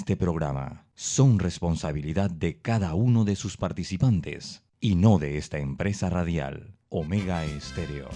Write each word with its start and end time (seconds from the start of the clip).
este 0.00 0.16
programa 0.16 0.86
son 0.94 1.38
responsabilidad 1.38 2.30
de 2.30 2.58
cada 2.58 2.94
uno 2.94 3.26
de 3.26 3.36
sus 3.36 3.58
participantes 3.58 4.62
y 4.80 4.94
no 4.94 5.18
de 5.18 5.36
esta 5.36 5.58
empresa 5.58 6.08
radial, 6.08 6.74
Omega 6.88 7.44
Estéreo. 7.44 8.08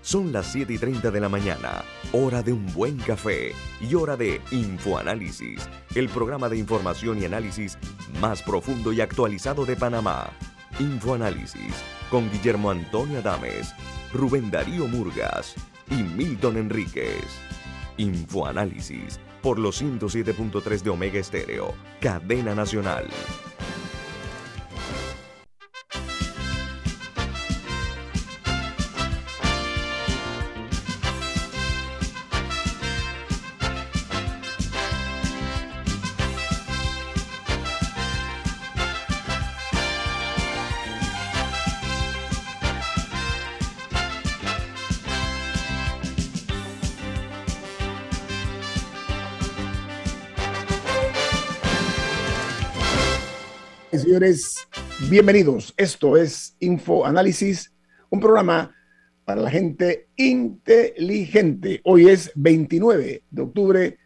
Son 0.00 0.32
las 0.32 0.46
7 0.52 0.72
y 0.72 0.78
30 0.78 1.10
de 1.10 1.20
la 1.20 1.28
mañana, 1.28 1.82
hora 2.12 2.44
de 2.44 2.52
un 2.52 2.72
buen 2.72 2.98
café 2.98 3.50
y 3.80 3.96
hora 3.96 4.16
de 4.16 4.40
Infoanálisis, 4.52 5.68
el 5.96 6.08
programa 6.08 6.48
de 6.48 6.58
información 6.58 7.20
y 7.20 7.24
análisis 7.24 7.76
más 8.20 8.40
profundo 8.40 8.92
y 8.92 9.00
actualizado 9.00 9.66
de 9.66 9.74
Panamá. 9.74 10.30
Infoanálisis 10.78 11.74
con 12.12 12.30
Guillermo 12.30 12.70
Antonio 12.70 13.18
Adames, 13.18 13.74
Rubén 14.12 14.52
Darío 14.52 14.86
Murgas 14.86 15.56
y 15.90 15.96
Milton 15.96 16.58
Enríquez. 16.58 17.26
Infoanálisis 17.96 19.18
por 19.42 19.58
los 19.58 19.82
107.3 19.82 20.82
de 20.82 20.90
Omega 20.90 21.18
Estéreo, 21.18 21.74
cadena 22.00 22.54
nacional. 22.54 23.08
Señores, 54.10 54.66
bienvenidos. 55.08 55.72
Esto 55.76 56.16
es 56.16 56.56
Info 56.58 57.06
Análisis, 57.06 57.72
un 58.08 58.18
programa 58.18 58.74
para 59.24 59.40
la 59.40 59.48
gente 59.48 60.08
inteligente. 60.16 61.80
Hoy 61.84 62.08
es 62.08 62.32
29 62.34 63.22
de 63.30 63.42
octubre 63.42 63.98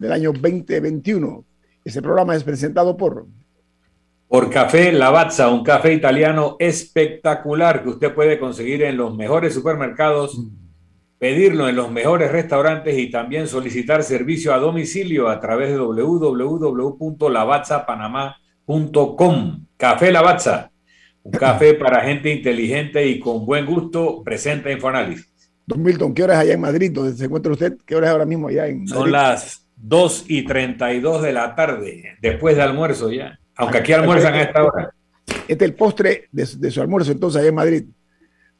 del 0.00 0.12
año 0.12 0.32
2021. 0.32 1.44
Este 1.84 2.02
programa 2.02 2.34
es 2.34 2.42
presentado 2.42 2.96
por... 2.96 3.28
Por 4.26 4.50
Café 4.50 4.90
Lavazza, 4.90 5.48
un 5.50 5.62
café 5.62 5.92
italiano 5.92 6.56
espectacular 6.58 7.84
que 7.84 7.90
usted 7.90 8.12
puede 8.12 8.40
conseguir 8.40 8.82
en 8.82 8.96
los 8.96 9.14
mejores 9.14 9.54
supermercados, 9.54 10.36
pedirlo 11.20 11.68
en 11.68 11.76
los 11.76 11.92
mejores 11.92 12.32
restaurantes 12.32 12.98
y 12.98 13.08
también 13.08 13.46
solicitar 13.46 14.02
servicio 14.02 14.52
a 14.52 14.58
domicilio 14.58 15.28
a 15.28 15.38
través 15.38 15.68
de 15.68 15.78
www.lavazzapanamá.com 15.78 18.43
Com. 18.66 19.66
Café 19.76 20.10
Lavazza, 20.10 20.70
un 21.22 21.32
café 21.32 21.74
para 21.74 22.02
gente 22.02 22.32
inteligente 22.32 23.06
y 23.06 23.18
con 23.18 23.44
buen 23.44 23.66
gusto, 23.66 24.22
presenta 24.24 24.70
Infoanálisis. 24.70 25.28
Don 25.66 25.82
Milton, 25.82 26.14
¿qué 26.14 26.22
horas 26.22 26.38
allá 26.38 26.54
en 26.54 26.60
Madrid, 26.60 26.90
donde 26.92 27.16
se 27.16 27.24
encuentra 27.24 27.52
usted? 27.52 27.76
¿Qué 27.84 27.96
horas 27.96 28.10
ahora 28.10 28.26
mismo 28.26 28.48
allá 28.48 28.66
en 28.66 28.84
Madrid? 28.84 28.92
Son 28.92 29.12
las 29.12 29.66
2 29.76 30.26
y 30.28 30.44
32 30.44 31.22
de 31.22 31.32
la 31.32 31.54
tarde, 31.54 32.16
después 32.20 32.56
de 32.56 32.62
almuerzo 32.62 33.10
ya, 33.10 33.38
aunque 33.56 33.78
aquí 33.78 33.92
almuerzan 33.92 34.34
a 34.34 34.42
esta 34.42 34.64
hora. 34.64 34.94
Este 35.48 35.64
es 35.64 35.70
el 35.70 35.74
postre 35.74 36.28
de, 36.32 36.48
de 36.56 36.70
su 36.70 36.80
almuerzo 36.80 37.12
entonces 37.12 37.40
allá 37.40 37.48
en 37.48 37.54
Madrid. 37.54 37.84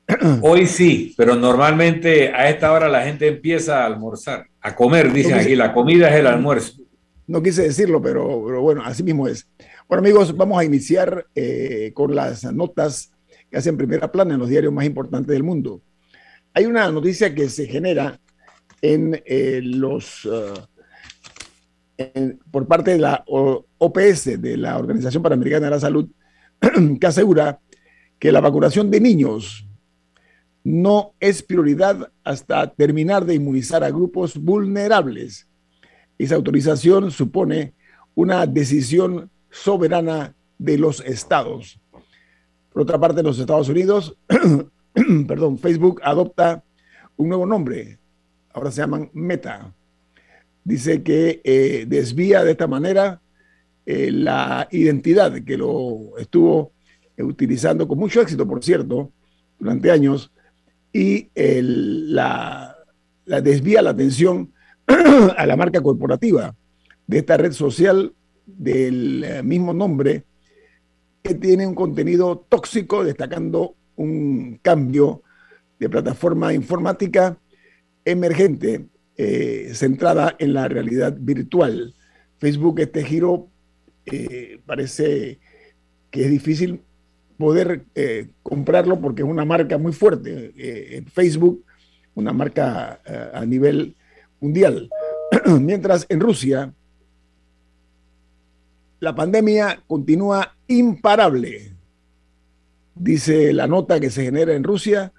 Hoy 0.42 0.66
sí, 0.66 1.14
pero 1.16 1.36
normalmente 1.36 2.28
a 2.28 2.48
esta 2.50 2.72
hora 2.72 2.88
la 2.88 3.02
gente 3.04 3.26
empieza 3.26 3.82
a 3.82 3.86
almorzar, 3.86 4.46
a 4.60 4.74
comer, 4.74 5.12
dicen 5.12 5.34
aquí, 5.34 5.56
la 5.56 5.72
comida 5.72 6.08
es 6.08 6.16
el 6.16 6.26
almuerzo. 6.26 6.82
No 7.26 7.42
quise 7.42 7.62
decirlo, 7.62 8.02
pero, 8.02 8.42
pero 8.46 8.60
bueno, 8.60 8.82
así 8.84 9.02
mismo 9.02 9.26
es. 9.26 9.48
Bueno, 9.86 10.00
amigos, 10.00 10.34
vamos 10.34 10.58
a 10.58 10.64
iniciar 10.64 11.26
eh, 11.34 11.92
con 11.94 12.14
las 12.14 12.42
notas 12.54 13.12
que 13.50 13.58
hacen 13.58 13.76
primera 13.76 14.10
plana 14.10 14.32
en 14.32 14.40
los 14.40 14.48
diarios 14.48 14.72
más 14.72 14.86
importantes 14.86 15.28
del 15.28 15.42
mundo. 15.42 15.82
Hay 16.54 16.64
una 16.64 16.90
noticia 16.90 17.34
que 17.34 17.50
se 17.50 17.66
genera 17.66 18.18
en 18.80 19.22
eh, 19.26 19.60
los 19.62 20.24
uh, 20.24 20.54
por 22.50 22.66
parte 22.66 22.92
de 22.92 22.98
la 22.98 23.24
OPS, 23.26 24.40
de 24.40 24.56
la 24.56 24.78
Organización 24.78 25.22
Panamericana 25.22 25.66
de 25.66 25.70
la 25.70 25.80
Salud, 25.80 26.08
que 27.00 27.06
asegura 27.06 27.60
que 28.18 28.32
la 28.32 28.40
vacunación 28.40 28.90
de 28.90 29.00
niños 29.00 29.68
no 30.64 31.12
es 31.20 31.42
prioridad 31.42 32.10
hasta 32.24 32.72
terminar 32.72 33.26
de 33.26 33.34
inmunizar 33.34 33.84
a 33.84 33.90
grupos 33.90 34.38
vulnerables. 34.38 35.46
Esa 36.16 36.36
autorización 36.36 37.10
supone 37.10 37.74
una 38.14 38.46
decisión 38.46 39.30
soberana 39.54 40.34
de 40.58 40.78
los 40.78 41.00
estados. 41.00 41.80
Por 42.72 42.82
otra 42.82 42.98
parte, 42.98 43.20
en 43.20 43.26
los 43.26 43.38
Estados 43.38 43.68
Unidos, 43.68 44.16
perdón, 45.28 45.58
Facebook 45.58 46.00
adopta 46.02 46.64
un 47.16 47.28
nuevo 47.28 47.46
nombre. 47.46 47.98
Ahora 48.52 48.72
se 48.72 48.80
llaman 48.80 49.10
Meta. 49.12 49.72
Dice 50.64 51.02
que 51.04 51.40
eh, 51.44 51.84
desvía 51.86 52.42
de 52.42 52.50
esta 52.50 52.66
manera 52.66 53.20
eh, 53.86 54.10
la 54.10 54.66
identidad 54.72 55.32
que 55.44 55.56
lo 55.56 56.18
estuvo 56.18 56.72
utilizando 57.18 57.86
con 57.86 57.98
mucho 57.98 58.20
éxito, 58.20 58.48
por 58.48 58.64
cierto, 58.64 59.12
durante 59.58 59.92
años, 59.92 60.32
y 60.92 61.28
la 61.34 62.76
desvía 63.24 63.82
la 63.82 63.90
atención 63.90 64.52
a 65.36 65.46
la 65.46 65.56
marca 65.56 65.80
corporativa 65.80 66.54
de 67.06 67.18
esta 67.18 67.36
red 67.36 67.52
social 67.52 68.12
del 68.46 69.24
eh, 69.24 69.42
mismo 69.42 69.72
nombre 69.72 70.24
que 71.22 71.34
tiene 71.34 71.66
un 71.66 71.74
contenido 71.74 72.44
tóxico, 72.48 73.02
destacando 73.02 73.76
un 73.96 74.58
cambio 74.62 75.22
de 75.78 75.88
plataforma 75.88 76.52
informática 76.52 77.38
emergente 78.04 78.86
eh, 79.16 79.70
centrada 79.72 80.36
en 80.38 80.52
la 80.52 80.68
realidad 80.68 81.16
virtual. 81.18 81.94
Facebook, 82.38 82.80
este 82.80 83.04
giro 83.04 83.48
eh, 84.04 84.60
parece 84.66 85.38
que 86.10 86.24
es 86.24 86.30
difícil 86.30 86.82
poder 87.38 87.86
comprarlo 88.42 89.00
porque 89.00 89.22
es 89.22 89.28
una 89.28 89.44
marca 89.44 89.76
muy 89.76 89.92
fuerte. 89.92 91.02
Facebook, 91.12 91.64
una 92.14 92.32
marca 92.32 93.00
a 93.32 93.44
nivel 93.44 93.96
mundial. 94.40 94.88
Mientras 95.60 96.06
en 96.08 96.20
Rusia, 96.20 96.72
la 99.04 99.14
pandemia 99.14 99.82
continúa 99.86 100.56
imparable. 100.66 101.76
Dice 102.94 103.52
la 103.52 103.66
nota 103.66 104.00
que 104.00 104.10
se 104.10 104.24
genera 104.24 104.54
en 104.54 104.64
Rusia 104.64 105.12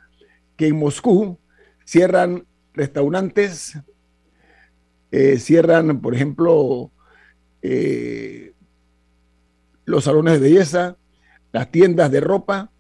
que 0.58 0.68
en 0.68 0.78
Moscú 0.78 1.38
cierran 1.86 2.48
restaurantes, 2.74 3.78
eh, 5.12 5.38
cierran, 5.38 6.02
por 6.02 6.16
ejemplo, 6.16 6.92
eh, 7.62 8.54
los 9.86 10.06
salones 10.06 10.34
de 10.34 10.40
belleza, 10.40 10.98
las 11.52 11.72
tiendas 11.72 12.12
de 12.12 12.22
ropa 12.22 12.72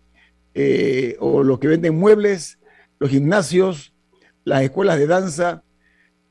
eh, 0.55 1.17
o 1.19 1.43
los 1.43 1.59
que 1.59 1.67
venden 1.67 1.99
muebles, 1.99 2.57
los 2.97 3.11
gimnasios, 3.11 3.93
las 4.43 4.63
escuelas 4.63 4.97
de 4.97 5.07
danza 5.07 5.63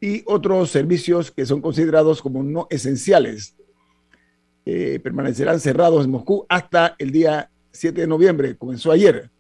y 0.01 0.25
otros 0.27 0.71
servicios 0.71 1.31
que 1.31 1.47
son 1.47 1.61
considerados 1.61 2.21
como 2.21 2.43
no 2.43 2.67
esenciales 2.71 3.55
eh, 4.67 4.99
permanecerán 5.03 5.61
cerrados 5.61 6.05
en 6.05 6.11
Moscú 6.11 6.47
hasta 6.49 6.97
el 6.99 7.11
día 7.11 7.51
7 7.73 8.01
de 8.01 8.07
noviembre. 8.07 8.57
Comenzó 8.57 8.93
ayer. 8.93 9.31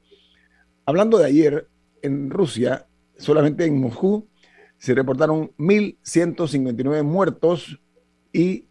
Hablando 0.84 1.18
de 1.18 1.26
ayer, 1.26 1.66
en 2.02 2.30
Rusia, 2.30 2.86
solamente 3.16 3.64
en 3.64 3.80
Moscú, 3.80 4.26
se 4.76 4.94
reportaron 4.94 5.50
1.159 5.56 7.02
muertos 7.02 7.80
y 8.32 8.66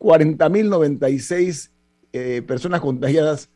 40.096 0.00 1.70
eh, 2.12 2.42
personas 2.42 2.80
contagiadas, 2.80 3.50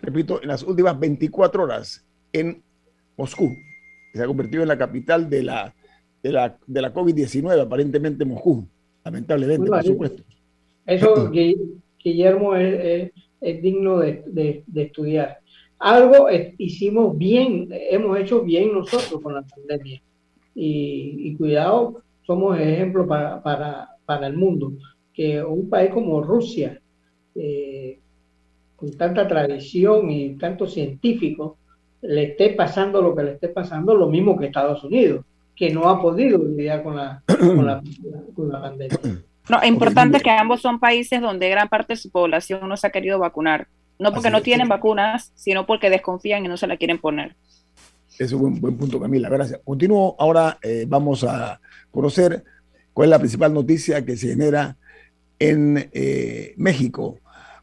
repito, 0.00 0.42
en 0.42 0.48
las 0.48 0.64
últimas 0.64 0.98
24 0.98 1.62
horas 1.62 2.04
en 2.32 2.62
Moscú. 3.16 3.54
Se 4.12 4.22
ha 4.22 4.26
convertido 4.26 4.62
en 4.62 4.68
la 4.68 4.78
capital 4.78 5.30
de 5.30 5.44
la, 5.44 5.74
de 6.22 6.32
la, 6.32 6.58
de 6.66 6.82
la 6.82 6.92
COVID-19, 6.92 7.60
aparentemente 7.60 8.24
Moscú, 8.24 8.66
lamentablemente, 9.04 9.70
por 9.70 9.84
supuesto. 9.84 10.24
Eso, 10.84 11.30
Guillermo 12.02 12.54
es, 12.56 13.12
digno 13.40 13.98
de, 13.98 14.64
estudiar. 14.74 15.38
Algo 15.78 16.28
hicimos 16.58 17.16
bien, 17.18 17.68
hemos 17.70 18.18
hecho 18.18 18.42
bien 18.42 18.72
nosotros 18.72 19.20
con 19.20 19.34
la 19.34 19.42
pandemia. 19.42 20.00
Y, 20.54 21.34
cuidado, 21.36 22.02
somos 22.22 22.58
ejemplo 22.58 23.06
para, 23.06 23.42
para, 23.42 24.26
el 24.26 24.36
mundo. 24.36 24.72
Que 25.12 25.42
un 25.42 25.68
país 25.68 25.90
como 25.90 26.22
Rusia, 26.22 26.80
eh, 27.34 27.98
con 28.76 28.90
tanta 28.92 29.26
tradición 29.26 30.10
y 30.10 30.36
tanto 30.36 30.66
científico, 30.66 31.58
le 32.02 32.24
esté 32.24 32.50
pasando 32.50 33.00
lo 33.00 33.14
que 33.14 33.22
le 33.22 33.32
esté 33.32 33.48
pasando, 33.48 33.94
lo 33.94 34.08
mismo 34.08 34.36
que 34.36 34.46
Estados 34.46 34.82
Unidos, 34.84 35.24
que 35.54 35.70
no 35.70 35.88
ha 35.88 36.00
podido 36.00 36.38
lidiar 36.38 36.82
con 36.82 36.96
la, 36.96 37.22
con 37.26 37.66
la, 37.66 37.82
con 38.34 38.48
la 38.48 38.60
pandemia. 38.60 38.98
No, 39.48 39.60
es 39.60 39.68
importante 39.68 40.20
que 40.20 40.30
ambos 40.30 40.60
son 40.60 40.78
países 40.78 41.20
donde 41.20 41.48
gran 41.48 41.68
parte 41.68 41.94
de 41.94 41.96
su 41.96 42.10
población 42.10 42.68
no 42.68 42.76
se 42.76 42.86
ha 42.86 42.90
querido 42.90 43.18
vacunar. 43.18 43.66
No 43.98 44.12
porque 44.12 44.30
no 44.30 44.42
tienen 44.42 44.68
vacunas, 44.68 45.32
sino 45.34 45.66
porque 45.66 45.90
desconfían 45.90 46.44
y 46.44 46.48
no 46.48 46.56
se 46.56 46.66
la 46.66 46.76
quieren 46.76 46.98
poner. 46.98 47.34
Es 48.18 48.32
un 48.32 48.60
buen, 48.60 48.76
punto, 48.76 49.00
Camila. 49.00 49.28
Gracias. 49.28 49.60
Continúo. 49.64 50.16
Ahora 50.18 50.58
eh, 50.62 50.84
vamos 50.88 51.22
a 51.24 51.60
conocer 51.90 52.44
cuál 52.92 53.06
es 53.06 53.10
la 53.10 53.18
principal 53.18 53.54
noticia 53.54 54.04
que 54.04 54.16
se 54.16 54.28
genera 54.28 54.76
en 55.38 55.90
eh, 55.92 56.54
México. 56.56 57.18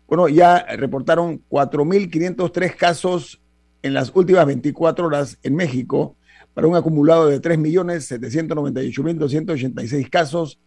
Bueno, 0.07 0.27
ya 0.27 0.65
reportaron 0.75 1.43
4.503 1.49 2.75
casos 2.75 3.39
en 3.81 3.93
las 3.93 4.11
últimas 4.13 4.45
24 4.45 5.05
horas 5.05 5.37
en 5.43 5.55
México 5.55 6.17
para 6.53 6.67
un 6.67 6.75
acumulado 6.75 7.27
de 7.27 7.41
3.798.286 7.41 10.09
casos 10.09 10.59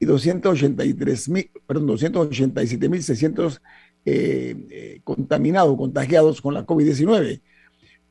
y 0.00 0.06
283.000, 0.06 1.50
perdón, 1.66 1.88
287.600 1.88 3.60
eh, 4.06 4.56
eh, 4.70 5.00
contaminados, 5.04 5.76
contagiados 5.76 6.40
con 6.40 6.54
la 6.54 6.66
COVID-19. 6.66 7.42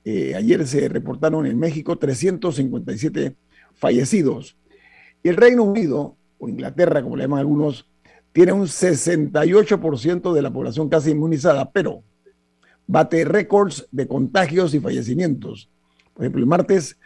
Eh, 0.05 0.35
ayer 0.35 0.67
se 0.67 0.87
reportaron 0.87 1.47
en 1.47 1.57
México 1.57 1.97
357 1.97 3.35
fallecidos. 3.73 4.55
Y 5.23 5.29
el 5.29 5.35
Reino 5.35 5.63
Unido, 5.63 6.15
o 6.37 6.47
Inglaterra, 6.47 7.01
como 7.01 7.17
le 7.17 7.23
llaman 7.23 7.39
algunos, 7.39 7.87
tiene 8.31 8.51
un 8.51 8.67
68% 8.67 10.31
de 10.31 10.41
la 10.43 10.53
población 10.53 10.89
casi 10.89 11.09
inmunizada, 11.09 11.71
pero 11.71 12.03
bate 12.85 13.25
récords 13.25 13.87
de 13.91 14.07
contagios 14.07 14.75
y 14.75 14.79
fallecimientos. 14.79 15.69
Por 16.13 16.23
ejemplo, 16.23 16.41
el 16.41 16.47
martes 16.47 16.97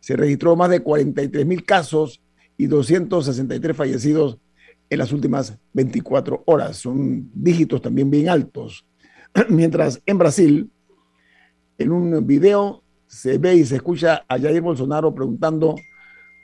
se 0.00 0.16
registró 0.16 0.56
más 0.56 0.68
de 0.68 0.80
43 0.80 1.46
mil 1.46 1.64
casos 1.64 2.20
y 2.56 2.66
263 2.66 3.76
fallecidos 3.76 4.38
en 4.90 4.98
las 4.98 5.12
últimas 5.12 5.58
24 5.72 6.42
horas. 6.46 6.76
Son 6.76 7.30
dígitos 7.34 7.82
también 7.82 8.10
bien 8.10 8.28
altos. 8.28 8.84
Mientras 9.48 10.00
en 10.06 10.18
Brasil, 10.18 10.70
en 11.78 11.92
un 11.92 12.26
video 12.26 12.82
se 13.06 13.38
ve 13.38 13.56
y 13.56 13.64
se 13.64 13.76
escucha 13.76 14.24
a 14.28 14.38
Jair 14.38 14.60
Bolsonaro 14.62 15.14
preguntando 15.14 15.76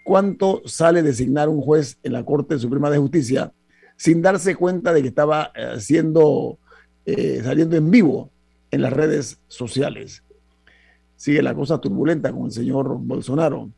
cuánto 0.05 0.63
sale 0.65 1.03
designar 1.03 1.49
un 1.49 1.61
juez 1.61 1.99
en 2.03 2.13
la 2.13 2.25
Corte 2.25 2.59
Suprema 2.59 2.91
de 2.91 2.99
Justicia 2.99 3.53
sin 3.97 4.23
darse 4.23 4.55
cuenta 4.55 4.93
de 4.93 5.03
que 5.03 5.09
estaba 5.09 5.51
eh, 5.55 5.81
siendo, 5.81 6.59
eh, 7.05 7.41
saliendo 7.43 7.77
en 7.77 7.91
vivo 7.91 8.31
en 8.71 8.83
las 8.83 8.93
redes 8.93 9.41
sociales 9.49 10.23
sigue 11.19 11.43
la 11.43 11.53
cosa 11.53 11.79
turbulenta 11.79 12.33
con 12.33 12.47
el 12.47 12.53
señor 12.53 12.97
Bolsonaro. 12.97 13.71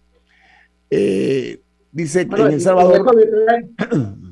Eh, 0.91 1.61
dice 1.93 2.29
que 2.29 2.41
en 2.41 2.49
El 2.49 2.61
Salvador... 2.61 3.05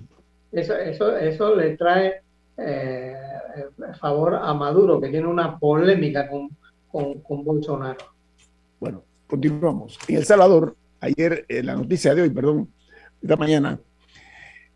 Eso, 0.50 0.74
eso, 0.74 1.14
eso 1.14 1.54
le 1.54 1.76
trae 1.76 2.22
eh, 2.56 3.14
favor 4.00 4.34
a 4.34 4.52
Maduro, 4.54 5.00
que 5.00 5.08
tiene 5.08 5.26
una 5.26 5.58
polémica 5.58 6.28
con, 6.28 6.48
con, 7.22 7.44
Bolsonaro. 7.44 7.98
Bueno, 8.80 9.02
continuamos. 9.26 9.98
En 10.08 10.16
El 10.16 10.24
Salvador, 10.24 10.76
ayer, 11.00 11.44
eh, 11.48 11.62
la 11.62 11.74
noticia 11.74 12.14
de 12.14 12.22
hoy, 12.22 12.30
perdón, 12.30 12.68
esta 13.20 13.36
mañana, 13.36 13.78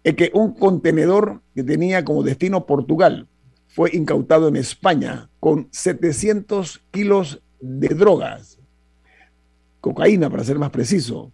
es 0.05 0.14
que 0.14 0.31
un 0.34 0.55
contenedor 0.55 1.40
que 1.55 1.62
tenía 1.62 2.05
como 2.05 2.23
destino 2.23 2.67
Portugal 2.67 3.26
fue 3.69 3.90
incautado 3.94 4.49
en 4.49 4.56
España 4.56 5.29
con 5.40 5.69
700 5.70 6.82
kilos 6.90 7.40
de 7.61 7.88
drogas, 7.88 8.58
cocaína 9.81 10.29
para 10.29 10.44
ser 10.44 10.58
más 10.58 10.70
preciso. 10.70 11.32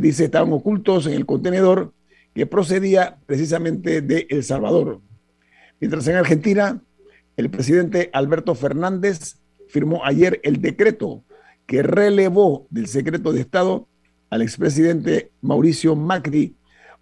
Dice, 0.00 0.24
estaban 0.24 0.52
ocultos 0.52 1.06
en 1.06 1.14
el 1.14 1.26
contenedor 1.26 1.92
que 2.34 2.46
procedía 2.46 3.18
precisamente 3.26 4.00
de 4.00 4.26
El 4.28 4.42
Salvador. 4.42 5.00
Mientras 5.80 6.06
en 6.08 6.16
Argentina, 6.16 6.82
el 7.36 7.50
presidente 7.50 8.10
Alberto 8.12 8.54
Fernández 8.54 9.36
firmó 9.68 10.04
ayer 10.04 10.40
el 10.42 10.60
decreto 10.60 11.24
que 11.66 11.82
relevó 11.82 12.66
del 12.70 12.86
secreto 12.86 13.32
de 13.32 13.40
Estado 13.40 13.88
al 14.30 14.42
expresidente 14.42 15.30
Mauricio 15.40 15.96
Macri 15.96 16.56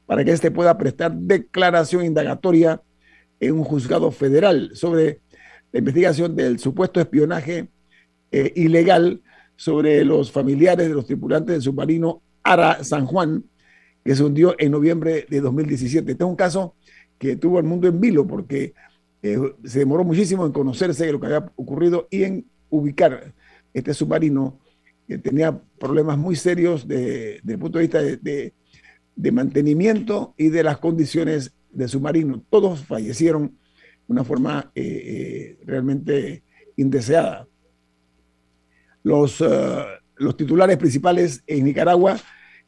para 0.07 0.25
que 0.25 0.33
éste 0.33 0.51
pueda 0.51 0.77
prestar 0.77 1.13
declaración 1.15 2.05
indagatoria 2.05 2.83
en 3.41 3.55
un 3.55 3.65
juzgado 3.65 4.11
federal 4.11 4.71
sobre 4.75 5.21
la 5.73 5.79
investigación 5.79 6.37
del 6.37 6.59
supuesto 6.59 7.01
espionaje 7.01 7.69
eh, 8.31 8.53
ilegal 8.57 9.23
sobre 9.57 10.05
los 10.05 10.31
familiares 10.31 10.89
de 10.89 10.95
los 10.95 11.07
tripulantes 11.07 11.55
del 11.55 11.63
submarino 11.63 12.23
Ara 12.43 12.83
San 12.85 13.07
Juan, 13.07 13.45
que 14.05 14.15
se 14.15 14.25
hundió 14.25 14.55
en 14.59 14.73
noviembre 14.73 15.27
de 15.29 15.41
2017. 15.41 16.13
Este 16.13 16.25
es 16.25 16.29
un 16.29 16.37
caso 16.37 16.75
que 17.19 17.37
tuvo 17.37 17.59
el 17.59 17.65
mundo 17.65 17.89
en 17.89 18.01
vilo 18.01 18.27
porque 18.27 18.75
eh, 19.23 19.39
se 19.65 19.81
demoró 19.81 20.05
muchísimo 20.05 20.45
en 20.45 20.53
conocerse 20.53 21.07
de 21.07 21.13
lo 21.13 21.21
que 21.21 21.27
había 21.27 21.53
ocurrido 21.57 22.09
y 22.11 22.25
en 22.25 22.47
ubicar 22.71 23.33
este 23.73 23.95
submarino 23.95 24.59
que 25.07 25.19
tenía 25.19 25.61
problemas 25.79 26.19
muy 26.19 26.37
serios 26.37 26.87
desde 26.87 27.41
el 27.47 27.59
punto 27.59 27.79
de 27.79 27.85
vista 27.85 28.03
de, 28.03 28.53
mantenimiento 29.33 30.35
y 30.37 30.49
de 30.49 30.63
las 30.63 30.79
condiciones 30.79 31.53
del 31.71 31.89
submarino. 31.89 32.43
Todos 32.51 32.85
fallecieron 32.85 33.49
de 33.49 33.55
una 34.09 34.25
forma 34.25 34.73
eh, 34.75 35.59
realmente 35.65 36.43
indeseada 36.77 37.47
los, 39.03 39.41
eh, 39.41 39.85
los 40.17 40.37
titulares 40.37 40.77
principales 40.77 41.43
en 41.47 41.65
Nicaragua 41.65 42.19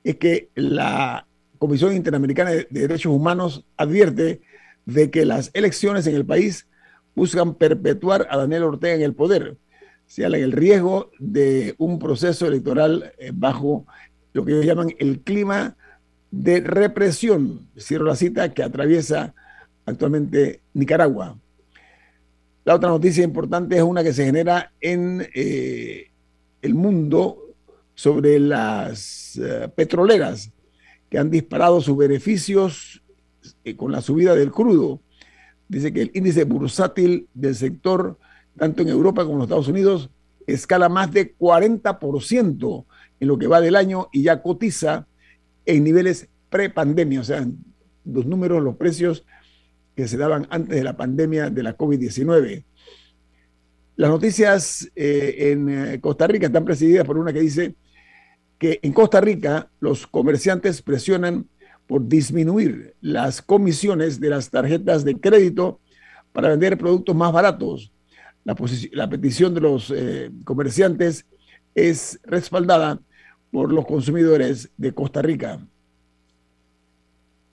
es 0.02 0.16
que 0.16 0.50
la 0.54 1.26
Comisión 1.58 1.94
Interamericana 1.94 2.50
de 2.50 2.66
Derechos 2.70 3.12
Humanos 3.12 3.64
advierte 3.76 4.42
de 4.86 5.10
que 5.10 5.24
las 5.24 5.50
elecciones 5.54 6.06
en 6.06 6.14
el 6.14 6.26
país 6.26 6.66
buscan 7.14 7.54
perpetuar 7.54 8.26
a 8.30 8.36
Daniel 8.36 8.64
Ortega 8.64 8.94
en 8.94 9.02
el 9.02 9.14
poder. 9.14 9.56
Se 10.06 10.24
habla 10.24 10.38
el 10.38 10.52
riesgo 10.52 11.10
de 11.18 11.74
un 11.78 11.98
proceso 11.98 12.46
electoral 12.46 13.12
eh, 13.18 13.30
bajo 13.32 13.86
lo 14.32 14.44
que 14.44 14.52
ellos 14.52 14.66
llaman 14.66 14.90
el 14.98 15.20
clima 15.20 15.76
de 16.30 16.60
represión, 16.60 17.68
cierro 17.78 18.04
la 18.04 18.16
cita, 18.16 18.52
que 18.52 18.62
atraviesa 18.62 19.34
actualmente 19.86 20.60
Nicaragua. 20.74 21.38
La 22.64 22.74
otra 22.74 22.88
noticia 22.88 23.22
importante 23.22 23.76
es 23.76 23.82
una 23.82 24.02
que 24.02 24.12
se 24.12 24.24
genera 24.24 24.72
en 24.80 25.26
eh, 25.34 26.10
el 26.64 26.74
mundo 26.74 27.54
sobre 27.94 28.40
las 28.40 29.36
eh, 29.36 29.68
petroleras 29.76 30.50
que 31.10 31.18
han 31.18 31.30
disparado 31.30 31.80
sus 31.82 31.96
beneficios 31.96 33.02
eh, 33.64 33.76
con 33.76 33.92
la 33.92 34.00
subida 34.00 34.34
del 34.34 34.50
crudo. 34.50 35.00
Dice 35.68 35.92
que 35.92 36.02
el 36.02 36.10
índice 36.14 36.44
bursátil 36.44 37.28
del 37.34 37.54
sector, 37.54 38.18
tanto 38.56 38.82
en 38.82 38.88
Europa 38.88 39.22
como 39.22 39.34
en 39.34 39.38
los 39.40 39.46
Estados 39.46 39.68
Unidos, 39.68 40.10
escala 40.46 40.88
más 40.88 41.12
de 41.12 41.36
40% 41.36 42.84
en 43.20 43.28
lo 43.28 43.38
que 43.38 43.46
va 43.46 43.60
del 43.60 43.76
año 43.76 44.08
y 44.10 44.22
ya 44.22 44.40
cotiza 44.42 45.06
en 45.66 45.84
niveles 45.84 46.28
pre-pandemia, 46.48 47.20
o 47.20 47.24
sea, 47.24 47.46
los 48.04 48.26
números, 48.26 48.62
los 48.62 48.76
precios 48.76 49.26
que 49.94 50.08
se 50.08 50.16
daban 50.16 50.46
antes 50.50 50.76
de 50.76 50.84
la 50.84 50.96
pandemia 50.96 51.50
de 51.50 51.62
la 51.62 51.76
COVID-19. 51.76 52.64
Las 53.96 54.10
noticias 54.10 54.90
eh, 54.96 55.52
en 55.52 55.68
eh, 55.68 56.00
Costa 56.00 56.26
Rica 56.26 56.46
están 56.46 56.64
presididas 56.64 57.04
por 57.04 57.16
una 57.16 57.32
que 57.32 57.40
dice 57.40 57.74
que 58.58 58.80
en 58.82 58.92
Costa 58.92 59.20
Rica 59.20 59.70
los 59.78 60.06
comerciantes 60.06 60.82
presionan 60.82 61.46
por 61.86 62.08
disminuir 62.08 62.94
las 63.00 63.40
comisiones 63.40 64.18
de 64.18 64.30
las 64.30 64.50
tarjetas 64.50 65.04
de 65.04 65.20
crédito 65.20 65.80
para 66.32 66.48
vender 66.48 66.76
productos 66.76 67.14
más 67.14 67.32
baratos. 67.32 67.92
La, 68.44 69.08
petición 69.08 69.54
de 69.54 69.60
los 69.60 69.92
eh, 69.94 70.30
comerciantes 70.44 71.24
es 71.74 72.18
respaldada 72.24 73.00
por 73.50 73.72
los 73.72 73.86
consumidores 73.86 74.70
de 74.76 74.92
Costa 74.92 75.22
Rica. 75.22 75.60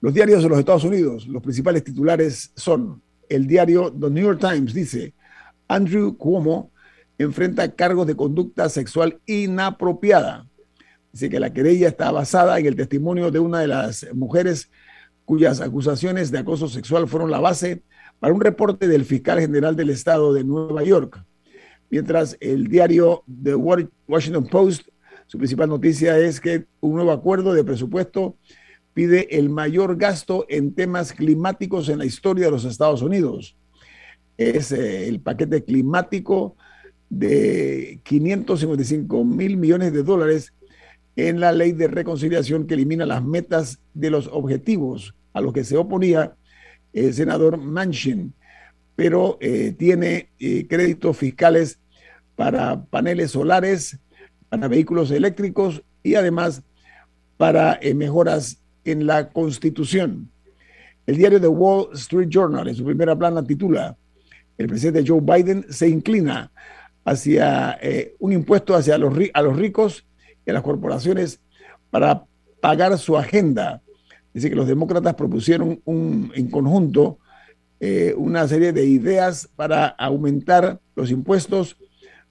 Los 0.00 0.12
diarios 0.12 0.42
de 0.42 0.48
los 0.48 0.58
Estados 0.58 0.84
Unidos, 0.84 1.28
los 1.28 1.42
principales 1.42 1.84
titulares 1.84 2.50
son 2.56 3.00
el 3.28 3.46
diario 3.46 3.92
The 3.92 4.10
New 4.10 4.24
York 4.24 4.40
Times, 4.40 4.74
dice, 4.74 5.14
Andrew 5.72 6.18
Cuomo 6.18 6.70
enfrenta 7.16 7.74
cargos 7.74 8.06
de 8.06 8.14
conducta 8.14 8.68
sexual 8.68 9.20
inapropiada. 9.26 10.46
Dice 11.12 11.30
que 11.30 11.40
la 11.40 11.52
querella 11.52 11.88
está 11.88 12.10
basada 12.10 12.58
en 12.58 12.66
el 12.66 12.76
testimonio 12.76 13.30
de 13.30 13.38
una 13.38 13.60
de 13.60 13.68
las 13.68 14.06
mujeres 14.12 14.70
cuyas 15.24 15.60
acusaciones 15.60 16.30
de 16.30 16.38
acoso 16.38 16.68
sexual 16.68 17.08
fueron 17.08 17.30
la 17.30 17.40
base 17.40 17.82
para 18.18 18.34
un 18.34 18.40
reporte 18.40 18.86
del 18.86 19.06
fiscal 19.06 19.40
general 19.40 19.74
del 19.74 19.90
estado 19.90 20.34
de 20.34 20.44
Nueva 20.44 20.82
York. 20.82 21.24
Mientras 21.88 22.36
el 22.40 22.68
diario 22.68 23.24
The 23.42 23.54
Washington 23.54 24.48
Post, 24.48 24.88
su 25.26 25.38
principal 25.38 25.70
noticia 25.70 26.18
es 26.18 26.38
que 26.38 26.66
un 26.80 26.94
nuevo 26.94 27.12
acuerdo 27.12 27.54
de 27.54 27.64
presupuesto 27.64 28.36
pide 28.92 29.38
el 29.38 29.48
mayor 29.48 29.96
gasto 29.96 30.44
en 30.50 30.74
temas 30.74 31.14
climáticos 31.14 31.88
en 31.88 31.98
la 31.98 32.04
historia 32.04 32.46
de 32.46 32.50
los 32.50 32.66
Estados 32.66 33.00
Unidos 33.00 33.56
es 34.36 34.72
eh, 34.72 35.08
el 35.08 35.20
paquete 35.20 35.64
climático 35.64 36.56
de 37.10 38.00
555 38.04 39.24
mil 39.24 39.56
millones 39.56 39.92
de 39.92 40.02
dólares 40.02 40.52
en 41.16 41.40
la 41.40 41.52
ley 41.52 41.72
de 41.72 41.88
reconciliación 41.88 42.66
que 42.66 42.74
elimina 42.74 43.04
las 43.04 43.22
metas 43.22 43.80
de 43.92 44.10
los 44.10 44.28
objetivos 44.28 45.14
a 45.34 45.40
lo 45.40 45.52
que 45.52 45.64
se 45.64 45.76
oponía 45.76 46.34
el 46.92 47.12
senador 47.12 47.58
Manchin, 47.58 48.34
pero 48.96 49.38
eh, 49.40 49.74
tiene 49.78 50.30
eh, 50.38 50.66
créditos 50.66 51.16
fiscales 51.16 51.78
para 52.36 52.82
paneles 52.84 53.32
solares, 53.32 53.98
para 54.48 54.68
vehículos 54.68 55.10
eléctricos 55.10 55.82
y 56.02 56.14
además 56.14 56.62
para 57.36 57.78
mejoras 57.94 58.62
en 58.84 59.06
la 59.06 59.30
Constitución. 59.30 60.30
El 61.06 61.16
diario 61.16 61.40
The 61.40 61.48
Wall 61.48 61.88
Street 61.94 62.28
Journal 62.28 62.68
en 62.68 62.74
su 62.74 62.84
primera 62.84 63.16
plana 63.16 63.42
titula, 63.44 63.96
el 64.62 64.68
presidente 64.68 65.04
Joe 65.06 65.20
Biden 65.20 65.66
se 65.70 65.88
inclina 65.88 66.50
hacia 67.04 67.78
un 68.20 68.32
impuesto 68.32 68.74
hacia 68.74 68.96
los, 68.96 69.12
a 69.34 69.42
los 69.42 69.56
ricos 69.56 70.06
y 70.46 70.50
a 70.50 70.54
las 70.54 70.62
corporaciones 70.62 71.40
para 71.90 72.24
pagar 72.60 72.96
su 72.98 73.16
agenda. 73.16 73.82
Dice 74.32 74.48
que 74.48 74.56
los 74.56 74.68
demócratas 74.68 75.14
propusieron 75.14 75.80
un, 75.84 76.32
en 76.34 76.48
conjunto 76.48 77.18
eh, 77.84 78.14
una 78.16 78.46
serie 78.46 78.72
de 78.72 78.86
ideas 78.86 79.48
para 79.56 79.88
aumentar 79.88 80.78
los 80.94 81.10
impuestos 81.10 81.76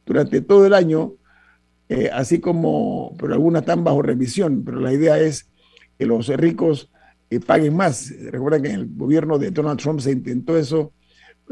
durante 0.05 0.39
todo 0.39 0.65
el 0.65 0.73
año, 0.73 1.15
eh, 1.89 2.09
así 2.13 2.39
como, 2.39 3.13
pero 3.19 3.33
algunas 3.33 3.63
están 3.63 3.83
bajo 3.83 4.01
revisión, 4.01 4.63
pero 4.63 4.79
la 4.79 4.93
idea 4.93 5.19
es 5.19 5.49
que 5.99 6.05
los 6.05 6.29
ricos 6.29 6.89
eh, 7.29 7.41
paguen 7.41 7.75
más. 7.75 8.13
Recuerden 8.31 8.61
que 8.63 8.69
en 8.69 8.75
el 8.75 8.95
gobierno 8.95 9.37
de 9.37 9.51
Donald 9.51 9.77
Trump 9.77 9.99
se 9.99 10.13
intentó 10.13 10.57
eso, 10.57 10.93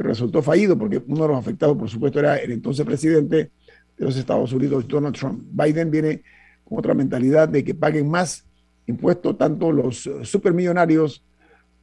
resultó 0.03 0.41
fallido 0.41 0.77
porque 0.77 1.01
uno 1.07 1.23
de 1.23 1.27
los 1.29 1.37
afectados, 1.37 1.77
por 1.77 1.89
supuesto, 1.89 2.19
era 2.19 2.37
el 2.37 2.51
entonces 2.51 2.85
presidente 2.85 3.51
de 3.97 4.05
los 4.05 4.15
Estados 4.15 4.51
Unidos, 4.53 4.87
Donald 4.87 5.15
Trump. 5.15 5.43
Biden 5.51 5.91
viene 5.91 6.23
con 6.63 6.79
otra 6.79 6.93
mentalidad 6.93 7.49
de 7.49 7.63
que 7.63 7.75
paguen 7.75 8.09
más 8.09 8.45
impuestos 8.87 9.37
tanto 9.37 9.71
los 9.71 10.09
supermillonarios 10.23 11.23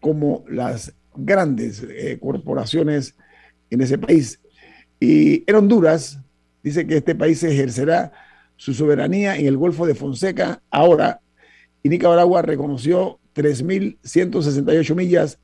como 0.00 0.44
las 0.48 0.94
grandes 1.14 1.82
eh, 1.88 2.18
corporaciones 2.20 3.16
en 3.70 3.80
ese 3.80 3.98
país. 3.98 4.40
Y 4.98 5.48
en 5.48 5.56
Honduras 5.56 6.18
dice 6.62 6.86
que 6.86 6.96
este 6.96 7.14
país 7.14 7.42
ejercerá 7.42 8.12
su 8.56 8.72
soberanía 8.72 9.36
en 9.36 9.46
el 9.46 9.56
Golfo 9.56 9.86
de 9.86 9.94
Fonseca 9.94 10.62
ahora 10.70 11.20
y 11.82 11.88
Nicaragua 11.88 12.42
reconoció 12.42 13.20
3.168 13.34 14.94
millas 14.94 15.38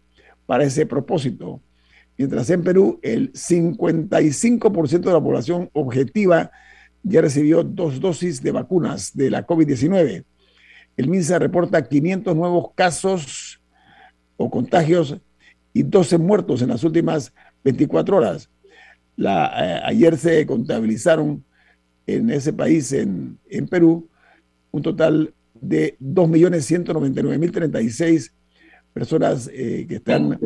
para 0.46 0.64
ese 0.64 0.86
propósito. 0.86 1.60
Mientras 2.16 2.48
en 2.50 2.62
Perú 2.62 3.00
el 3.02 3.32
55% 3.32 5.00
de 5.00 5.12
la 5.12 5.20
población 5.20 5.70
objetiva 5.72 6.52
ya 7.02 7.20
recibió 7.20 7.64
dos 7.64 8.00
dosis 8.00 8.42
de 8.42 8.52
vacunas 8.52 9.16
de 9.16 9.30
la 9.30 9.46
COVID-19. 9.46 10.24
El 10.96 11.08
MINSA 11.08 11.38
reporta 11.38 11.88
500 11.88 12.36
nuevos 12.36 12.72
casos 12.74 13.60
o 14.36 14.50
contagios 14.50 15.16
y 15.72 15.82
12 15.82 16.18
muertos 16.18 16.60
en 16.62 16.68
las 16.68 16.84
últimas 16.84 17.32
24 17.64 18.16
horas. 18.16 18.48
Eh, 19.16 19.80
ayer 19.84 20.16
se 20.16 20.46
contabilizaron 20.46 21.44
en 22.06 22.30
ese 22.30 22.52
país, 22.52 22.92
en, 22.92 23.38
en 23.48 23.66
Perú, 23.68 24.08
un 24.70 24.82
total 24.82 25.34
de 25.60 25.96
2.199.036 26.00 28.30
personas 28.92 29.50
eh, 29.52 29.86
que 29.88 29.96
están 29.96 30.38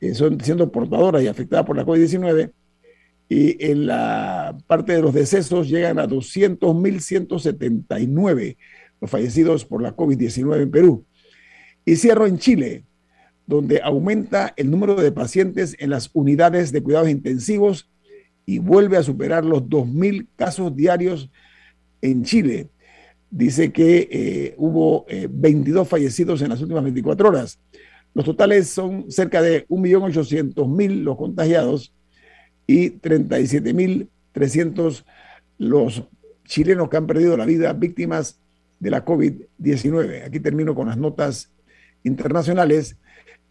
eh, 0.00 0.14
son 0.14 0.40
siendo 0.40 0.70
portadoras 0.70 1.22
y 1.22 1.28
afectadas 1.28 1.66
por 1.66 1.76
la 1.76 1.84
COVID-19 1.84 2.52
y 3.28 3.64
en 3.64 3.86
la 3.86 4.56
parte 4.66 4.92
de 4.92 5.02
los 5.02 5.12
decesos 5.12 5.68
llegan 5.68 5.98
a 5.98 6.06
200.179 6.06 8.56
los 9.00 9.10
fallecidos 9.10 9.64
por 9.64 9.82
la 9.82 9.96
COVID-19 9.96 10.62
en 10.62 10.70
Perú. 10.70 11.04
Y 11.84 11.96
cierro 11.96 12.26
en 12.26 12.38
Chile, 12.38 12.84
donde 13.46 13.80
aumenta 13.82 14.54
el 14.56 14.70
número 14.70 14.94
de 14.96 15.12
pacientes 15.12 15.76
en 15.78 15.90
las 15.90 16.10
unidades 16.12 16.72
de 16.72 16.82
cuidados 16.82 17.10
intensivos 17.10 17.88
y 18.44 18.58
vuelve 18.58 18.96
a 18.96 19.02
superar 19.02 19.44
los 19.44 19.64
2.000 19.64 20.26
casos 20.36 20.74
diarios 20.74 21.30
en 22.00 22.24
Chile. 22.24 22.68
Dice 23.30 23.72
que 23.72 24.08
eh, 24.10 24.54
hubo 24.56 25.06
22 25.28 25.86
eh, 25.86 25.90
fallecidos 25.90 26.42
en 26.42 26.50
las 26.50 26.60
últimas 26.60 26.84
24 26.84 27.28
horas. 27.28 27.58
Los 28.16 28.24
totales 28.24 28.68
son 28.70 29.10
cerca 29.10 29.42
de 29.42 29.68
1.800.000 29.68 31.02
los 31.02 31.18
contagiados 31.18 31.92
y 32.66 32.92
37.300 32.92 35.04
los 35.58 36.02
chilenos 36.46 36.88
que 36.88 36.96
han 36.96 37.06
perdido 37.06 37.36
la 37.36 37.44
vida 37.44 37.74
víctimas 37.74 38.40
de 38.80 38.90
la 38.90 39.04
COVID-19. 39.04 40.24
Aquí 40.24 40.40
termino 40.40 40.74
con 40.74 40.88
las 40.88 40.96
notas 40.96 41.52
internacionales. 42.04 42.96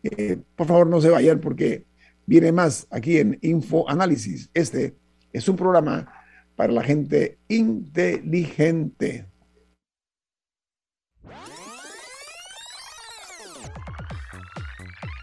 Eh, 0.01 0.39
por 0.55 0.65
favor, 0.65 0.87
no 0.87 0.99
se 0.99 1.11
vayan 1.11 1.41
porque 1.41 1.85
viene 2.25 2.51
más 2.51 2.87
aquí 2.89 3.19
en 3.19 3.37
Info 3.43 3.87
Análisis. 3.87 4.49
Este 4.55 4.95
es 5.31 5.47
un 5.47 5.57
programa 5.57 6.11
para 6.55 6.73
la 6.73 6.81
gente 6.81 7.37
inteligente. 7.49 9.27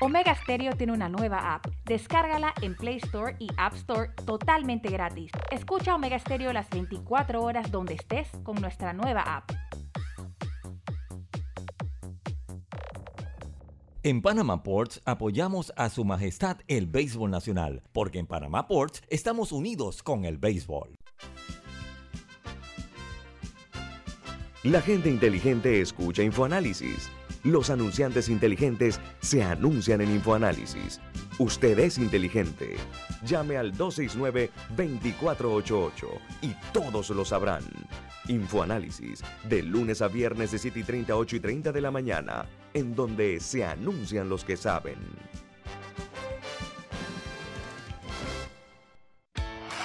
Omega 0.05 0.35
Stereo 0.35 0.73
tiene 0.73 0.93
una 0.93 1.09
nueva 1.09 1.55
app. 1.55 1.65
Descárgala 1.85 2.53
en 2.61 2.75
Play 2.75 2.97
Store 2.97 3.37
y 3.39 3.47
App 3.57 3.75
Store 3.75 4.11
totalmente 4.27 4.89
gratis. 4.89 5.31
Escucha 5.53 5.95
Omega 5.95 6.19
Stereo 6.19 6.53
las 6.53 6.69
24 6.71 7.41
horas 7.41 7.71
donde 7.71 7.95
estés 7.95 8.29
con 8.43 8.61
nuestra 8.61 8.93
nueva 8.93 9.21
app. 9.21 9.53
En 14.03 14.23
Panama 14.23 14.65
Ports 14.65 15.01
apoyamos 15.05 15.73
a 15.77 15.89
Su 15.89 16.05
Majestad 16.05 16.57
el 16.67 16.89
Béisbol 16.89 17.31
Nacional, 17.31 17.85
porque 17.93 18.19
en 18.19 18.27
Panama 18.27 18.67
Ports 18.67 19.03
estamos 19.09 19.53
unidos 19.53 20.03
con 20.03 20.25
el 20.25 20.37
béisbol. 20.37 20.97
La 24.65 24.81
gente 24.81 25.09
inteligente 25.09 25.81
escucha 25.81 26.25
InfoAnálisis 26.25 27.09
los 27.45 27.71
anunciantes 27.71 28.29
inteligentes 28.29 29.01
se 29.21 29.43
anuncian 29.43 30.01
en 30.01 30.13
InfoAnálisis. 30.13 31.01
Usted 31.39 31.79
es 31.79 31.99
inteligente. 31.99 32.77
Llame 33.25 33.57
al 33.57 33.73
269-2488 33.75 35.93
y 36.43 36.55
todos 36.73 37.11
lo 37.11 37.25
sabrán. 37.25 37.65
Infoanálisis, 38.29 39.25
de 39.49 39.63
lunes 39.63 40.03
a 40.03 40.09
viernes 40.09 40.53
de 40.53 40.59
7 40.59 40.79
y 40.79 40.85
30, 40.85 41.17
8 41.17 41.37
y 41.37 41.41
30 41.41 41.73
de 41.73 41.81
la 41.81 41.91
mañana, 41.91 42.47
en 42.75 42.95
donde 42.95 43.41
se 43.41 43.65
anuncian 43.65 44.29
los 44.29 44.45
que 44.45 44.57
saben. 44.57 44.99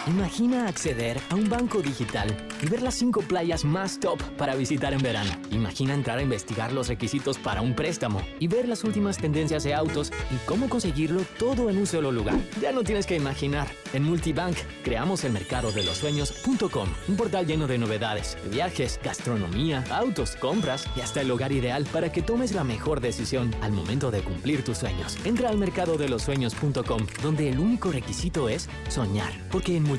Imagina 0.08 0.70
acceder 0.70 1.20
a 1.30 1.36
un 1.36 1.50
banco 1.50 1.82
digital 1.82 2.34
y 2.62 2.70
ver 2.70 2.82
las 2.82 2.96
cinco 2.96 3.20
playas 3.22 3.66
más 3.66 4.00
top 4.00 4.22
para 4.38 4.56
visitar 4.56 4.94
en 4.94 5.02
verano. 5.02 5.30
Imagina 5.52 5.94
entrar 5.94 6.18
a 6.18 6.22
investigar 6.22 6.72
los 6.72 6.88
requisitos 6.88 7.38
para 7.38 7.62
un 7.62 7.76
préstamo 7.76 8.22
y 8.40 8.48
ver 8.48 8.70
las 8.70 8.86
últimas 8.86 9.18
tendencias 9.18 9.66
de 9.66 9.74
autos 9.74 10.14
y 10.32 10.38
cómo 10.46 10.70
conseguirlo 10.70 11.24
todo 11.38 11.70
en 11.70 11.78
un 11.78 11.86
solo 11.86 12.14
lugar. 12.14 12.38
Ya 12.62 12.72
no 12.72 12.86
tienes 12.86 13.06
que 13.06 13.18
imaginar. 13.18 13.68
En 13.92 14.04
Multibank 14.04 14.56
creamos 14.82 15.26
el 15.26 15.34
mercado 15.34 15.74
de 15.74 15.84
los 15.84 15.98
sueños.com, 15.98 16.88
un 17.10 17.16
portal 17.18 17.46
lleno 17.46 17.68
de 17.68 17.78
novedades, 17.78 18.38
viajes, 18.50 19.02
gastronomía, 19.04 19.84
autos, 19.92 20.38
compras 20.38 20.88
y 20.96 21.02
hasta 21.02 21.20
el 21.20 21.32
hogar 21.32 21.52
ideal 21.52 21.86
para 21.92 22.14
que 22.14 22.22
tomes 22.22 22.54
la 22.54 22.64
mejor 22.64 23.02
decisión 23.02 23.54
al 23.62 23.74
momento 23.74 24.10
de 24.10 24.22
cumplir 24.22 24.64
tus 24.64 24.78
sueños. 24.78 25.18
Entra 25.26 25.50
al 25.50 25.58
mercado 25.58 25.98
de 25.98 26.08
los 26.08 26.24
sueños.com, 26.24 27.06
donde 27.22 27.50
el 27.50 27.60
único 27.60 27.92
requisito 27.92 28.48
es 28.48 28.70
soñar, 28.88 29.34
porque 29.52 29.76
en 29.76 29.97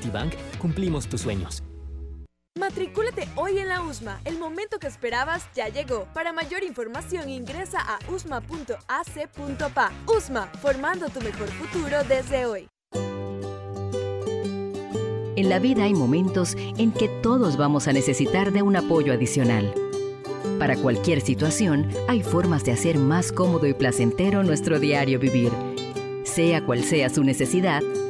cumplimos 0.58 1.08
tus 1.08 1.22
sueños. 1.22 1.62
Matricúlate 2.58 3.28
hoy 3.36 3.58
en 3.58 3.68
la 3.68 3.82
USMA. 3.82 4.20
El 4.24 4.38
momento 4.38 4.78
que 4.78 4.88
esperabas 4.88 5.48
ya 5.54 5.68
llegó. 5.68 6.08
Para 6.12 6.32
mayor 6.32 6.64
información 6.64 7.28
ingresa 7.30 7.78
a 7.80 7.98
usma.ac.pa. 8.12 9.92
USMA, 10.06 10.46
formando 10.60 11.08
tu 11.08 11.20
mejor 11.20 11.48
futuro 11.48 12.02
desde 12.08 12.46
hoy. 12.46 12.68
En 15.36 15.48
la 15.48 15.60
vida 15.60 15.84
hay 15.84 15.94
momentos 15.94 16.56
en 16.56 16.90
que 16.90 17.08
todos 17.22 17.56
vamos 17.56 17.86
a 17.86 17.92
necesitar 17.92 18.50
de 18.50 18.62
un 18.62 18.74
apoyo 18.74 19.12
adicional. 19.12 19.72
Para 20.58 20.76
cualquier 20.76 21.20
situación, 21.20 21.88
hay 22.08 22.24
formas 22.24 22.64
de 22.64 22.72
hacer 22.72 22.98
más 22.98 23.30
cómodo 23.30 23.68
y 23.68 23.72
placentero 23.72 24.42
nuestro 24.42 24.80
diario 24.80 25.20
vivir. 25.20 25.52
Sea 26.24 26.64
cual 26.66 26.82
sea 26.82 27.08
su 27.08 27.22
necesidad, 27.22 27.82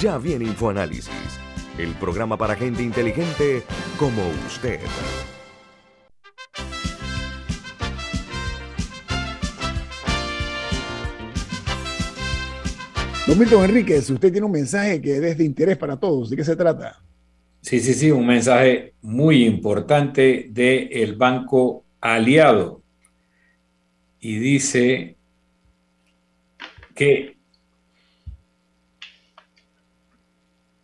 Ya 0.00 0.16
viene 0.16 0.46
InfoAnálisis, 0.46 1.10
el 1.76 1.92
programa 1.96 2.38
para 2.38 2.54
gente 2.54 2.82
inteligente 2.82 3.62
como 3.98 4.22
usted. 4.46 4.80
Don 13.26 13.38
Milton 13.38 13.64
Enríquez, 13.66 14.08
usted 14.08 14.32
tiene 14.32 14.46
un 14.46 14.52
mensaje 14.52 15.02
que 15.02 15.18
es 15.18 15.36
de 15.36 15.44
interés 15.44 15.76
para 15.76 15.98
todos. 15.98 16.30
¿De 16.30 16.36
qué 16.36 16.44
se 16.44 16.56
trata? 16.56 16.98
Sí, 17.60 17.78
sí, 17.78 17.92
sí, 17.92 18.10
un 18.10 18.26
mensaje 18.26 18.94
muy 19.02 19.44
importante 19.44 20.46
del 20.48 21.14
Banco 21.16 21.84
Aliado. 22.00 22.80
Y 24.18 24.38
dice 24.38 25.18
que... 26.94 27.39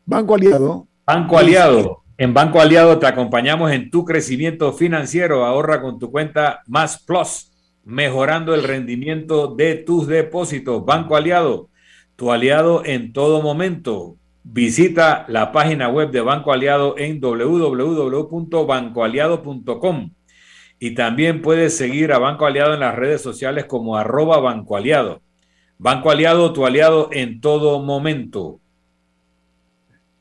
Banco 0.06 0.34
Aliado. 0.34 0.88
Banco 1.04 1.38
Aliado. 1.38 2.02
En 2.16 2.32
Banco 2.32 2.60
Aliado 2.60 2.98
te 2.98 3.06
acompañamos 3.06 3.72
en 3.72 3.90
tu 3.90 4.06
crecimiento 4.06 4.72
financiero. 4.72 5.44
Ahorra 5.44 5.82
con 5.82 5.98
tu 5.98 6.10
cuenta 6.10 6.62
Más 6.66 7.04
Plus, 7.04 7.52
mejorando 7.84 8.54
el 8.54 8.62
rendimiento 8.62 9.54
de 9.54 9.74
tus 9.74 10.06
depósitos. 10.06 10.86
Banco 10.86 11.16
Aliado 11.16 11.68
tu 12.16 12.32
aliado 12.32 12.82
en 12.84 13.12
todo 13.12 13.40
momento. 13.42 14.16
Visita 14.42 15.24
la 15.28 15.52
página 15.52 15.88
web 15.88 16.10
de 16.10 16.22
Banco 16.22 16.52
Aliado 16.52 16.98
en 16.98 17.20
www.bancoaliado.com 17.20 20.10
y 20.78 20.94
también 20.94 21.40
puedes 21.42 21.76
seguir 21.76 22.12
a 22.12 22.18
Banco 22.18 22.46
Aliado 22.46 22.74
en 22.74 22.80
las 22.80 22.96
redes 22.96 23.20
sociales 23.20 23.66
como 23.66 23.96
arroba 23.96 24.40
Banco 24.40 24.76
Aliado. 24.76 25.20
Banco 25.78 26.10
Aliado, 26.10 26.54
tu 26.54 26.64
aliado 26.64 27.10
en 27.12 27.40
todo 27.40 27.82
momento. 27.82 28.60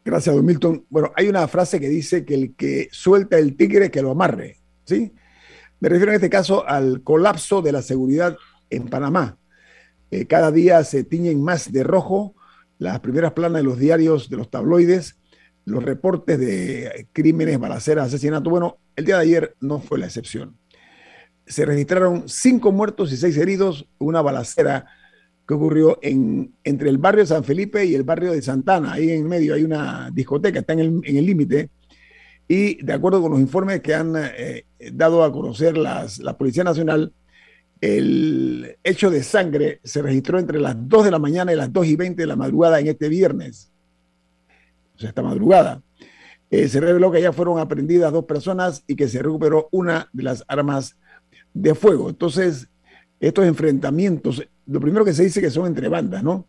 Gracias, 0.06 0.36
don 0.36 0.46
Milton. 0.46 0.86
Bueno, 0.88 1.12
hay 1.16 1.28
una 1.28 1.48
frase 1.48 1.80
que 1.80 1.90
dice 1.90 2.26
que 2.26 2.36
el 2.36 2.56
que 2.56 2.90
suelta 2.92 3.40
el 3.40 3.58
tigre 3.58 3.90
que 3.90 4.04
lo 4.04 4.12
amarre, 4.12 4.60
¿sí? 4.86 5.12
Me 5.80 5.90
refiero 5.90 6.12
en 6.12 6.18
este 6.18 6.30
caso 6.30 6.66
al 6.68 7.02
colapso 7.02 7.64
de 7.64 7.72
la 7.72 7.82
seguridad 7.82 8.38
en 8.70 8.88
Panamá. 8.88 9.40
Eh, 10.12 10.28
cada 10.28 10.52
día 10.52 10.84
se 10.84 11.04
tiñen 11.04 11.44
más 11.44 11.72
de 11.72 11.84
rojo 11.84 12.36
las 12.78 13.00
primeras 13.00 13.34
planas 13.34 13.62
de 13.62 13.64
los 13.64 13.80
diarios, 13.80 14.30
de 14.30 14.38
los 14.38 14.52
tabloides, 14.52 15.18
los 15.66 15.84
reportes 15.84 16.40
de 16.40 17.08
crímenes, 17.12 17.58
balaceras, 17.58 18.06
asesinatos. 18.08 18.52
Bueno, 18.52 18.78
el 18.96 19.06
día 19.06 19.16
de 19.16 19.24
ayer 19.24 19.56
no 19.60 19.80
fue 19.80 19.98
la 19.98 20.06
excepción. 20.06 20.56
Se 21.48 21.66
registraron 21.66 22.30
cinco 22.30 22.72
muertos 22.72 23.12
y 23.12 23.18
seis 23.18 23.38
heridos, 23.38 23.88
una 23.98 24.22
balacera 24.22 24.86
que 25.48 25.54
ocurrió 25.54 26.00
en, 26.02 26.54
entre 26.64 26.90
el 26.90 26.98
barrio 26.98 27.24
de 27.24 27.28
San 27.28 27.44
Felipe 27.44 27.86
y 27.86 27.96
el 27.96 28.04
barrio 28.04 28.32
de 28.32 28.42
Santana. 28.42 28.94
Ahí 28.94 29.12
en 29.12 29.28
medio 29.28 29.54
hay 29.54 29.64
una 29.64 30.10
discoteca, 30.12 30.60
está 30.60 30.74
en 30.74 31.02
el 31.04 31.26
límite. 31.26 31.70
y 32.48 32.84
de 32.84 32.94
acuerdo 32.94 33.22
con 33.22 33.32
los 33.32 33.40
informes 33.40 33.82
que 33.82 33.94
han 33.94 34.14
eh, 34.18 34.66
dado 34.94 35.24
a 35.24 35.32
conocer 35.32 35.78
las, 35.78 36.20
la 36.20 36.38
Policía 36.38 36.64
Nacional, 36.64 37.14
el 37.82 38.78
hecho 38.84 39.10
de 39.12 39.22
sangre 39.22 39.80
se 39.84 40.02
registró 40.02 40.40
entre 40.40 40.60
las 40.60 40.76
2 40.88 41.06
de 41.06 41.12
la 41.12 41.20
mañana 41.20 41.54
y 41.54 41.56
las 41.56 41.72
2 41.72 41.86
y 41.88 41.96
20 41.96 42.22
de 42.22 42.28
la 42.28 42.36
madrugada 42.36 42.80
en 42.80 42.88
este 42.88 43.10
viernes. 43.10 43.72
O 44.96 45.00
sea, 45.00 45.10
esta 45.10 45.22
madrugada. 45.22 45.82
Eh, 46.50 46.68
se 46.68 46.80
reveló 46.80 47.12
que 47.12 47.22
ya 47.22 47.34
fueron 47.34 47.60
aprendidas 47.60 48.14
dos 48.14 48.26
personas 48.26 48.84
y 48.88 48.96
que 48.96 49.08
se 49.08 49.22
recuperó 49.22 49.68
una 49.72 50.10
de 50.14 50.24
las 50.24 50.44
armas 50.48 50.98
de 51.54 51.76
fuego. 51.76 52.10
Entonces, 52.10 52.70
estos 53.28 53.46
enfrentamientos, 53.46 54.48
lo 54.68 54.80
primero 54.80 55.04
que 55.04 55.14
se 55.14 55.24
dice 55.24 55.42
que 55.42 55.50
son 55.50 55.68
entre 55.68 55.90
bandas, 55.90 56.24
¿no? 56.24 56.48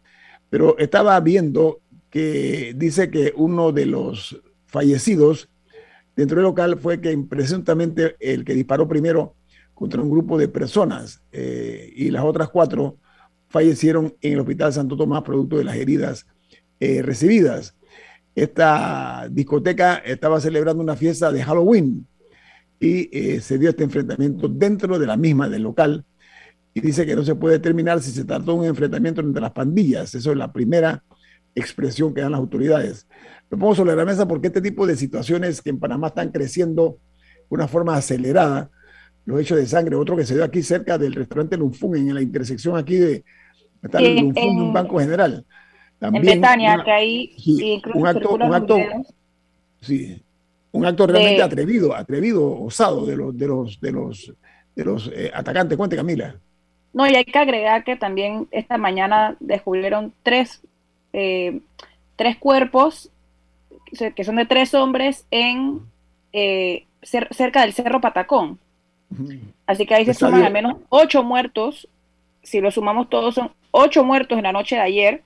Pero 0.51 0.77
estaba 0.79 1.19
viendo 1.21 1.81
que 2.11 2.75
dice 2.77 3.11
que 3.11 3.33
uno 3.37 3.73
de 3.73 3.87
los 3.87 4.41
fallecidos 4.67 5.49
dentro 6.15 6.37
del 6.37 6.45
local 6.45 6.79
fue 6.79 7.01
que 7.01 7.17
presuntamente 7.29 8.17
el 8.21 8.45
que 8.45 8.55
disparó 8.55 8.87
primero 8.87 9.35
contra 9.75 10.03
un 10.03 10.11
grupo 10.11 10.39
de 10.39 10.49
personas 10.49 11.23
eh, 11.33 11.93
y 11.95 12.11
las 12.11 12.25
otras 12.25 12.49
cuatro 12.51 12.99
fallecieron 13.49 14.15
en 14.21 14.35
el 14.35 14.41
Hospital 14.41 14.73
Santo 14.73 14.97
Tomás 14.97 15.23
producto 15.23 15.57
de 15.57 15.65
las 15.65 15.77
heridas 15.77 16.27
eh, 16.79 17.01
recibidas. 17.03 17.75
Esta 18.35 19.29
discoteca 19.31 19.97
estaba 19.97 20.41
celebrando 20.41 20.83
una 20.83 20.97
fiesta 20.97 21.33
de 21.33 21.43
Halloween 21.43 22.07
y 22.79 23.09
eh, 23.17 23.41
se 23.41 23.59
dio 23.59 23.71
este 23.71 23.85
enfrentamiento 23.85 24.49
dentro 24.49 24.99
de 24.99 25.07
la 25.07 25.17
misma 25.17 25.49
del 25.49 25.63
local 25.63 26.05
y 26.77 26.81
dice 26.83 27.07
que 27.07 27.17
no 27.17 27.25
se 27.25 27.35
puede 27.35 27.55
determinar 27.55 28.03
si 28.03 28.11
se 28.11 28.23
trató 28.23 28.53
de 28.53 28.59
un 28.59 28.65
enfrentamiento 28.67 29.23
entre 29.23 29.41
las 29.41 29.53
pandillas. 29.53 30.15
Eso 30.15 30.33
es 30.33 30.37
la 30.37 30.53
primera 30.53 31.03
expresión 31.55 32.13
que 32.13 32.21
dan 32.21 32.33
las 32.33 32.39
autoridades. 32.39 33.09
Lo 33.49 33.57
pongo 33.57 33.75
sobre 33.75 33.97
la 33.97 34.05
mesa 34.05 34.29
porque 34.29 34.49
este 34.49 34.61
tipo 34.61 34.87
de 34.87 34.95
situaciones 34.95 35.63
que 35.63 35.71
en 35.71 35.79
Panamá 35.79 36.09
están 36.09 36.31
creciendo 36.31 36.99
de 37.39 37.47
una 37.49 37.67
forma 37.67 37.97
acelerada, 37.97 38.69
los 39.25 39.41
hechos 39.41 39.57
de 39.57 39.67
sangre, 39.67 39.97
otro 39.97 40.19
que 40.19 40.27
se 40.27 40.35
dio 40.35 40.45
aquí 40.45 40.63
cerca 40.63 40.99
del 40.99 41.15
restaurante 41.15 41.57
Lunfún, 41.57 41.97
en 41.97 42.15
la 42.15 42.21
intersección 42.21 42.77
aquí 42.77 42.97
de, 42.97 43.25
está 43.83 43.99
el 43.99 44.17
Lunfún 44.17 44.57
de 44.57 44.63
un 44.63 44.73
banco 44.75 44.99
general. 44.99 45.47
También 45.99 46.29
en 46.29 46.41
Betania, 46.43 46.83
que 46.85 46.91
ahí 46.91 47.37
un 47.95 48.07
acto, 48.07 48.35
un 48.35 48.55
acto, 48.55 48.77
sí, 49.81 50.23
un 50.73 50.85
acto 50.85 51.07
realmente 51.07 51.43
atrevido, 51.43 51.97
atrevido, 51.97 52.61
osado 52.61 53.07
de 53.07 53.17
los, 53.17 53.35
de 53.35 53.47
los, 53.47 53.81
de 53.81 53.93
los, 53.93 54.35
de 54.75 54.85
los 54.85 55.11
eh, 55.15 55.31
atacantes. 55.33 55.79
Cuente, 55.79 55.97
Camila. 55.97 56.39
No, 56.93 57.07
y 57.07 57.15
hay 57.15 57.25
que 57.25 57.39
agregar 57.39 57.85
que 57.85 57.97
también 57.97 58.49
esta 58.51 58.79
mañana 58.79 59.37
descubrieron 59.41 60.13
tres, 60.23 60.63
eh, 61.13 61.61
tres 62.17 62.37
cuerpos 62.39 63.11
que 64.15 64.25
son 64.25 64.37
de 64.37 64.47
tres 64.47 64.75
hombres 64.75 65.27
en 65.31 65.81
eh, 66.33 66.87
cerca 67.03 67.63
del 67.63 67.73
Cerro 67.73 68.01
Patacón. 68.01 68.59
Así 69.67 69.87
que 69.87 69.95
ahí 69.95 70.05
se 70.05 70.15
suman 70.15 70.43
al 70.43 70.53
menos 70.53 70.79
ocho 70.89 71.23
muertos. 71.23 71.89
Si 72.43 72.61
lo 72.61 72.71
sumamos 72.71 73.09
todos, 73.09 73.35
son 73.35 73.53
ocho 73.71 74.05
muertos 74.05 74.37
en 74.39 74.45
la 74.45 74.53
noche 74.53 74.77
de 74.77 74.83
ayer, 74.83 75.23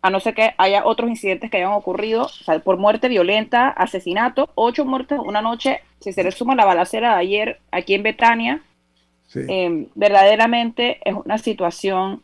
a 0.00 0.10
no 0.10 0.20
ser 0.20 0.34
que 0.34 0.54
haya 0.58 0.86
otros 0.86 1.10
incidentes 1.10 1.50
que 1.50 1.56
hayan 1.56 1.72
ocurrido, 1.72 2.30
por 2.64 2.76
muerte 2.76 3.08
violenta, 3.08 3.68
asesinato, 3.68 4.50
ocho 4.54 4.84
muertos 4.84 5.18
una 5.24 5.42
noche, 5.42 5.80
si 6.00 6.12
se 6.12 6.22
le 6.22 6.30
suma 6.30 6.54
la 6.54 6.64
balacera 6.64 7.14
de 7.14 7.20
ayer 7.20 7.60
aquí 7.70 7.94
en 7.94 8.02
Betania, 8.02 8.62
em, 9.34 9.86
verdaderamente 9.94 10.98
es 11.04 11.14
una 11.14 11.38
situación 11.38 12.22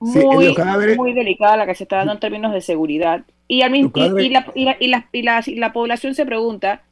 muy, 0.00 0.54
muy 0.96 1.12
delicada 1.12 1.58
la 1.58 1.66
que 1.66 1.74
se 1.74 1.84
está 1.84 1.96
dando 1.96 2.14
en 2.14 2.20
términos 2.20 2.52
de 2.52 2.60
seguridad. 2.60 3.22
Y, 3.48 3.62
al 3.62 3.70
mismo, 3.70 3.90
y, 3.94 4.28
la, 4.30 4.46
y, 4.54 4.88
la, 5.22 5.44
la 5.46 5.72
población 5.72 6.14
se 6.14 6.24
pregunta, 6.24 6.82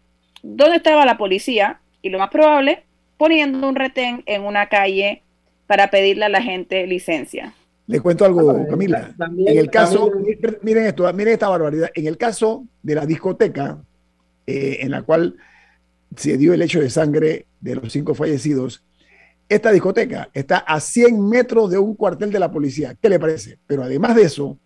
¿dónde 0.43 0.77
estaba 0.77 1.07
la 1.07 1.17
policía 1.17 1.81
y 2.03 2.11
lo 2.11 2.19
más 2.19 2.31
probable, 2.31 2.85
poniendo 3.17 3.69
un 3.69 3.75
retén 3.75 4.23
en 4.27 4.43
una 4.43 4.69
calle 4.69 5.23
para 5.67 5.91
pedirle 5.91 6.25
a 6.25 6.29
la 6.29 6.43
gente 6.43 6.87
licencia. 6.87 7.55
Le 7.87 8.01
cuento 8.01 8.25
algo, 8.25 8.67
Camila. 8.69 9.15
en 9.47 9.59
el 9.59 9.71
caso, 9.71 10.11
miren 10.63 10.87
esto, 10.87 11.11
miren 11.13 11.35
esta 11.35 11.49
barbaridad. 11.49 11.91
En 11.95 12.07
el 12.07 12.17
caso 12.19 12.65
de 12.83 12.95
la 12.95 13.07
discoteca, 13.07 13.79
eh, 14.47 14.79
en 14.81 14.91
la 14.91 15.03
cual 15.03 15.37
se 16.17 16.37
dio 16.37 16.53
el 16.53 16.63
hecho 16.63 16.81
de 16.81 16.91
sangre 16.91 17.47
de 17.61 17.75
los 17.77 17.93
cinco 17.93 18.15
fallecidos, 18.15 18.83
esta 19.49 19.73
discoteca 19.73 20.29
está 20.35 20.59
a 20.59 20.79
100 20.79 21.29
metros 21.29 21.71
de 21.71 21.79
un 21.79 21.95
cuartel 21.95 22.31
de 22.31 22.39
la 22.39 22.51
policía. 22.51 22.95
¿Qué 23.01 23.09
le 23.09 23.19
parece? 23.19 23.59
Pero 23.67 23.83
además 23.83 24.15
de 24.15 24.23
eso, 24.23 24.59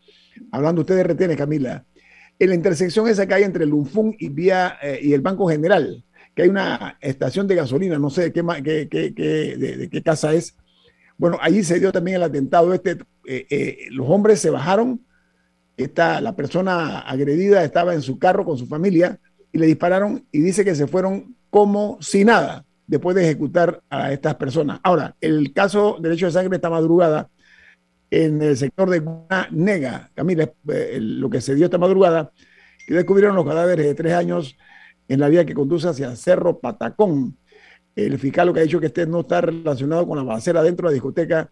hablando 0.50 0.80
usted 0.80 0.96
de 0.96 1.04
retenes, 1.04 1.36
Camila, 1.36 1.84
en 2.38 2.48
la 2.48 2.54
intersección 2.54 3.08
esa 3.08 3.26
que 3.26 3.34
hay 3.34 3.44
entre 3.44 3.64
el 3.64 3.70
Lunfún 3.70 4.16
y, 4.18 4.28
vía, 4.28 4.78
eh, 4.82 4.98
y 5.00 5.12
el 5.12 5.20
Banco 5.20 5.48
General, 5.48 6.04
que 6.34 6.42
hay 6.42 6.48
una 6.48 6.98
estación 7.00 7.46
de 7.46 7.54
gasolina, 7.54 7.98
no 7.98 8.10
sé 8.10 8.30
de 8.30 8.32
qué, 8.32 8.42
de, 8.42 9.88
qué 9.90 10.02
casa 10.02 10.34
es. 10.34 10.56
Bueno, 11.16 11.38
allí 11.40 11.62
se 11.62 11.78
dio 11.78 11.92
también 11.92 12.16
el 12.16 12.22
atentado. 12.24 12.74
Este, 12.74 12.98
eh, 13.28 13.46
eh, 13.50 13.78
los 13.90 14.08
hombres 14.08 14.40
se 14.40 14.50
bajaron, 14.50 15.04
la 15.76 16.34
persona 16.34 17.00
agredida 17.00 17.62
estaba 17.64 17.94
en 17.94 18.02
su 18.02 18.18
carro 18.18 18.44
con 18.44 18.58
su 18.58 18.66
familia 18.66 19.18
y 19.52 19.58
le 19.58 19.66
dispararon 19.66 20.26
y 20.32 20.40
dice 20.40 20.64
que 20.64 20.74
se 20.74 20.86
fueron 20.86 21.36
como 21.50 21.98
si 22.00 22.24
nada 22.24 22.64
después 22.86 23.16
de 23.16 23.24
ejecutar 23.24 23.82
a 23.90 24.12
estas 24.12 24.34
personas. 24.36 24.80
Ahora, 24.82 25.16
el 25.20 25.52
caso 25.52 25.98
del 26.00 26.12
hecho 26.12 26.26
de 26.26 26.32
sangre 26.32 26.56
esta 26.56 26.70
madrugada 26.70 27.28
en 28.10 28.42
el 28.42 28.56
sector 28.56 28.90
de 28.90 29.02
Nega, 29.50 30.10
Camila, 30.14 30.50
eh, 30.68 30.98
lo 31.00 31.30
que 31.30 31.40
se 31.40 31.54
dio 31.54 31.64
esta 31.64 31.78
madrugada, 31.78 32.32
que 32.86 32.94
descubrieron 32.94 33.34
los 33.34 33.46
cadáveres 33.46 33.86
de 33.86 33.94
tres 33.94 34.12
años 34.12 34.56
en 35.08 35.20
la 35.20 35.28
vía 35.28 35.46
que 35.46 35.54
conduce 35.54 35.88
hacia 35.88 36.14
Cerro 36.16 36.58
Patacón. 36.58 37.38
El 37.96 38.18
fiscal 38.18 38.48
lo 38.48 38.54
que 38.54 38.60
ha 38.60 38.64
dicho 38.64 38.80
que 38.80 38.86
este 38.86 39.06
no 39.06 39.20
está 39.20 39.40
relacionado 39.40 40.06
con 40.06 40.18
la 40.18 40.24
balacera 40.24 40.62
dentro 40.62 40.88
de 40.88 40.92
la 40.92 40.94
discoteca 40.94 41.50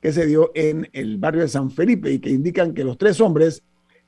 que 0.00 0.12
se 0.12 0.26
dio 0.26 0.52
en 0.54 0.88
el 0.92 1.18
barrio 1.18 1.42
de 1.42 1.48
San 1.48 1.70
Felipe 1.70 2.10
y 2.12 2.18
que 2.18 2.30
indican 2.30 2.74
que 2.74 2.84
los 2.84 2.98
tres 2.98 3.20
hombres 3.20 3.62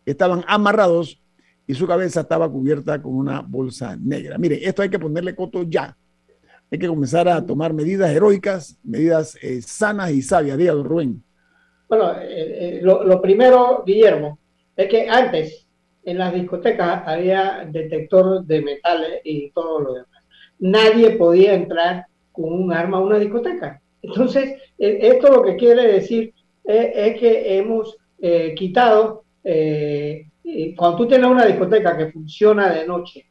estaban 0.05 0.45
amarrados 0.47 1.21
y 1.67 1.75
su 1.75 1.87
cabeza 1.87 2.21
estaba 2.21 2.51
cubierta 2.51 3.01
con 3.03 3.15
una 3.15 3.41
bolsa 3.41 3.97
negra. 3.97 4.39
Mire, 4.39 4.67
esto 4.67 4.83
hay 4.83 4.89
que 4.89 4.99
ponerle 4.99 5.35
coto 5.35 5.65
ya. 5.65 5.97
Hay 6.71 6.79
que 6.79 6.89
comenzar 6.89 7.29
a 7.29 7.45
tomar 7.45 7.73
medidas 7.73 8.11
heroicas, 8.11 8.79
medidas 8.85 9.39
eh, 9.41 9.63
sanas 9.63 10.11
y 10.11 10.21
sabias. 10.21 10.59
Dígalo, 10.59 10.83
Rubén. 10.83 11.23
Bueno, 11.89 12.13
eh, 12.21 12.79
eh, 12.79 12.81
lo, 12.83 13.23
primero, 13.23 13.83
Guillermo, 13.87 14.39
es 14.77 14.89
que 14.89 15.09
antes 15.09 15.67
en 16.05 16.19
las 16.19 16.35
discotecas 16.35 17.03
había 17.07 17.67
detector 17.71 18.45
de 18.45 18.61
metales 18.61 19.21
y 19.25 19.51
todo 19.51 19.81
lo 19.81 19.95
demás. 19.95 20.25
Nadie 20.59 21.13
podía 21.13 21.55
entrar 21.55 22.07
con 22.33 22.53
un 22.53 22.73
arma 22.73 22.99
a 22.99 23.01
una 23.01 23.19
discoteca. 23.19 23.81
Entonces, 24.03 24.61
esto 24.79 25.33
lo 25.33 25.43
que 25.43 25.57
quiere 25.57 25.87
decir 25.93 26.35
es, 26.65 27.19
que 27.19 27.59
hemos 27.59 27.97
quitado, 28.57 29.25
cuando 30.77 30.97
tú 30.97 31.09
tienes 31.09 31.29
una 31.29 31.47
discoteca 31.47 31.97
que 31.97 32.13
funciona 32.13 32.73
de 32.73 32.87
noche, 32.87 33.27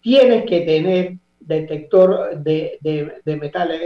tienes 0.00 0.44
que 0.44 0.60
tener 0.60 1.16
detector 1.46 2.38
de, 2.38 2.78
de, 2.80 3.36
metales, 3.36 3.80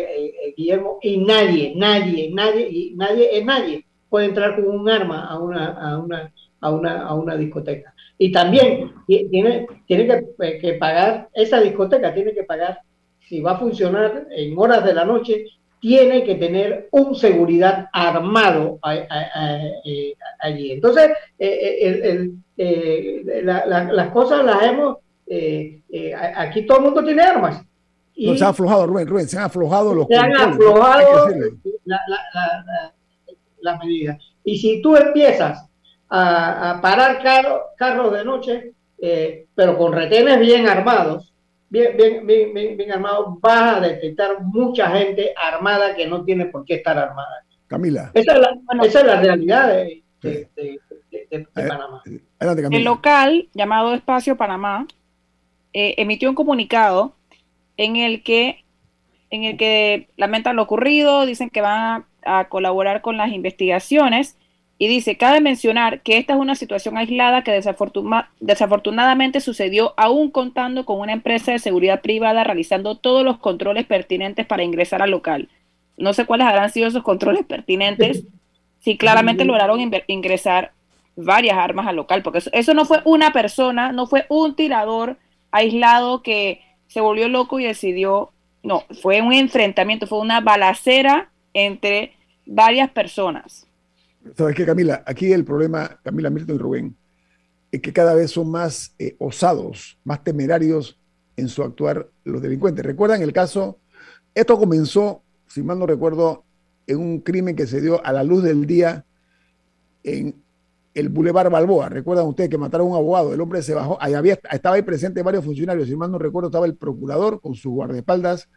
Guillermo, 0.56 0.98
y 1.02 1.18
nadie, 1.18 1.74
nadie, 1.76 2.30
nadie, 2.32 2.68
y 2.70 2.94
nadie 2.96 3.38
es 3.38 3.44
nadie 3.44 3.86
puede 4.08 4.26
entrar 4.26 4.56
con 4.56 4.68
un 4.68 4.88
arma 4.88 5.26
a 5.26 5.38
una, 5.38 5.72
a 5.72 5.98
una, 5.98 6.32
a 6.60 6.70
una, 6.70 7.02
a 7.06 7.14
una 7.14 7.36
discoteca. 7.36 7.94
Y 8.18 8.32
también 8.32 8.92
tiene, 9.06 9.66
tiene 9.86 10.06
que, 10.06 10.26
eh, 10.40 10.58
que, 10.58 10.74
pagar, 10.74 11.28
esa 11.34 11.60
discoteca 11.60 12.14
tiene 12.14 12.32
que 12.32 12.44
pagar, 12.44 12.78
si 13.20 13.40
va 13.40 13.52
a 13.52 13.58
funcionar 13.58 14.26
en 14.30 14.56
horas 14.56 14.84
de 14.84 14.94
la 14.94 15.04
noche, 15.04 15.44
tiene 15.80 16.24
que 16.24 16.36
tener 16.36 16.88
un 16.92 17.14
seguridad 17.14 17.88
armado 17.92 18.78
eh, 18.90 20.14
allí. 20.40 20.72
Entonces, 20.72 21.10
eh, 21.38 22.32
las 23.42 24.08
cosas 24.12 24.44
las 24.44 24.62
hemos, 24.62 24.98
aquí 26.36 26.66
todo 26.66 26.78
el 26.78 26.84
mundo 26.84 27.04
tiene 27.04 27.22
armas. 27.22 27.62
Y 28.14 28.36
se 28.38 28.44
ha 28.44 28.48
aflojado, 28.48 28.86
Rubén, 28.86 29.06
Rubén, 29.06 29.28
se 29.28 29.36
han 29.36 29.44
aflojado 29.44 29.94
los... 29.94 30.06
Se 30.06 30.16
han 30.16 30.34
aflojado 30.34 31.28
la, 31.84 32.00
las 33.60 33.78
medidas. 33.78 34.18
Y 34.42 34.56
si 34.58 34.80
tú 34.80 34.96
empiezas 34.96 35.68
a, 36.08 36.78
parar 36.80 37.20
carros 37.76 38.12
de 38.12 38.24
noche, 38.24 38.72
eh, 38.98 39.46
pero 39.54 39.76
con 39.76 39.92
retenes 39.92 40.40
bien 40.40 40.68
armados, 40.68 41.34
bien, 41.68 41.96
bien, 41.96 42.26
bien, 42.26 42.76
bien, 42.76 42.92
armados, 42.92 43.38
vas 43.40 43.76
a 43.76 43.80
detectar 43.80 44.42
mucha 44.42 44.88
gente 44.90 45.34
armada 45.36 45.94
que 45.94 46.06
no 46.06 46.24
tiene 46.24 46.46
por 46.46 46.64
qué 46.64 46.76
estar 46.76 46.96
armada. 46.96 47.44
Camila. 47.66 48.12
Esa 48.14 48.34
es 48.34 48.40
la, 48.40 48.84
esa 48.84 49.00
es 49.00 49.06
la 49.06 49.20
realidad 49.20 49.68
de, 49.68 50.02
Panamá. 51.54 52.02
El 52.70 52.84
local 52.84 53.48
llamado 53.52 53.94
Espacio 53.94 54.36
Panamá 54.36 54.86
eh, 55.76 55.94
emitió 55.98 56.28
un 56.28 56.34
comunicado 56.34 57.14
en 57.76 57.96
el 57.96 58.22
que 58.22 58.64
en 59.28 59.44
el 59.44 59.56
que 59.56 60.08
lamentan 60.16 60.56
lo 60.56 60.62
ocurrido, 60.62 61.26
dicen 61.26 61.50
que 61.50 61.60
van 61.60 61.80
a 61.80 62.06
a 62.26 62.48
colaborar 62.48 63.00
con 63.00 63.16
las 63.16 63.32
investigaciones 63.32 64.36
y 64.78 64.88
dice, 64.88 65.16
cabe 65.16 65.40
mencionar 65.40 66.02
que 66.02 66.18
esta 66.18 66.34
es 66.34 66.38
una 66.38 66.54
situación 66.54 66.98
aislada 66.98 67.42
que 67.42 67.62
desafortunadamente 68.40 69.40
sucedió 69.40 69.94
aún 69.96 70.30
contando 70.30 70.84
con 70.84 71.00
una 71.00 71.14
empresa 71.14 71.52
de 71.52 71.58
seguridad 71.60 72.02
privada 72.02 72.44
realizando 72.44 72.96
todos 72.96 73.24
los 73.24 73.38
controles 73.38 73.86
pertinentes 73.86 74.44
para 74.44 74.64
ingresar 74.64 75.00
al 75.00 75.12
local. 75.12 75.48
No 75.96 76.12
sé 76.12 76.26
cuáles 76.26 76.46
habrán 76.46 76.70
sido 76.70 76.88
esos 76.88 77.02
controles 77.02 77.46
pertinentes, 77.46 78.24
si 78.80 78.98
claramente 78.98 79.44
lograron 79.46 79.80
ingresar 80.08 80.72
varias 81.14 81.56
armas 81.56 81.86
al 81.86 81.96
local, 81.96 82.22
porque 82.22 82.40
eso, 82.40 82.50
eso 82.52 82.74
no 82.74 82.84
fue 82.84 83.00
una 83.06 83.32
persona, 83.32 83.92
no 83.92 84.06
fue 84.06 84.26
un 84.28 84.56
tirador 84.56 85.16
aislado 85.50 86.22
que 86.22 86.60
se 86.88 87.00
volvió 87.00 87.28
loco 87.28 87.58
y 87.58 87.64
decidió, 87.64 88.30
no, 88.62 88.84
fue 89.02 89.22
un 89.22 89.32
enfrentamiento, 89.32 90.06
fue 90.06 90.20
una 90.20 90.40
balacera 90.40 91.30
entre 91.54 92.12
varias 92.46 92.90
personas. 92.90 93.66
¿Sabes 94.36 94.56
qué, 94.56 94.66
Camila? 94.66 95.02
Aquí 95.06 95.32
el 95.32 95.44
problema, 95.44 95.98
Camila, 96.02 96.30
Milton 96.30 96.56
y 96.56 96.58
Rubén, 96.58 96.96
es 97.70 97.80
que 97.80 97.92
cada 97.92 98.14
vez 98.14 98.30
son 98.30 98.50
más 98.50 98.94
eh, 98.98 99.16
osados, 99.18 99.98
más 100.04 100.22
temerarios 100.24 100.98
en 101.36 101.48
su 101.48 101.62
actuar 101.62 102.08
los 102.24 102.42
delincuentes. 102.42 102.84
¿Recuerdan 102.84 103.22
el 103.22 103.32
caso? 103.32 103.78
Esto 104.34 104.58
comenzó, 104.58 105.22
si 105.46 105.62
mal 105.62 105.78
no 105.78 105.86
recuerdo, 105.86 106.44
en 106.86 106.98
un 106.98 107.20
crimen 107.20 107.56
que 107.56 107.66
se 107.66 107.80
dio 107.80 108.04
a 108.04 108.12
la 108.12 108.22
luz 108.22 108.42
del 108.42 108.66
día 108.66 109.04
en 110.04 110.34
el 110.96 111.08
Boulevard 111.08 111.50
Balboa. 111.50 111.88
¿Recuerdan 111.88 112.26
ustedes 112.26 112.50
que 112.50 112.58
mataron 112.58 112.88
a 112.88 112.90
un 112.90 112.96
abogado? 112.96 113.32
El 113.32 113.40
hombre 113.40 113.62
se 113.62 113.74
bajó, 113.74 113.96
ahí 114.00 114.14
había, 114.14 114.38
estaba 114.50 114.76
ahí 114.76 114.82
presente 114.82 115.22
varios 115.22 115.44
funcionarios, 115.44 115.88
si 115.88 115.94
mal 115.94 116.10
no 116.10 116.18
recuerdo, 116.18 116.48
estaba 116.48 116.66
el 116.66 116.76
procurador 116.76 117.40
con 117.40 117.54
sus 117.54 117.72
guardaespaldas 117.72 118.48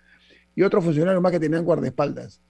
y 0.56 0.64
otros 0.64 0.84
funcionarios 0.84 1.22
más 1.22 1.32
que 1.32 1.40
tenían 1.40 1.64
guardaespaldas 1.64 2.42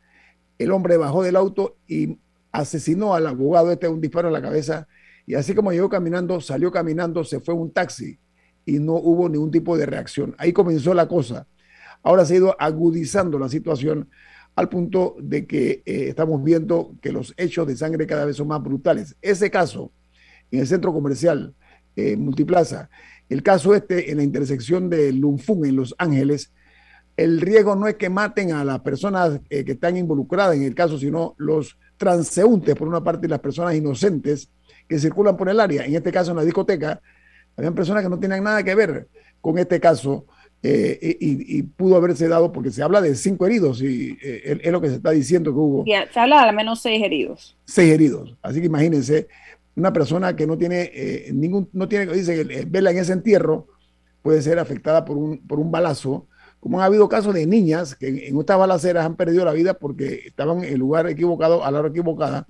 el 0.60 0.71
hombre 0.71 0.97
bajó 0.97 1.23
del 1.23 1.38
auto 1.38 1.78
y 1.88 2.19
asesinó 2.52 3.15
al 3.15 3.25
abogado, 3.25 3.71
este 3.71 3.88
un 3.88 4.02
disparo 4.02 4.28
en 4.28 4.34
la 4.34 4.41
cabeza, 4.41 4.88
y 5.25 5.36
así 5.36 5.56
como 5.56 5.71
llegó 5.71 5.89
caminando, 5.89 6.41
salió 6.41 6.71
caminando, 6.71 7.23
se 7.23 7.39
fue 7.39 7.56
un 7.56 7.71
taxi 7.71 8.19
y 8.65 8.80
no 8.80 8.93
hubo 8.93 9.30
ningún 9.30 9.52
tipo 9.52 9.78
de 9.78 9.86
reacción. 9.86 10.36
Ahí 10.38 10.52
comenzó 10.52 10.93
la 10.93 11.08
cosa. 11.08 11.47
Ahora 12.04 12.25
se 12.25 12.34
ha 12.34 12.38
ido 12.38 12.56
agudizando 12.60 13.39
la 13.39 13.47
situación 13.47 14.10
al 14.60 14.67
punto 14.67 15.15
de 15.22 15.48
que 15.48 15.82
eh, 15.86 16.10
estamos 16.10 16.43
viendo 16.43 16.93
que 17.02 17.13
los 17.13 17.34
hechos 17.38 17.65
de 17.65 17.78
sangre 17.78 18.06
cada 18.06 18.26
vez 18.26 18.36
son 18.36 18.50
más 18.50 18.62
brutales. 18.62 19.15
Ese 19.22 19.50
caso 19.50 19.93
en 20.52 20.60
el 20.60 20.67
centro 20.67 20.91
comercial 20.91 21.56
eh, 21.95 22.17
Multiplaza, 22.17 22.89
el 23.30 23.41
caso 23.41 23.74
este 23.74 24.12
en 24.12 24.17
la 24.17 24.24
intersección 24.24 24.89
de 24.89 25.13
Lunfung 25.13 25.65
en 25.65 25.78
Los 25.78 25.95
Ángeles, 25.98 26.52
el 27.15 27.39
riesgo 27.39 27.74
no 27.78 27.88
es 27.88 27.95
que 27.95 28.10
maten 28.10 28.52
a 28.52 28.65
las 28.65 28.82
personas 28.82 29.39
eh, 29.50 29.63
que 29.63 29.72
están 29.72 29.95
involucradas 29.95 30.58
en 30.58 30.63
el 30.63 30.76
caso, 30.76 30.98
sino 30.98 31.36
los 31.38 31.78
transeúntes, 31.95 32.76
por 32.76 32.89
una 32.89 33.02
parte, 33.02 33.28
y 33.28 33.30
las 33.30 33.39
personas 33.39 33.76
inocentes 33.76 34.50
que 34.89 35.00
circulan 35.00 35.38
por 35.38 35.48
el 35.48 35.62
área. 35.62 35.86
En 35.86 35.95
este 35.95 36.12
caso, 36.12 36.32
en 36.32 36.38
la 36.38 36.43
discoteca, 36.43 37.00
habían 37.56 37.76
personas 37.76 38.04
que 38.04 38.10
no 38.10 38.19
tenían 38.19 38.43
nada 38.43 38.62
que 38.62 38.76
ver 38.76 39.08
con 39.39 39.58
este 39.58 39.80
caso 39.80 40.26
eh, 40.62 41.17
y, 41.19 41.63
pudo 41.63 41.95
haberse 41.95 42.28
dado, 42.28 42.52
porque 42.52 42.72
se 42.72 42.84
habla 42.84 43.02
de 43.02 43.15
cinco 43.15 43.45
heridos 43.45 43.82
y 43.82 44.17
eh, 44.22 44.60
es 44.62 44.72
lo 44.72 44.82
que 44.82 44.89
se 44.89 44.95
está 44.95 45.12
diciendo 45.12 45.52
que 45.52 45.60
hubo. 45.60 45.86
se 45.86 46.19
habla 46.19 46.43
de 46.43 46.50
al 46.50 46.56
menos 46.56 46.82
seis 46.82 47.04
heridos. 47.04 47.58
Seis 47.65 47.93
heridos. 47.93 48.36
Así 48.41 48.60
que 48.60 48.65
imagínense, 48.65 49.28
una 49.76 49.93
persona 49.93 50.36
que 50.36 50.45
no 50.45 50.58
tiene 50.58 51.30
ningún, 51.34 51.69
no 51.72 51.88
tiene, 51.88 52.12
dice, 52.13 52.65
vela 52.67 52.91
en 52.91 52.98
ese 52.98 53.13
entierro, 53.13 53.67
puede 54.22 54.41
ser 54.41 54.60
afectada 54.60 55.06
por 55.06 55.17
un, 55.17 55.39
por 55.48 55.60
un 55.60 55.72
balazo 55.72 56.28
como 56.60 56.82
ha 56.82 56.86
habido 56.86 57.08
casos 57.08 57.34
de 57.34 57.45
niñas 57.45 57.95
que 57.95 58.08
en, 58.08 58.38
estas 58.38 58.58
balaceras 58.58 59.06
han 59.06 59.15
perdido 59.15 59.45
la 59.45 59.54
vida 59.54 59.76
porque 59.76 60.24
estaban 60.26 60.63
en 60.63 60.74
el 60.74 60.80
lugar 60.80 61.08
equivocado, 61.08 61.63
a 61.63 61.72
la 61.72 61.80
hora 61.80 61.89
equivocada. 61.89 62.48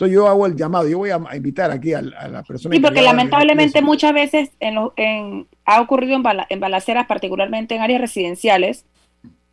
Entonces 0.00 0.14
yo 0.14 0.28
hago 0.28 0.46
el 0.46 0.56
llamado, 0.56 0.88
yo 0.88 0.96
voy 0.96 1.10
a, 1.10 1.20
invitar 1.36 1.70
aquí 1.70 1.92
a, 1.92 2.00
la 2.00 2.42
persona. 2.42 2.74
Sí, 2.74 2.80
porque 2.80 3.02
lamentablemente 3.02 3.82
muchas 3.82 4.14
veces 4.14 4.50
en 4.58 5.46
ha 5.66 5.80
ocurrido 5.82 6.16
en, 6.48 6.60
balaceras, 6.60 7.06
particularmente 7.06 7.74
en 7.74 7.82
áreas 7.82 8.00
residenciales, 8.00 8.86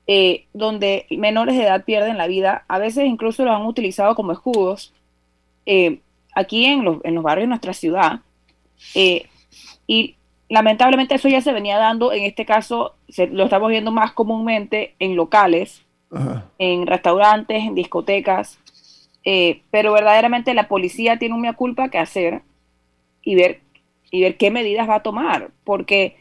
eh, 0.07 0.45
donde 0.53 1.05
menores 1.10 1.57
de 1.57 1.63
edad 1.63 1.83
pierden 1.83 2.17
la 2.17 2.27
vida, 2.27 2.63
a 2.69 2.79
veces 2.79 3.07
incluso 3.07 3.43
los 3.43 3.53
han 3.53 3.65
utilizado 3.65 4.15
como 4.15 4.31
escudos. 4.31 4.93
Eh, 5.65 5.99
aquí 6.33 6.63
en 6.63 6.86
los, 6.86 7.03
en 7.03 7.15
los 7.15 7.25
barrios 7.25 7.43
de 7.43 7.49
nuestra 7.49 7.73
ciudad, 7.73 8.21
eh, 8.95 9.25
y 9.86 10.15
lamentablemente 10.47 11.15
eso 11.15 11.27
ya 11.27 11.41
se 11.41 11.51
venía 11.51 11.77
dando, 11.77 12.13
en 12.13 12.23
este 12.23 12.45
caso 12.45 12.95
lo 13.31 13.43
estamos 13.43 13.67
viendo 13.67 13.91
más 13.91 14.13
comúnmente 14.13 14.95
en 14.99 15.17
locales, 15.17 15.83
en 16.57 16.88
restaurantes, 16.88 17.63
en 17.63 17.75
discotecas, 17.75 18.60
eh, 19.30 19.63
pero 19.72 19.92
verdaderamente 19.92 20.54
la 20.54 20.70
policía 20.70 21.20
tiene 21.20 21.36
un 21.36 21.42
mea 21.42 21.52
culpa 21.52 21.90
que 21.90 21.98
hacer 21.98 22.44
y 23.22 23.36
ver, 23.36 23.60
y 24.10 24.22
ver 24.22 24.38
qué 24.38 24.52
medidas 24.52 24.88
va 24.88 24.96
a 24.96 25.04
tomar, 25.04 25.52
porque 25.66 26.16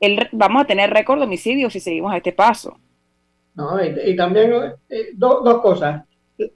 el, 0.00 0.28
vamos 0.32 0.62
a 0.62 0.66
tener 0.66 0.90
récord 0.90 1.20
de 1.20 1.26
homicidios 1.26 1.72
si 1.72 1.78
seguimos 1.78 2.12
a 2.12 2.16
este 2.16 2.32
paso. 2.32 2.80
y, 4.04 4.16
también 4.16 4.52
eh, 4.88 5.10
dos 5.12 5.60
cosas, 5.60 6.02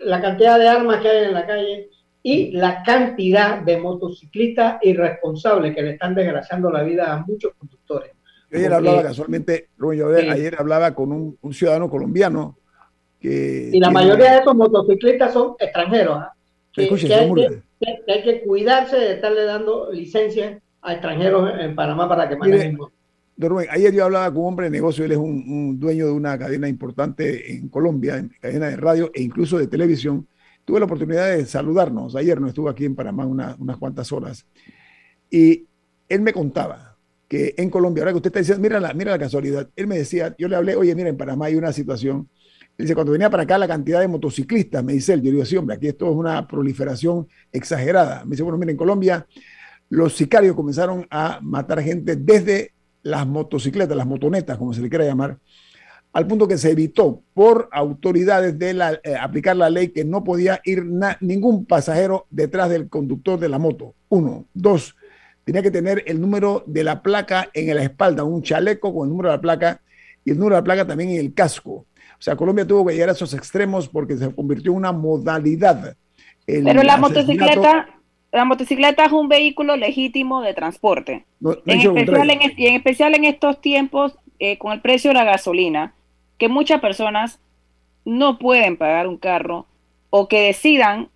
la 0.01 0.21
cantidad 0.21 0.59
de 0.59 0.67
armas 0.67 1.01
que 1.01 1.09
hay 1.09 1.25
en 1.27 1.35
la 1.35 1.47
calle 1.47 1.89
y 2.21 2.51
la 2.51 2.83
cantidad 2.83 3.61
de 3.61 3.77
motociclistas 3.77 4.79
irresponsables 4.83 5.73
que 5.73 5.83
le 5.83 5.93
están 5.93 6.17
desgraciando 6.17 6.69
la 6.69 6.83
vida 6.83 7.13
a 7.13 7.25
muchos 7.25 7.53
conductores. 7.57 8.11
Ayer 8.53 8.73
hablaba 8.73 9.05
casualmente, 9.05 9.69
Rubén 9.79 10.31
ayer 10.31 10.57
hablaba 10.59 10.97
con 10.97 11.13
un, 11.13 11.55
ciudadano 11.55 11.89
colombiano 11.89 12.59
que... 13.25 13.71
Y 13.73 13.81
la 13.81 13.91
mayoría 13.91 14.33
de 14.33 14.39
estos 14.39 14.55
motociclistas 14.55 15.33
son 15.33 15.55
extranjeros. 15.59 16.19
¿ah? 16.19 16.33
Que, 16.73 16.83
hay 16.83 18.23
que, 18.23 18.43
cuidarse 18.43 18.97
de 18.97 19.13
estarle 19.15 19.45
dando 19.45 19.91
licencias 19.91 20.61
a 20.83 20.93
extranjeros 20.93 21.51
en 21.59 21.75
Panamá 21.75 22.09
para 22.09 22.29
que 22.29 22.37
manejen. 22.37 22.79
Rubén, 23.37 23.67
ayer 23.71 23.93
yo 23.93 24.05
hablaba 24.05 24.31
con 24.31 24.43
un 24.43 24.49
hombre 24.49 24.67
de 24.67 24.71
negocio, 24.71 25.05
él 25.05 25.13
es 25.13 25.19
un, 25.19 25.81
dueño 25.81 26.07
de 26.07 26.13
una 26.13 26.39
cadena 26.39 26.69
importante 26.69 27.53
en 27.53 27.69
Colombia, 27.69 28.17
en 28.17 28.31
cadena 28.41 28.69
de 28.69 28.77
radio 28.77 29.11
e 29.15 29.23
incluso 29.23 29.59
de 29.59 29.67
televisión, 29.67 30.29
tuve 30.65 30.79
la 30.79 30.85
oportunidad 30.85 31.35
de 31.35 31.47
saludarnos. 31.47 32.15
Ayer 32.17 32.41
no 32.41 32.49
estuvo 32.49 32.69
aquí 32.69 32.85
en 32.85 32.95
Panamá 32.95 33.27
unas 33.27 33.77
cuantas 33.79 34.13
horas. 34.13 34.47
Y 35.31 35.65
él 36.09 36.21
me 36.21 36.33
contaba 36.33 36.97
que 37.27 37.55
en 37.57 37.71
Colombia, 37.71 38.03
ahora 38.03 38.13
que 38.13 38.17
usted 38.19 38.29
está 38.29 38.41
diciendo, 38.41 38.63
mira 38.63 38.79
la, 38.79 38.93
mira 38.93 39.13
la 39.13 39.19
casualidad, 39.19 39.69
él 39.75 39.87
me 39.87 39.97
decía, 39.97 40.35
yo 40.39 40.47
le 40.47 40.57
hablé, 40.57 40.77
oye, 40.77 40.95
mira, 40.95 41.09
en 41.09 41.17
Panamá 41.17 41.47
hay 41.47 41.57
una 41.57 41.73
situación. 41.73 42.29
Dice, 42.77 42.95
cuando 42.95 43.13
venía 43.13 43.31
para 43.31 43.45
acá 43.45 43.57
la 43.57 43.69
cantidad 43.69 44.01
de 44.01 44.09
motociclistas, 44.09 44.83
me 44.83 44.95
dice 44.95 45.13
él, 45.13 45.23
yo 45.23 45.31
digo, 45.31 45.45
sí, 45.45 45.57
hombre, 45.57 45.77
aquí 45.77 45.87
esto 45.87 46.11
es 46.11 46.17
una 46.17 46.47
proliferación 46.49 47.29
exagerada. 47.53 48.25
Me 48.25 48.33
dice, 48.33 48.43
bueno, 48.43 48.59
mira, 48.59 48.73
en 48.73 48.77
Colombia 48.77 49.27
los 49.91 50.17
sicarios 50.17 50.57
comenzaron 50.57 51.07
a 51.11 51.39
matar 51.41 51.81
gente 51.83 52.17
desde 52.17 52.73
las 53.03 53.27
motocicletas, 53.27 53.97
las 53.97 54.07
motonetas, 54.07 54.59
como 54.59 54.75
se 54.75 54.81
le 54.81 54.89
quiera 54.89 55.05
llamar, 55.05 55.39
al 56.13 56.27
punto 56.27 56.49
que 56.49 56.59
se 56.59 56.71
evitó 56.71 57.23
por 57.35 57.69
autoridades 57.73 58.59
de 58.59 58.71
eh, 58.71 59.17
aplicar 59.21 59.57
la 59.57 59.69
ley 59.69 59.89
que 59.89 60.05
no 60.05 60.25
podía 60.25 60.61
ir 60.65 60.85
ningún 61.21 61.67
pasajero 61.67 62.27
detrás 62.31 62.71
del 62.71 62.89
conductor 62.89 63.39
de 63.39 63.49
la 63.49 63.59
moto. 63.59 63.95
Uno. 64.09 64.47
Dos, 64.55 64.97
tenía 65.45 65.63
que 65.63 65.71
tener 65.71 66.03
el 66.07 66.21
número 66.21 66.65
de 66.67 66.85
la 66.85 67.03
placa 67.03 67.51
en 67.53 67.75
la 67.75 67.83
espalda, 67.83 68.25
un 68.25 68.43
chaleco 68.43 68.95
con 68.95 69.07
el 69.07 69.11
número 69.11 69.31
de 69.31 69.37
la 69.37 69.41
placa 69.41 69.81
y 70.25 70.31
el 70.31 70.39
número 70.39 70.55
de 70.57 70.61
la 70.61 70.65
placa 70.65 70.87
también 70.87 71.11
en 71.11 71.19
el 71.19 71.35
casco. 71.35 71.87
O 72.25 72.27
sea, 72.27 72.37
Colombia 72.37 72.67
tuvo 72.67 72.87
que 72.87 72.95
llegar 72.95 73.11
a 73.11 73.13
esos 73.13 73.35
extremos 73.35 73.87
porque 73.87 74.17
se 74.17 74.35
convirtió 74.35 74.73
en 74.73 74.79
una 74.79 74.93
modalidad. 74.93 75.95
Pero 76.47 76.83
la 76.83 76.97
motocicleta, 76.97 78.01
la 78.33 78.47
motocicleta 78.47 79.05
es 79.05 79.13
un 79.13 79.29
vehículo 79.29 79.77
legítimo 79.77 80.41
de 80.41 80.55
transporte. 80.55 81.27
en, 81.67 81.81
especial 81.99 82.31
en, 82.31 82.41
y 82.57 82.67
en 82.69 82.77
especial 82.77 83.15
en 83.15 83.27
estos 83.27 83.61
tiempos, 83.61 84.17
eh, 84.39 84.57
con 84.57 84.73
el 84.73 84.81
precio 84.81 85.11
de 85.11 85.17
la 85.17 85.25
gasolina, 85.25 85.93
que 86.39 86.49
muchas 86.49 86.81
personas 86.81 87.41
no 88.07 88.39
pueden 88.39 88.79
pagar 88.79 89.07
un 89.07 89.19
carro 89.19 89.67
o 90.09 90.27
que 90.27 90.47
decidan 90.47 91.11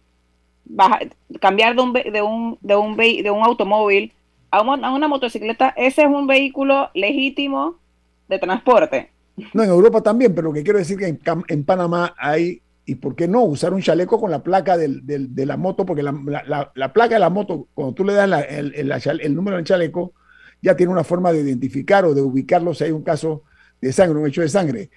cambiar 1.40 1.74
de 1.74 1.80
un, 1.80 1.92
de 1.94 2.20
un, 2.20 2.58
de 2.60 2.76
un, 2.76 2.96
de 2.98 3.30
un 3.30 3.44
automóvil 3.44 4.12
a 4.50 4.60
una, 4.60 5.08
motocicleta, 5.08 5.72
ese 5.74 6.02
es 6.02 6.08
un 6.08 6.26
vehículo 6.26 6.90
legítimo 6.92 7.76
de 8.28 8.38
transporte. 8.38 9.10
No, 9.54 9.62
en 9.62 9.70
Europa 9.70 10.02
también, 10.02 10.34
pero 10.34 10.48
lo 10.48 10.54
que 10.54 10.62
quiero 10.62 10.78
decir 10.78 10.98
que 10.98 11.18
en, 11.48 11.64
Panamá 11.64 12.14
hay 12.18 12.62
¿Y 12.84 12.94
por 12.94 13.14
qué 13.14 13.28
no 13.28 13.42
usar 13.42 13.74
un 13.74 13.82
chaleco 13.82 14.18
con 14.18 14.30
la 14.30 14.42
placa 14.42 14.78
del, 14.78 15.04
de 15.04 15.46
la 15.46 15.58
moto? 15.58 15.84
Porque 15.84 16.02
la, 16.02 16.72
la, 16.74 16.92
placa 16.94 17.16
de 17.16 17.20
la 17.20 17.28
moto, 17.28 17.68
cuando 17.74 17.92
tú 17.92 18.02
le 18.02 18.14
das 18.14 18.46
el, 18.48 18.72
el, 18.74 19.34
número 19.34 19.58
del 19.58 19.66
chaleco, 19.66 20.14
ya 20.62 20.74
tiene 20.74 20.90
una 20.90 21.04
forma 21.04 21.30
de 21.30 21.42
identificar 21.42 22.06
o 22.06 22.14
de 22.14 22.22
ubicarlo 22.22 22.72
si 22.72 22.84
hay 22.84 22.92
un 22.92 23.02
caso 23.02 23.42
de 23.78 23.92
sangre, 23.92 24.18
un 24.18 24.26
hecho 24.26 24.40
de 24.40 24.48
sangre. 24.48 24.90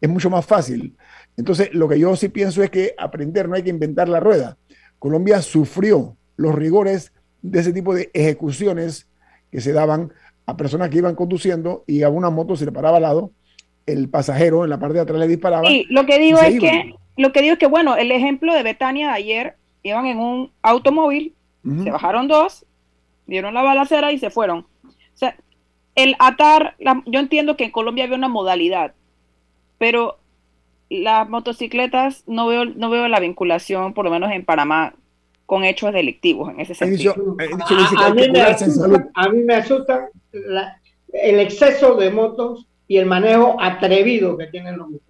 Es 0.00 0.08
mucho 0.08 0.30
más 0.30 0.46
fácil. 0.46 0.96
Entonces, 1.36 1.68
lo 1.74 1.86
que 1.86 1.98
yo 1.98 2.16
sí 2.16 2.30
pienso 2.30 2.62
es 2.62 2.70
que 2.70 2.94
aprender 2.96 3.46
no 3.46 3.56
hay 3.56 3.62
que 3.62 3.68
inventar 3.68 4.08
la 4.08 4.20
rueda. 4.20 4.56
Colombia 4.98 5.42
sufrió 5.42 6.16
los 6.36 6.54
rigores 6.54 7.12
de 7.42 7.60
ese 7.60 7.74
tipo 7.74 7.94
de 7.94 8.10
ejecuciones 8.14 9.08
que 9.50 9.60
se 9.60 9.72
daban 9.72 10.14
a 10.46 10.56
personas 10.56 10.88
que 10.88 10.98
iban 10.98 11.14
conduciendo 11.14 11.84
y 11.86 12.02
a 12.02 12.08
una 12.08 12.30
moto 12.30 12.56
se 12.56 12.64
le 12.64 12.72
paraba 12.72 12.96
al 12.96 13.02
lado, 13.02 13.32
el 13.86 14.08
pasajero 14.08 14.64
en 14.64 14.70
la 14.70 14.78
parte 14.78 14.94
de 14.94 15.00
atrás 15.00 15.18
le 15.18 15.28
disparaba. 15.28 15.68
Sí, 15.68 15.86
lo 15.90 16.06
que 16.06 16.18
digo 16.18 16.38
es 16.38 16.58
que 16.58 16.94
lo 17.16 17.32
que 17.32 17.42
digo 17.42 17.52
es 17.52 17.58
que, 17.58 17.66
bueno, 17.66 17.96
el 17.96 18.10
ejemplo 18.10 18.52
de 18.54 18.62
Betania 18.62 19.08
de 19.08 19.14
ayer, 19.14 19.56
iban 19.82 20.06
en 20.06 20.18
un 20.18 20.50
automóvil, 20.62 21.34
se 21.82 21.90
bajaron 21.90 22.28
dos, 22.28 22.66
dieron 23.26 23.54
la 23.54 23.62
balacera 23.62 24.12
y 24.12 24.18
se 24.18 24.30
fueron. 24.30 24.66
O 24.84 25.16
sea, 25.16 25.36
el 25.94 26.14
atar, 26.18 26.76
yo 27.06 27.20
entiendo 27.20 27.56
que 27.56 27.64
en 27.64 27.70
Colombia 27.70 28.04
había 28.04 28.16
una 28.16 28.28
modalidad, 28.28 28.94
pero 29.78 30.18
las 30.90 31.28
motocicletas 31.28 32.24
no 32.26 32.46
veo, 32.46 32.66
no 32.66 32.90
veo 32.90 33.08
la 33.08 33.20
vinculación, 33.20 33.94
por 33.94 34.04
lo 34.04 34.10
menos 34.10 34.30
en 34.32 34.44
Panamá, 34.44 34.94
con 35.46 35.64
hechos 35.64 35.92
delictivos 35.92 36.50
en 36.50 36.60
ese 36.60 36.74
sentido. 36.74 37.14
a, 39.14 39.28
mí 39.28 39.38
me 39.44 39.54
asusta, 39.54 40.08
el 41.12 41.40
exceso 41.40 41.94
de 41.94 42.10
motos 42.10 42.66
y 42.86 42.98
el 42.98 43.06
manejo 43.06 43.56
atrevido 43.60 44.36
que 44.36 44.46
tienen 44.46 44.78
los 44.78 44.88
motos. 44.88 45.08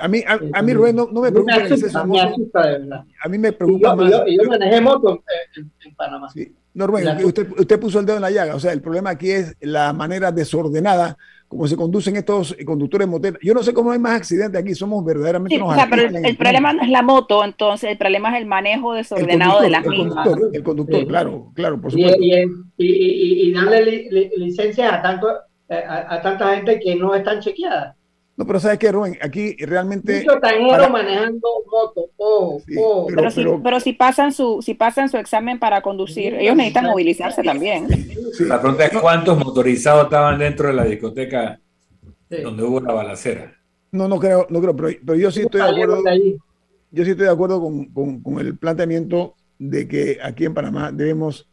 A 0.00 0.06
mí, 0.06 0.22
a, 0.26 0.62
mí 0.62 0.74
Rubén, 0.74 0.94
no, 0.94 1.06
me 1.08 1.32
preocupa 1.32 1.56
el 1.56 1.72
exceso 1.72 2.04
de 2.04 2.50
verdad. 2.52 3.04
A 3.20 3.28
mí 3.28 3.36
me 3.36 3.52
preocupa 3.52 3.90
yo, 3.90 3.96
más. 3.96 4.10
Yo, 4.10 4.24
yo, 4.26 4.48
manejé 4.48 4.80
moto 4.80 5.24
en, 5.56 5.72
en, 5.84 5.94
Panamá. 5.96 6.28
Sí. 6.30 6.54
No, 6.72 6.86
Rubén, 6.86 7.24
usted, 7.24 7.48
usted 7.58 7.80
puso 7.80 7.98
el 7.98 8.06
dedo 8.06 8.16
en 8.16 8.22
la 8.22 8.30
llaga. 8.30 8.54
O 8.54 8.60
sea, 8.60 8.72
el 8.72 8.80
problema 8.80 9.10
aquí 9.10 9.30
es 9.32 9.56
la 9.60 9.92
manera 9.92 10.30
desordenada 10.30 11.16
como 11.48 11.66
se 11.68 11.76
conducen 11.76 12.16
estos 12.16 12.56
conductores 12.64 13.06
moteros. 13.06 13.38
Yo 13.42 13.54
no 13.54 13.62
sé 13.62 13.72
cómo 13.72 13.92
hay 13.92 13.98
más 13.98 14.16
accidentes 14.16 14.60
aquí, 14.60 14.74
somos 14.74 15.04
verdaderamente 15.04 15.54
sí, 15.54 15.62
o 15.62 15.74
sea, 15.74 15.86
pero 15.88 16.02
el, 16.02 16.36
problema 16.36 16.72
no 16.72 16.82
es 16.82 16.88
la 16.88 17.02
moto, 17.02 17.44
entonces 17.44 17.90
el 17.90 17.98
problema 17.98 18.34
es 18.34 18.42
el 18.42 18.46
manejo 18.46 18.94
desordenado 18.94 19.60
de 19.60 19.70
las 19.70 19.84
el 19.84 19.90
mismas. 19.90 20.26
Conductor, 20.26 20.50
el 20.52 20.62
conductor, 20.62 21.06
claro, 21.06 21.52
claro, 21.54 21.80
por 21.80 21.92
supuesto. 21.92 22.18
Y, 22.20 22.34
y, 22.78 23.48
y, 23.48 23.52
darle 23.52 24.08
li, 24.10 24.30
licencia 24.36 24.94
a, 24.94 25.02
tanto, 25.02 25.28
a, 25.68 26.14
a, 26.14 26.22
tanta 26.22 26.54
gente 26.54 26.78
que 26.80 26.96
no 26.96 27.14
están 27.14 27.40
chequeadas. 27.40 27.96
No, 28.36 28.46
pero 28.46 28.60
¿sabes 28.60 28.78
qué, 28.78 28.92
Rubén? 28.92 29.16
Aquí 29.22 29.56
realmente... 29.56 30.22
Mucho 30.22 30.38
para... 30.40 30.88
manejando 30.90 31.48
moto, 31.70 32.10
oh, 32.18 32.60
oh. 32.78 33.06
Pero, 33.06 33.30
si, 33.30 33.44
pero, 33.64 33.80
si, 33.80 33.92
pasan 33.94 34.32
su, 34.32 34.60
si 34.60 34.74
pasan 34.74 35.08
su 35.08 35.16
examen 35.16 35.58
para 35.58 35.80
conducir, 35.80 36.34
ellos 36.34 36.54
necesitan 36.54 36.84
movilizarse 36.84 37.42
también. 37.42 37.88
La 38.40 38.60
pregunta 38.60 38.84
es 38.84 38.98
cuántos 38.98 39.38
motorizados 39.38 40.04
estaban 40.04 40.38
dentro 40.38 40.68
de 40.68 40.74
la 40.74 40.84
discoteca 40.84 41.58
donde 42.28 42.62
hubo 42.62 42.80
la 42.80 42.92
balacera. 42.92 43.54
No, 43.92 44.06
no 44.06 44.18
creo, 44.18 44.46
no 44.50 44.60
creo, 44.60 44.76
pero, 44.76 44.88
pero 45.06 45.18
yo 45.18 45.30
sí 45.30 45.40
estoy 45.40 45.62
de 45.62 45.68
acuerdo. 45.68 46.02
Yo 46.90 47.04
sí 47.04 47.10
estoy 47.10 47.26
de 47.26 47.32
acuerdo 47.32 47.60
con, 47.60 47.86
con, 47.86 48.22
con 48.22 48.38
el 48.38 48.58
planteamiento 48.58 49.34
de 49.58 49.88
que 49.88 50.18
aquí 50.22 50.44
en 50.44 50.52
Panamá 50.52 50.92
debemos 50.92 51.48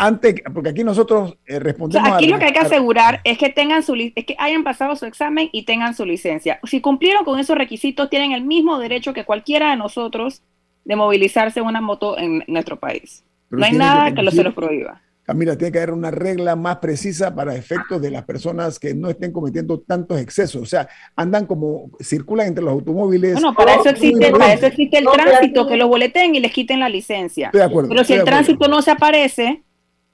antes, 0.00 0.36
porque 0.54 0.70
aquí 0.70 0.82
nosotros 0.82 1.36
eh, 1.46 1.58
respondemos. 1.58 2.10
aquí 2.10 2.26
lo 2.26 2.38
que 2.38 2.46
hay 2.46 2.52
que 2.52 2.60
asegurar 2.60 3.20
es 3.22 3.36
que 3.36 3.50
tengan 3.50 3.82
su 3.82 3.94
es 3.94 4.24
que 4.24 4.34
hayan 4.38 4.64
pasado 4.64 4.96
su 4.96 5.04
examen 5.04 5.50
y 5.52 5.64
tengan 5.64 5.94
su 5.94 6.06
licencia. 6.06 6.58
Si 6.64 6.80
cumplieron 6.80 7.24
con 7.24 7.38
esos 7.38 7.56
requisitos, 7.56 8.08
tienen 8.08 8.32
el 8.32 8.42
mismo 8.42 8.78
derecho 8.78 9.12
que 9.12 9.24
cualquiera 9.24 9.70
de 9.70 9.76
nosotros 9.76 10.42
de 10.84 10.96
movilizarse 10.96 11.60
en 11.60 11.66
una 11.66 11.82
moto 11.82 12.18
en 12.18 12.42
nuestro 12.46 12.80
país. 12.80 13.24
no 13.50 13.64
hay 13.64 13.72
nada 13.72 14.14
que, 14.14 14.22
lo, 14.22 14.30
se 14.30 14.42
los 14.42 14.54
prohíba. 14.54 15.02
Camila, 15.22 15.56
tiene 15.56 15.70
que 15.70 15.78
haber 15.78 15.92
una 15.92 16.10
regla 16.10 16.56
más 16.56 16.78
precisa 16.78 17.34
para 17.34 17.54
efectos 17.54 18.00
de 18.00 18.10
las 18.10 18.24
personas 18.24 18.78
que 18.78 18.94
no 18.94 19.10
estén 19.10 19.32
cometiendo 19.32 19.80
tantos 19.80 20.18
excesos. 20.18 20.62
O 20.62 20.66
sea, 20.66 20.88
andan 21.14 21.44
como, 21.44 21.90
circulan 22.00 22.48
entre 22.48 22.64
los 22.64 22.72
automóviles. 22.72 23.34
Bueno, 23.34 23.54
para 23.54 23.74
eso 23.74 23.90
existe, 23.90 24.30
para 24.30 24.54
eso 24.54 24.66
existe 24.66 24.96
el 24.96 25.04
tránsito, 25.04 25.68
que 25.68 25.76
los 25.76 25.88
boleten 25.88 26.34
y 26.34 26.40
les 26.40 26.52
quiten 26.52 26.80
la 26.80 26.88
licencia. 26.88 27.46
Estoy 27.46 27.60
de 27.60 27.66
acuerdo, 27.66 27.90
Pero 27.90 28.04
si 28.04 28.14
el 28.14 28.24
tránsito 28.24 28.66
no 28.66 28.80
se 28.80 28.92
aparece, 28.92 29.62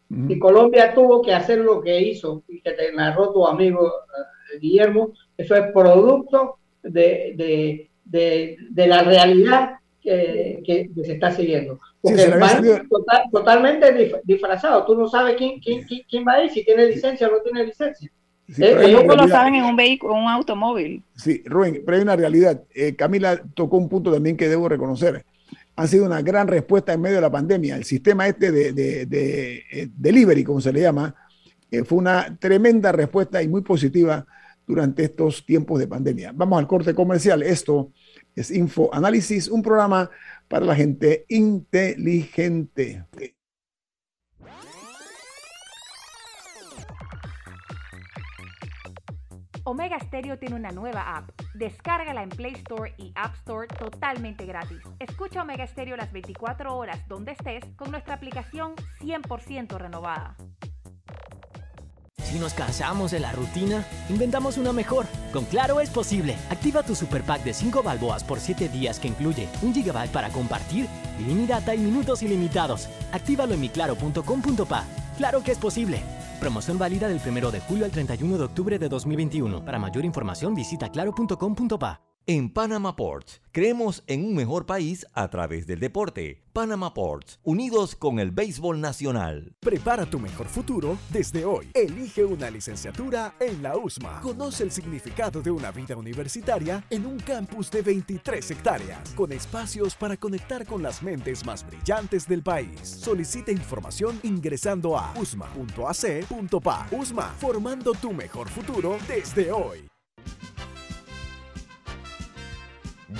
y 0.08 0.38
Colombia 0.38 0.94
tuvo 0.94 1.20
que 1.20 1.34
hacer 1.34 1.58
lo 1.58 1.80
que 1.80 2.00
hizo, 2.00 2.42
y 2.48 2.60
que 2.60 2.72
te 2.72 2.92
narró 2.92 3.32
tu 3.32 3.46
amigo 3.46 3.86
eh, 3.86 4.58
Guillermo, 4.60 5.12
eso 5.36 5.56
es 5.56 5.72
producto 5.72 6.58
de, 6.82 7.34
de, 7.36 7.90
de, 8.04 8.56
de 8.70 8.86
la 8.86 9.02
realidad 9.02 9.80
que, 10.00 10.62
que, 10.64 10.90
se 11.04 11.14
está 11.14 11.32
siguiendo. 11.32 11.80
Porque 12.00 12.18
sí, 12.18 12.88
total, 12.88 13.22
totalmente 13.32 14.20
disfrazado. 14.22 14.84
Tú 14.84 14.96
no 14.96 15.08
sabes 15.08 15.34
quién, 15.36 15.58
quién, 15.58 15.84
quién, 16.08 16.24
va 16.26 16.34
a 16.34 16.44
ir, 16.44 16.50
si 16.50 16.64
tiene 16.64 16.86
licencia 16.86 17.26
o 17.26 17.32
no 17.32 17.40
tiene 17.42 17.64
licencia. 17.64 18.08
Sí, 18.48 18.62
eh, 18.62 18.76
ellos 18.80 19.04
lo 19.04 19.26
saben 19.26 19.56
en 19.56 19.64
un 19.64 19.74
vehículo, 19.74 20.14
un 20.14 20.28
automóvil. 20.28 21.02
Sí, 21.16 21.42
Rubén, 21.46 21.82
pero 21.84 21.96
hay 21.96 22.02
una 22.04 22.14
realidad. 22.14 22.62
Eh, 22.72 22.94
Camila 22.94 23.42
tocó 23.54 23.76
un 23.76 23.88
punto 23.88 24.12
también 24.12 24.36
que 24.36 24.48
debo 24.48 24.68
reconocer 24.68 25.24
han 25.76 25.88
sido 25.88 26.06
una 26.06 26.22
gran 26.22 26.48
respuesta 26.48 26.94
en 26.94 27.02
medio 27.02 27.16
de 27.16 27.22
la 27.22 27.30
pandemia. 27.30 27.76
El 27.76 27.84
sistema 27.84 28.26
este 28.26 28.50
de, 28.50 28.72
de, 28.72 29.62
eh, 29.70 29.88
delivery, 29.94 30.42
como 30.42 30.60
se 30.60 30.72
le 30.72 30.80
llama, 30.80 31.14
eh, 31.70 31.84
fue 31.84 31.98
una 31.98 32.36
tremenda 32.38 32.92
respuesta 32.92 33.42
y 33.42 33.48
muy 33.48 33.60
positiva 33.60 34.26
durante 34.66 35.04
estos 35.04 35.44
tiempos 35.44 35.78
de 35.78 35.86
pandemia. 35.86 36.32
Vamos 36.34 36.58
al 36.58 36.66
corte 36.66 36.94
comercial. 36.94 37.42
Esto 37.42 37.92
es 38.34 38.50
Info 38.50 38.92
Análisis, 38.92 39.48
un 39.48 39.62
programa 39.62 40.10
para 40.48 40.64
la 40.64 40.74
gente 40.74 41.26
inteligente. 41.28 43.04
Omega 49.68 49.98
Stereo 49.98 50.38
tiene 50.38 50.54
una 50.54 50.70
nueva 50.70 51.16
app. 51.16 51.30
Descárgala 51.54 52.22
en 52.22 52.28
Play 52.28 52.52
Store 52.52 52.94
y 52.98 53.12
App 53.16 53.34
Store 53.34 53.66
totalmente 53.66 54.46
gratis. 54.46 54.78
Escucha 55.00 55.42
Omega 55.42 55.66
Stereo 55.66 55.96
las 55.96 56.12
24 56.12 56.76
horas 56.76 57.00
donde 57.08 57.32
estés 57.32 57.64
con 57.74 57.90
nuestra 57.90 58.14
aplicación 58.14 58.76
100% 59.00 59.76
renovada. 59.76 60.36
Si 62.18 62.38
nos 62.38 62.54
cansamos 62.54 63.10
de 63.10 63.18
la 63.18 63.32
rutina, 63.32 63.84
inventamos 64.08 64.56
una 64.56 64.72
mejor. 64.72 65.06
Con 65.32 65.44
Claro 65.46 65.80
es 65.80 65.90
posible. 65.90 66.36
Activa 66.48 66.84
tu 66.84 66.94
super 66.94 67.24
pack 67.24 67.42
de 67.42 67.52
5 67.52 67.82
balboas 67.82 68.22
por 68.22 68.38
7 68.38 68.68
días 68.68 69.00
que 69.00 69.08
incluye 69.08 69.48
un 69.62 69.74
gigabyte 69.74 70.12
para 70.12 70.28
compartir, 70.28 70.86
ilimitada 71.18 71.74
y 71.74 71.78
minutos 71.78 72.22
ilimitados. 72.22 72.88
Actívalo 73.10 73.54
en 73.54 73.62
miclaro.com.pa. 73.62 74.84
Claro 75.16 75.42
que 75.42 75.50
es 75.50 75.58
posible. 75.58 76.02
Promoción 76.40 76.78
válida 76.78 77.08
del 77.08 77.20
1 77.24 77.50
de 77.50 77.60
julio 77.60 77.84
al 77.84 77.90
31 77.90 78.38
de 78.38 78.44
octubre 78.44 78.78
de 78.78 78.88
2021. 78.88 79.64
Para 79.64 79.78
mayor 79.78 80.04
información 80.04 80.54
visita 80.54 80.88
claro.com.pa. 80.90 82.00
En 82.28 82.50
Panama 82.50 82.96
Ports, 82.96 83.40
creemos 83.52 84.02
en 84.08 84.24
un 84.24 84.34
mejor 84.34 84.66
país 84.66 85.06
a 85.12 85.30
través 85.30 85.64
del 85.68 85.78
deporte. 85.78 86.42
Panama 86.52 86.92
Ports, 86.92 87.38
unidos 87.44 87.94
con 87.94 88.18
el 88.18 88.32
béisbol 88.32 88.80
nacional. 88.80 89.54
Prepara 89.60 90.06
tu 90.06 90.18
mejor 90.18 90.48
futuro 90.48 90.98
desde 91.10 91.44
hoy. 91.44 91.70
Elige 91.72 92.24
una 92.24 92.50
licenciatura 92.50 93.36
en 93.38 93.62
la 93.62 93.76
USMA. 93.76 94.22
Conoce 94.22 94.64
el 94.64 94.72
significado 94.72 95.40
de 95.40 95.52
una 95.52 95.70
vida 95.70 95.94
universitaria 95.94 96.84
en 96.90 97.06
un 97.06 97.20
campus 97.20 97.70
de 97.70 97.82
23 97.82 98.50
hectáreas, 98.50 99.10
con 99.10 99.30
espacios 99.30 99.94
para 99.94 100.16
conectar 100.16 100.66
con 100.66 100.82
las 100.82 101.04
mentes 101.04 101.46
más 101.46 101.64
brillantes 101.64 102.26
del 102.26 102.42
país. 102.42 102.80
Solicita 102.82 103.52
información 103.52 104.18
ingresando 104.24 104.98
a 104.98 105.14
usma.ac.pa. 105.16 106.88
USMA, 106.90 107.34
formando 107.38 107.92
tu 107.92 108.12
mejor 108.12 108.48
futuro 108.48 108.98
desde 109.06 109.52
hoy. 109.52 109.88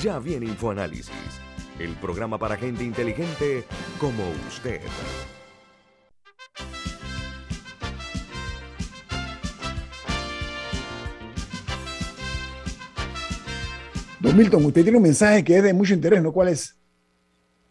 Ya 0.02 0.18
viene 0.18 0.44
InfoAnálisis, 0.44 1.40
el 1.78 1.94
programa 1.94 2.38
para 2.38 2.56
gente 2.56 2.84
inteligente 2.84 3.64
como 3.98 4.22
usted. 4.46 4.82
Don 14.20 14.36
Milton, 14.36 14.66
usted 14.66 14.82
tiene 14.82 14.98
un 14.98 15.04
mensaje 15.04 15.42
que 15.42 15.56
es 15.56 15.62
de 15.62 15.72
mucho 15.72 15.94
interés, 15.94 16.22
¿no? 16.22 16.30
¿Cuál 16.30 16.48
es? 16.48 16.76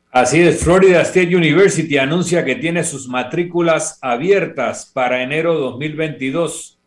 Así 0.10 0.42
es, 0.42 0.64
Florida 0.64 1.02
State 1.02 1.36
University 1.36 1.98
anuncia 2.00 2.44
que 2.44 2.56
tiene 2.56 2.84
sus 2.84 3.08
matrículas 3.08 4.00
abiertas 4.02 4.90
para 4.92 5.22
enero 5.22 5.54
2022. 5.60 6.80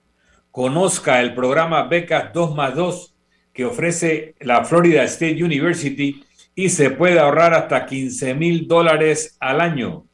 Conozca 0.51 1.21
el 1.21 1.35
programa 1.35 1.85
Becas 1.85 2.33
2 2.33 2.57
más 2.57 2.75
2 2.75 3.15
que 3.59 3.67
ofrece 3.67 4.37
la 4.39 4.65
Florida 4.65 5.03
State 5.03 5.43
University 5.43 6.23
y 6.55 6.69
se 6.69 6.91
puede 6.91 7.19
ahorrar 7.19 7.55
hasta 7.55 7.87
15 7.87 8.35
mil 8.35 8.69
dólares 8.69 9.37
al 9.41 9.61
año. 9.61 10.07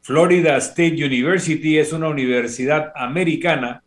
Florida 0.00 0.56
State 0.56 1.04
University 1.04 1.78
es 1.78 1.92
una 1.92 2.08
universidad 2.08 2.90
americana 2.96 3.84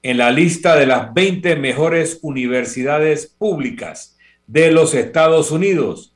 en 0.00 0.16
la 0.16 0.30
lista 0.30 0.76
de 0.76 0.86
las 0.86 1.12
20 1.12 1.56
mejores 1.56 2.20
universidades 2.22 3.26
públicas 3.26 4.16
de 4.46 4.70
los 4.70 4.94
Estados 4.94 5.50
Unidos. 5.50 6.14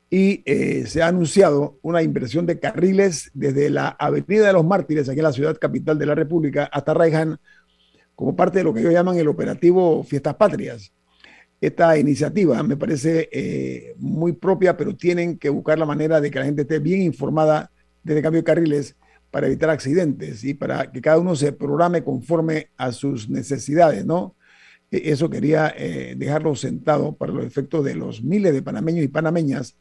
Y 0.07 0.43
se 0.85 1.01
ha 1.01 1.07
anunciado 1.07 1.79
una 1.81 2.03
inversión 2.03 2.45
de 2.45 2.59
carriles 2.59 3.31
desde 3.33 3.71
la 3.71 3.87
Avenida 3.87 4.45
de 4.45 4.53
los 4.53 4.63
Mártires, 4.63 5.09
aquí 5.09 5.19
en 5.19 5.23
la 5.23 5.33
ciudad 5.33 5.57
capital 5.57 5.97
de 5.97 6.05
la 6.05 6.13
República, 6.13 6.69
hasta 6.71 6.93
Raihan, 6.93 7.39
como 8.13 8.35
parte 8.35 8.59
de 8.59 8.65
lo 8.65 8.73
que 8.73 8.81
ellos 8.81 8.93
llaman 8.93 9.17
el 9.17 9.27
operativo 9.27 10.03
Fiestas 10.03 10.35
Patrias. 10.35 10.93
Esta 11.59 11.97
iniciativa 11.97 12.61
me 12.61 12.77
parece 12.77 13.95
muy 13.97 14.33
propia, 14.33 14.77
pero 14.77 14.95
tienen 14.95 15.39
que 15.39 15.49
buscar 15.49 15.79
la 15.79 15.87
manera 15.87 16.21
de 16.21 16.29
que 16.29 16.37
la 16.37 16.45
gente 16.45 16.61
esté 16.61 16.77
bien 16.77 17.01
informada 17.01 17.71
desde 18.05 18.21
cambio 18.21 18.41
de 18.41 18.45
carriles 18.45 18.95
para 19.31 19.47
evitar 19.47 19.69
accidentes 19.69 20.45
y 20.45 20.53
para 20.53 20.91
que 20.91 21.01
cada 21.01 21.17
uno 21.17 21.35
se 21.35 21.51
programe 21.51 22.03
conforme 22.03 22.69
a 22.77 22.93
sus 22.93 23.29
necesidades, 23.29 24.05
¿no? 24.05 24.35
E, 24.91 25.11
eso 25.11 25.29
quería 25.29 25.73
eh, 25.75 26.13
dejarlo 26.15 26.55
sentado 26.55 27.15
para 27.15 27.33
los 27.33 27.45
efectos 27.45 27.83
de 27.83 27.95
los 27.95 28.23
miles 28.23 28.53
de 28.53 28.61
panameños 28.61 29.03
y 29.03 29.09
panameñas 29.09 29.75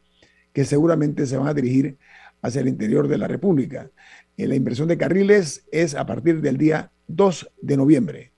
que 0.52 0.64
seguramente 0.64 1.26
se 1.26 1.36
van 1.36 1.46
a 1.46 1.54
dirigir 1.54 1.98
hacia 2.42 2.62
el 2.62 2.68
interior 2.68 3.06
de 3.06 3.18
la 3.18 3.28
República. 3.28 3.90
Eh, 4.36 4.48
la 4.48 4.56
inversión 4.56 4.88
de 4.88 4.98
carriles 4.98 5.64
es 5.70 5.94
a 5.94 6.06
partir 6.06 6.40
del 6.40 6.56
día 6.56 6.90
2 7.06 7.50
de 7.60 7.76
noviembre. 7.76 8.32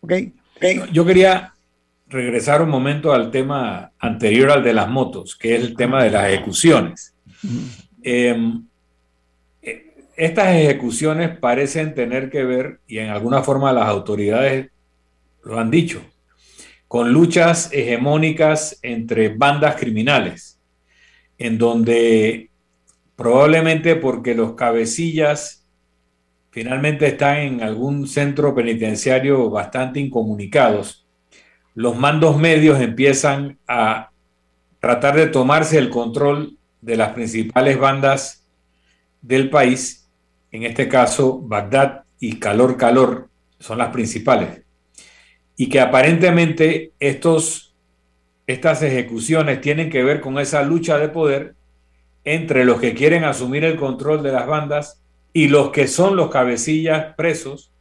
¿Ok? 0.00 0.12
Yo 0.92 1.04
quería 1.04 1.52
regresar 2.08 2.62
un 2.62 2.70
momento 2.70 3.12
al 3.12 3.30
tema 3.30 3.92
anterior 3.98 4.50
al 4.50 4.64
de 4.64 4.72
las 4.72 4.88
motos, 4.88 5.36
que 5.36 5.54
es 5.54 5.62
el 5.62 5.76
tema 5.76 6.02
de 6.02 6.10
las 6.10 6.32
ejecuciones. 6.32 7.14
Estas 10.18 10.48
ejecuciones 10.48 11.38
parecen 11.38 11.94
tener 11.94 12.28
que 12.28 12.42
ver, 12.42 12.80
y 12.88 12.98
en 12.98 13.10
alguna 13.10 13.44
forma 13.44 13.72
las 13.72 13.86
autoridades 13.86 14.68
lo 15.44 15.60
han 15.60 15.70
dicho, 15.70 16.02
con 16.88 17.12
luchas 17.12 17.70
hegemónicas 17.72 18.80
entre 18.82 19.28
bandas 19.28 19.76
criminales, 19.76 20.58
en 21.38 21.56
donde 21.56 22.50
probablemente 23.14 23.94
porque 23.94 24.34
los 24.34 24.54
cabecillas 24.54 25.64
finalmente 26.50 27.06
están 27.06 27.36
en 27.36 27.62
algún 27.62 28.08
centro 28.08 28.56
penitenciario 28.56 29.48
bastante 29.50 30.00
incomunicados, 30.00 31.06
los 31.76 31.96
mandos 31.96 32.36
medios 32.38 32.80
empiezan 32.80 33.56
a 33.68 34.10
tratar 34.80 35.14
de 35.14 35.28
tomarse 35.28 35.78
el 35.78 35.90
control 35.90 36.58
de 36.80 36.96
las 36.96 37.12
principales 37.12 37.78
bandas 37.78 38.44
del 39.22 39.48
país 39.48 40.06
en 40.52 40.62
este 40.64 40.88
caso 40.88 41.38
Bagdad 41.40 42.04
y 42.20 42.38
Calor 42.38 42.76
Calor 42.76 43.28
son 43.58 43.78
las 43.78 43.90
principales, 43.90 44.62
y 45.56 45.68
que 45.68 45.80
aparentemente 45.80 46.92
estos, 47.00 47.74
estas 48.46 48.82
ejecuciones 48.82 49.60
tienen 49.60 49.90
que 49.90 50.04
ver 50.04 50.20
con 50.20 50.38
esa 50.38 50.62
lucha 50.62 50.98
de 50.98 51.08
poder 51.08 51.54
entre 52.24 52.64
los 52.64 52.80
que 52.80 52.94
quieren 52.94 53.24
asumir 53.24 53.64
el 53.64 53.76
control 53.76 54.22
de 54.22 54.32
las 54.32 54.46
bandas 54.46 55.00
y 55.32 55.48
los 55.48 55.70
que 55.70 55.86
son 55.88 56.16
los 56.16 56.30
cabecillas 56.30 57.14
presos 57.16 57.72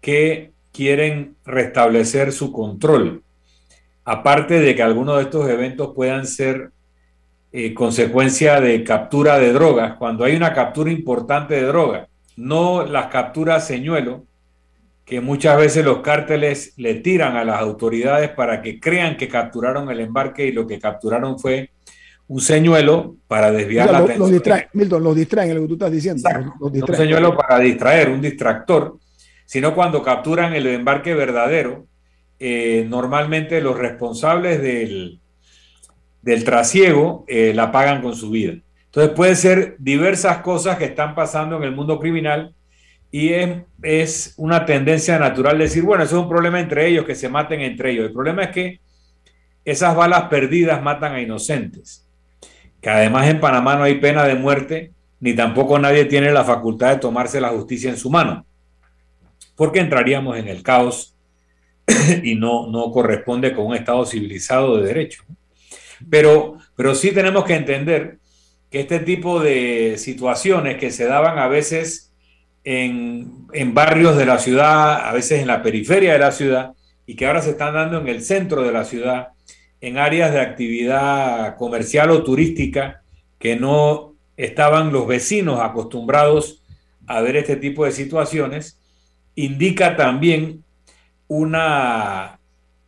que 0.00 0.52
quieren 0.72 1.36
restablecer 1.44 2.32
su 2.32 2.52
control. 2.52 3.22
Aparte 4.04 4.60
de 4.60 4.74
que 4.74 4.82
algunos 4.82 5.16
de 5.16 5.22
estos 5.22 5.48
eventos 5.48 5.92
puedan 5.94 6.26
ser 6.26 6.70
eh, 7.52 7.74
consecuencia 7.74 8.60
de 8.60 8.82
captura 8.82 9.38
de 9.38 9.52
drogas, 9.52 9.96
cuando 9.98 10.24
hay 10.24 10.34
una 10.34 10.54
captura 10.54 10.90
importante 10.90 11.54
de 11.54 11.62
drogas, 11.64 12.08
no 12.36 12.84
las 12.86 13.08
capturas 13.08 13.66
señuelo, 13.66 14.24
que 15.04 15.20
muchas 15.20 15.58
veces 15.58 15.84
los 15.84 15.98
cárteles 15.98 16.72
le 16.78 16.94
tiran 16.94 17.36
a 17.36 17.44
las 17.44 17.60
autoridades 17.60 18.30
para 18.30 18.62
que 18.62 18.80
crean 18.80 19.18
que 19.18 19.28
capturaron 19.28 19.90
el 19.90 20.00
embarque 20.00 20.46
y 20.46 20.52
lo 20.52 20.66
que 20.66 20.78
capturaron 20.78 21.38
fue 21.38 21.70
un 22.28 22.40
señuelo 22.40 23.16
para 23.28 23.50
desviar 23.50 23.90
la 23.90 23.98
atención. 23.98 24.20
Los 24.20 24.30
distraen, 24.30 24.64
Milton, 24.72 25.04
los 25.04 25.16
distraen, 25.16 25.54
lo 25.54 25.60
que 25.60 25.68
tú 25.68 25.74
estás 25.74 25.92
diciendo. 25.92 26.22
un 26.60 26.94
señuelo 26.94 27.36
para 27.36 27.58
distraer, 27.58 28.08
un 28.08 28.22
distractor, 28.22 28.96
sino 29.44 29.74
cuando 29.74 30.02
capturan 30.02 30.54
el 30.54 30.66
embarque 30.68 31.14
verdadero, 31.14 31.84
eh, 32.38 32.86
normalmente 32.88 33.60
los 33.60 33.76
responsables 33.76 34.62
del, 34.62 35.20
del 36.22 36.44
trasiego 36.44 37.24
eh, 37.28 37.52
la 37.54 37.70
pagan 37.70 38.00
con 38.00 38.16
su 38.16 38.30
vida. 38.30 38.54
Entonces 38.86 39.12
puede 39.14 39.34
ser 39.36 39.76
diversas 39.78 40.38
cosas 40.38 40.78
que 40.78 40.84
están 40.84 41.14
pasando 41.14 41.56
en 41.56 41.64
el 41.64 41.72
mundo 41.72 41.98
criminal 41.98 42.54
y 43.10 43.30
es, 43.82 44.34
una 44.38 44.64
tendencia 44.64 45.18
natural 45.18 45.58
decir, 45.58 45.82
bueno, 45.82 46.02
eso 46.02 46.16
es 46.16 46.22
un 46.22 46.30
problema 46.30 46.58
entre 46.58 46.88
ellos, 46.88 47.04
que 47.04 47.14
se 47.14 47.28
maten 47.28 47.60
entre 47.60 47.92
ellos. 47.92 48.06
El 48.06 48.12
problema 48.12 48.44
es 48.44 48.50
que 48.50 48.80
esas 49.66 49.94
balas 49.94 50.24
perdidas 50.24 50.82
matan 50.82 51.12
a 51.12 51.20
inocentes, 51.20 52.08
que 52.80 52.88
además 52.88 53.28
en 53.28 53.38
Panamá 53.38 53.76
no 53.76 53.82
hay 53.82 53.96
pena 53.96 54.24
de 54.24 54.34
muerte, 54.34 54.92
ni 55.20 55.34
tampoco 55.34 55.78
nadie 55.78 56.06
tiene 56.06 56.32
la 56.32 56.42
facultad 56.42 56.90
de 56.90 57.00
tomarse 57.00 57.40
la 57.40 57.50
justicia 57.50 57.90
en 57.90 57.98
su 57.98 58.10
mano, 58.10 58.46
porque 59.56 59.80
entraríamos 59.80 60.38
en 60.38 60.48
el 60.48 60.62
caos 60.62 61.14
y 62.22 62.34
no, 62.34 62.66
no 62.68 62.90
corresponde 62.90 63.52
con 63.52 63.66
un 63.66 63.74
Estado 63.74 64.06
civilizado 64.06 64.78
de 64.78 64.86
derecho. 64.86 65.22
Pero, 66.10 66.58
pero 66.76 66.94
sí 66.94 67.12
tenemos 67.12 67.44
que 67.44 67.54
entender 67.54 68.18
que 68.70 68.80
este 68.80 69.00
tipo 69.00 69.40
de 69.40 69.96
situaciones 69.98 70.78
que 70.78 70.90
se 70.90 71.04
daban 71.04 71.38
a 71.38 71.46
veces 71.48 72.10
en, 72.64 73.74
barrios 73.74 74.16
de 74.16 74.26
la 74.26 74.38
ciudad, 74.38 75.06
a 75.06 75.12
veces 75.12 75.40
en 75.40 75.46
la 75.46 75.62
periferia 75.62 76.14
de 76.14 76.18
la 76.18 76.32
ciudad, 76.32 76.72
y 77.06 77.14
que 77.14 77.26
ahora 77.26 77.42
se 77.42 77.50
están 77.50 77.74
dando 77.74 78.00
en 78.00 78.08
el 78.08 78.22
centro 78.22 78.62
de 78.62 78.72
la 78.72 78.84
ciudad, 78.84 79.28
en 79.80 79.98
áreas 79.98 80.32
de 80.32 80.40
actividad 80.40 81.56
comercial 81.56 82.10
o 82.10 82.22
turística, 82.22 83.02
que 83.38 83.56
no 83.56 84.14
estaban 84.36 84.92
los 84.92 85.06
vecinos 85.06 85.60
acostumbrados 85.60 86.62
a 87.06 87.20
ver 87.20 87.36
este 87.36 87.56
tipo 87.56 87.84
de 87.84 87.92
situaciones, 87.92 88.78
indica 89.34 89.96
también 89.96 90.62
una 91.28 92.38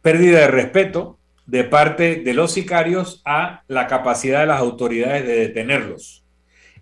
pérdida 0.03 0.41
de 0.41 0.49
respeto 0.49 1.19
de 1.47 1.65
parte 1.65 2.17
de 2.17 2.35
los 2.35 2.53
sicarios 2.53 3.23
a 3.25 3.63
la 3.69 3.87
capacidad 3.87 4.41
de 4.41 4.47
las 4.47 4.61
autoridades 4.61 5.27
de 5.27 5.37
detenerlos. 5.37 6.25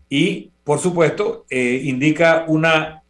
Y, 0.08 0.50
por 0.64 0.78
supuesto, 0.78 1.46
eh, 1.50 1.80
indica 1.84 2.44
una 2.46 3.02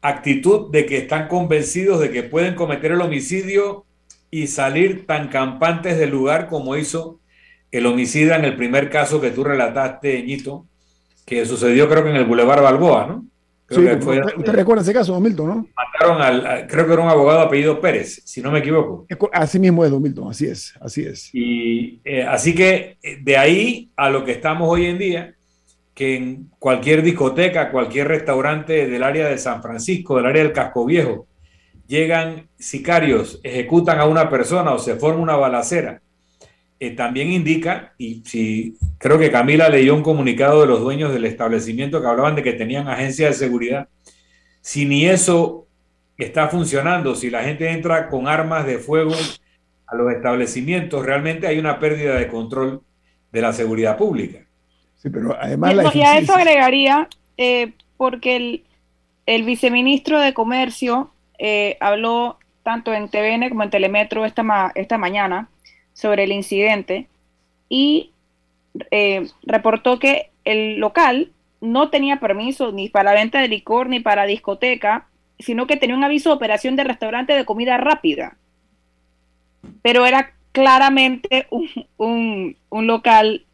actitud 0.00 0.70
de 0.70 0.86
que 0.86 0.98
están 0.98 1.28
convencidos 1.28 2.00
de 2.00 2.10
que 2.10 2.22
pueden 2.22 2.54
cometer 2.54 2.92
el 2.92 3.00
homicidio 3.00 3.84
y 4.30 4.46
salir 4.46 5.06
tan 5.06 5.28
campantes 5.28 5.98
del 5.98 6.10
lugar 6.10 6.48
como 6.48 6.76
hizo 6.76 7.20
el 7.70 7.86
homicida 7.86 8.36
en 8.36 8.44
el 8.44 8.56
primer 8.56 8.90
caso 8.90 9.20
que 9.20 9.30
tú 9.30 9.44
relataste, 9.44 10.22
Ñito, 10.22 10.66
que 11.26 11.44
sucedió 11.44 11.88
creo 11.88 12.02
que 12.04 12.10
en 12.10 12.16
el 12.16 12.24
Boulevard 12.24 12.62
Balboa, 12.62 13.06
¿no? 13.06 13.26
Usted, 13.70 14.52
recuerda 14.52 14.82
ese 14.82 14.92
caso, 14.92 15.12
Don 15.12 15.22
Milton, 15.22 15.48
¿no? 15.48 15.68
Mataron 15.76 16.22
al, 16.22 16.66
creo 16.66 16.86
que 16.86 16.92
era 16.92 17.02
un 17.02 17.08
abogado 17.08 17.40
apellido 17.40 17.80
Pérez, 17.80 18.22
si 18.24 18.42
no 18.42 18.50
me 18.50 18.58
equivoco. 18.58 19.06
Así 19.32 19.58
mismo 19.58 19.84
es, 19.84 19.90
Don 19.90 20.02
Milton, 20.02 20.30
así 20.30 20.46
es, 20.46 20.74
así 20.80 21.02
es. 21.02 21.30
Y 21.32 22.00
eh, 22.04 22.24
así 22.24 22.54
que 22.54 22.98
eh, 23.02 23.18
de 23.20 23.36
ahí 23.36 23.90
a 23.96 24.10
lo 24.10 24.24
que 24.24 24.32
estamos 24.32 24.68
hoy 24.68 24.86
en 24.86 24.98
día, 24.98 25.34
que 25.94 26.16
en 26.16 26.50
cualquier 26.58 27.02
discoteca, 27.02 27.70
cualquier 27.70 28.08
restaurante 28.08 28.88
del 28.88 29.02
área 29.02 29.28
de 29.28 29.38
San 29.38 29.62
Francisco, 29.62 30.16
del 30.16 30.26
área 30.26 30.42
del 30.42 30.52
Casco 30.52 30.84
Viejo, 30.86 31.26
llegan 31.86 32.48
sicarios, 32.58 33.40
ejecutan 33.42 33.98
a 33.98 34.06
una 34.06 34.30
persona 34.30 34.72
o 34.72 34.78
se 34.78 34.96
forma 34.96 35.22
una 35.22 35.36
balacera 35.36 36.00
eh, 36.82 36.92
también 36.92 37.30
indica, 37.30 37.92
y 37.98 38.22
si 38.24 38.78
creo 38.96 39.18
que 39.18 39.30
Camila 39.30 39.68
leyó 39.68 39.94
un 39.94 40.02
comunicado 40.02 40.62
de 40.62 40.66
los 40.66 40.80
dueños 40.80 41.12
del 41.12 41.26
establecimiento 41.26 42.00
que 42.00 42.06
hablaban 42.06 42.34
de 42.34 42.42
que 42.42 42.54
tenían 42.54 42.88
agencias 42.88 43.30
de 43.30 43.46
seguridad, 43.46 43.88
si 44.62 44.86
ni 44.86 45.04
eso 45.04 45.66
está 46.16 46.48
funcionando, 46.48 47.14
si 47.14 47.28
la 47.28 47.42
gente 47.42 47.70
entra 47.70 48.08
con 48.08 48.28
armas 48.28 48.64
de 48.64 48.78
fuego 48.78 49.12
a 49.86 49.94
los 49.94 50.10
establecimientos, 50.10 51.04
realmente 51.04 51.46
hay 51.46 51.58
una 51.58 51.78
pérdida 51.78 52.14
de 52.14 52.28
control 52.28 52.80
de 53.30 53.42
la 53.42 53.52
seguridad 53.52 53.98
pública. 53.98 54.38
Sí, 54.96 55.10
pero 55.10 55.36
además... 55.38 55.94
Y, 55.94 56.00
a 56.00 56.16
eso 56.16 56.34
agregaría, 56.34 57.08
eh, 57.36 57.72
porque 57.98 58.36
el, 58.36 58.64
el, 59.26 59.44
viceministro 59.44 60.18
de 60.18 60.32
Comercio 60.32 61.10
eh, 61.38 61.76
habló 61.80 62.38
tanto 62.62 62.94
en 62.94 63.10
TVN 63.10 63.50
como 63.50 63.64
en 63.64 63.70
Telemetro 63.70 64.24
esta, 64.24 64.72
esta 64.74 64.96
mañana, 64.96 65.50
sobre 66.00 66.24
el 66.24 66.32
incidente 66.32 67.08
y 67.68 68.10
eh, 68.90 69.28
reportó 69.42 69.98
que 69.98 70.30
el 70.44 70.78
local 70.78 71.30
no 71.60 71.90
tenía 71.90 72.20
permiso 72.20 72.72
ni 72.72 72.88
para 72.88 73.12
venta 73.12 73.40
de 73.40 73.48
licor 73.48 73.88
ni 73.88 74.00
para 74.00 74.24
discoteca, 74.24 75.06
sino 75.38 75.66
que 75.66 75.76
tenía 75.76 75.96
un 75.96 76.04
aviso 76.04 76.30
de 76.30 76.36
operación 76.36 76.74
de 76.76 76.84
restaurante 76.84 77.34
de 77.34 77.44
comida 77.44 77.76
rápida. 77.76 78.36
Pero 79.82 80.06
era 80.06 80.32
claramente 80.52 81.46
un, 81.98 82.56
local 82.70 83.44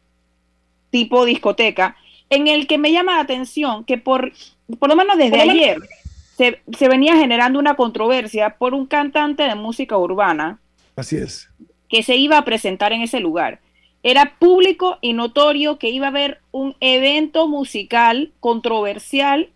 tipo 0.89 1.25
discoteca, 1.25 1.97
en 2.29 2.47
el 2.47 2.65
que 2.65 2.77
me 2.77 2.93
llama 2.93 3.15
la 3.15 3.21
atención 3.21 3.83
que 3.83 3.97
por, 3.97 4.31
por 4.79 4.89
lo 4.89 4.95
menos 4.95 5.17
desde 5.17 5.41
ayer 5.41 5.77
se, 6.37 6.61
se 6.77 6.87
venía 6.87 7.17
generando 7.17 7.59
una 7.59 7.75
controversia 7.75 8.51
por 8.57 8.73
un 8.73 8.85
cantante 8.85 9.43
de 9.43 9.55
música 9.55 9.97
urbana. 9.97 10.59
Así 10.95 11.17
es 11.17 11.49
que 11.89 12.03
se 12.03 12.15
iba 12.15 12.37
a 12.37 12.45
presentar 12.45 12.93
en 12.93 13.01
ese 13.01 13.19
lugar. 13.19 13.59
Era 14.03 14.35
público 14.39 14.97
y 15.01 15.13
notorio 15.13 15.79
que 15.79 15.89
iba 15.89 16.07
a 16.07 16.09
haber 16.09 16.41
un 16.51 16.75
evento 16.79 17.47
musical 17.47 18.31
controversial 18.39 19.49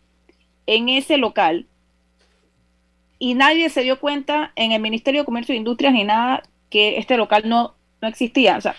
en 0.65 0.89
ese 0.89 1.17
local. 1.17 1.67
Y 3.19 3.35
nadie 3.35 3.69
se 3.69 3.83
dio 3.83 3.99
cuenta 3.99 4.51
en 4.55 4.71
el 4.71 4.81
Ministerio 4.81 5.21
de 5.21 5.25
Comercio 5.25 5.53
e 5.53 5.57
Industrias 5.57 5.93
ni 5.93 6.03
nada 6.03 6.43
que 6.69 6.97
este 6.97 7.17
local 7.17 7.43
no, 7.45 7.75
no 8.01 8.07
existía. 8.07 8.57
O 8.57 8.61
sea, 8.61 8.75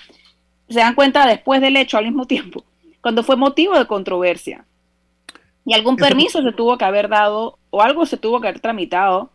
se 0.69 0.81
dan 0.81 0.95
cuenta 0.95 1.27
después 1.27 1.61
del 1.61 1.77
hecho 1.77 1.99
al 1.99 2.05
mismo 2.05 2.27
tiempo, 2.27 2.65
cuando 3.01 3.23
fue 3.23 3.37
motivo 3.37 3.79
de 3.79 3.87
controversia. 3.87 4.65
Y 5.65 5.75
algún 5.75 5.97
permiso 5.97 6.43
se 6.43 6.53
tuvo 6.53 6.77
que 6.77 6.85
haber 6.85 7.09
dado 7.09 7.59
o 7.71 7.83
algo 7.83 8.05
se 8.05 8.17
tuvo 8.17 8.41
que 8.41 8.49
haber 8.49 8.61
tramitado 8.61 9.31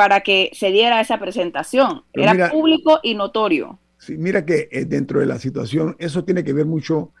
para 0.00 0.22
que 0.22 0.50
se 0.54 0.70
diera 0.70 0.98
esa 0.98 1.18
presentación. 1.18 2.04
Era 2.14 2.50
público 2.50 3.00
y 3.02 3.14
notorio. 3.14 3.78
Sí, 3.98 4.16
mira 4.16 4.46
que 4.46 4.70
eh, 4.72 4.86
dentro 4.86 5.20
de 5.20 5.26
la 5.26 5.38
situación, 5.38 5.94
eso 5.98 6.24
tiene 6.24 6.42
que 6.42 6.54
ver 6.54 6.64
mucho 6.64 7.12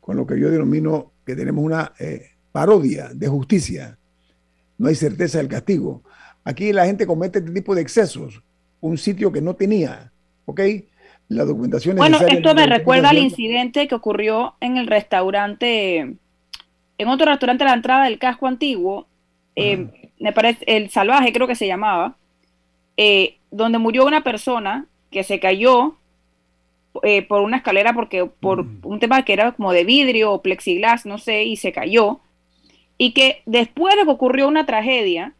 con 0.00 0.16
lo 0.16 0.24
que 0.24 0.38
yo 0.38 0.48
denomino 0.48 1.10
que 1.26 1.34
tenemos 1.34 1.64
una 1.64 1.94
eh, 1.98 2.30
parodia 2.52 3.08
de 3.12 3.26
justicia. 3.26 3.98
No 4.78 4.86
hay 4.86 4.94
certeza 4.94 5.38
del 5.38 5.48
castigo. 5.48 6.04
Aquí 6.44 6.72
la 6.72 6.86
gente 6.86 7.08
comete 7.08 7.40
este 7.40 7.50
tipo 7.50 7.74
de 7.74 7.82
excesos. 7.82 8.40
Un 8.80 8.98
sitio 8.98 9.32
que 9.32 9.42
no 9.42 9.56
tenía, 9.56 10.12
¿ok? 10.44 10.60
La 11.26 11.44
documentación 11.44 11.96
Bueno, 11.96 12.18
esto 12.20 12.54
me 12.54 12.66
recuerda 12.66 13.10
al 13.10 13.18
incidente 13.18 13.88
que 13.88 13.96
ocurrió 13.96 14.54
en 14.60 14.76
el 14.76 14.86
restaurante, 14.86 15.98
en 16.98 17.08
otro 17.08 17.26
restaurante 17.26 17.64
a 17.64 17.66
la 17.66 17.74
entrada 17.74 18.04
del 18.04 18.20
casco 18.20 18.46
antiguo, 18.46 19.08
eh, 19.56 20.01
me 20.22 20.32
parece, 20.32 20.64
el 20.68 20.88
salvaje 20.88 21.32
creo 21.32 21.48
que 21.48 21.56
se 21.56 21.66
llamaba, 21.66 22.16
eh, 22.96 23.38
donde 23.50 23.78
murió 23.78 24.06
una 24.06 24.22
persona 24.22 24.86
que 25.10 25.24
se 25.24 25.40
cayó 25.40 25.96
eh, 27.02 27.22
por 27.22 27.40
una 27.40 27.56
escalera 27.56 27.92
porque 27.92 28.26
por 28.26 28.62
mm. 28.62 28.80
un 28.84 29.00
tema 29.00 29.24
que 29.24 29.32
era 29.32 29.50
como 29.50 29.72
de 29.72 29.82
vidrio 29.82 30.30
o 30.30 30.40
plexiglas, 30.40 31.06
no 31.06 31.18
sé, 31.18 31.42
y 31.42 31.56
se 31.56 31.72
cayó. 31.72 32.20
Y 32.98 33.14
que 33.14 33.42
después 33.46 33.96
de 33.96 34.04
que 34.04 34.10
ocurrió 34.10 34.46
una 34.46 34.64
tragedia, 34.64 35.34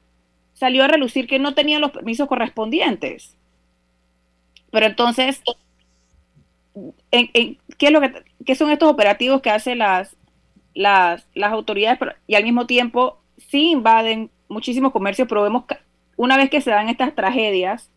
salió 0.53 0.83
a 0.83 0.89
relucir 0.89 1.29
que 1.29 1.39
no 1.39 1.55
tenía 1.55 1.79
los 1.79 1.93
permisos 1.93 2.27
correspondientes. 2.27 3.37
Pero 4.73 4.87
entonces, 4.87 5.43
¿qué, 7.13 7.57
es 7.79 7.91
lo 7.93 8.01
que, 8.01 8.25
¿qué 8.45 8.55
son 8.57 8.73
estos 8.73 8.91
operativos 8.91 9.43
que 9.43 9.51
hacen 9.51 9.79
las, 9.79 10.17
las, 10.75 11.25
las 11.35 11.53
autoridades 11.53 12.01
y 12.27 12.35
al 12.35 12.43
mismo 12.43 12.67
tiempo 12.67 13.21
sí 13.37 13.71
invaden 13.71 14.29
muchísimos 14.53 14.93
comercios, 14.93 15.29
pero 15.29 15.43
vemos 15.43 15.65
una 16.17 16.37
vez 16.37 16.51
que 16.51 16.61
se 16.61 16.71
dan 16.71 16.89
estas 16.89 17.15
tragedias, 17.15 17.91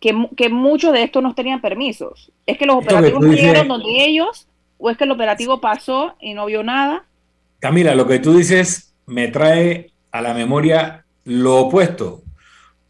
que, 0.00 0.28
que 0.36 0.48
muchos 0.48 0.92
de 0.92 1.02
estos 1.02 1.22
no 1.22 1.34
tenían 1.34 1.60
permisos. 1.60 2.32
¿Es 2.46 2.56
que 2.56 2.66
los 2.66 2.76
operativos 2.76 3.20
no 3.20 3.32
llegaron 3.32 3.68
donde 3.68 4.04
ellos 4.04 4.48
o 4.78 4.90
es 4.90 4.96
que 4.96 5.04
el 5.04 5.10
operativo 5.10 5.60
pasó 5.60 6.14
y 6.20 6.32
no 6.34 6.46
vio 6.46 6.62
nada? 6.62 7.04
Camila, 7.58 7.94
lo 7.94 8.06
que 8.06 8.18
tú 8.18 8.34
dices 8.34 8.94
me 9.06 9.28
trae 9.28 9.92
a 10.10 10.22
la 10.22 10.32
memoria 10.32 11.04
lo 11.24 11.58
opuesto. 11.58 12.22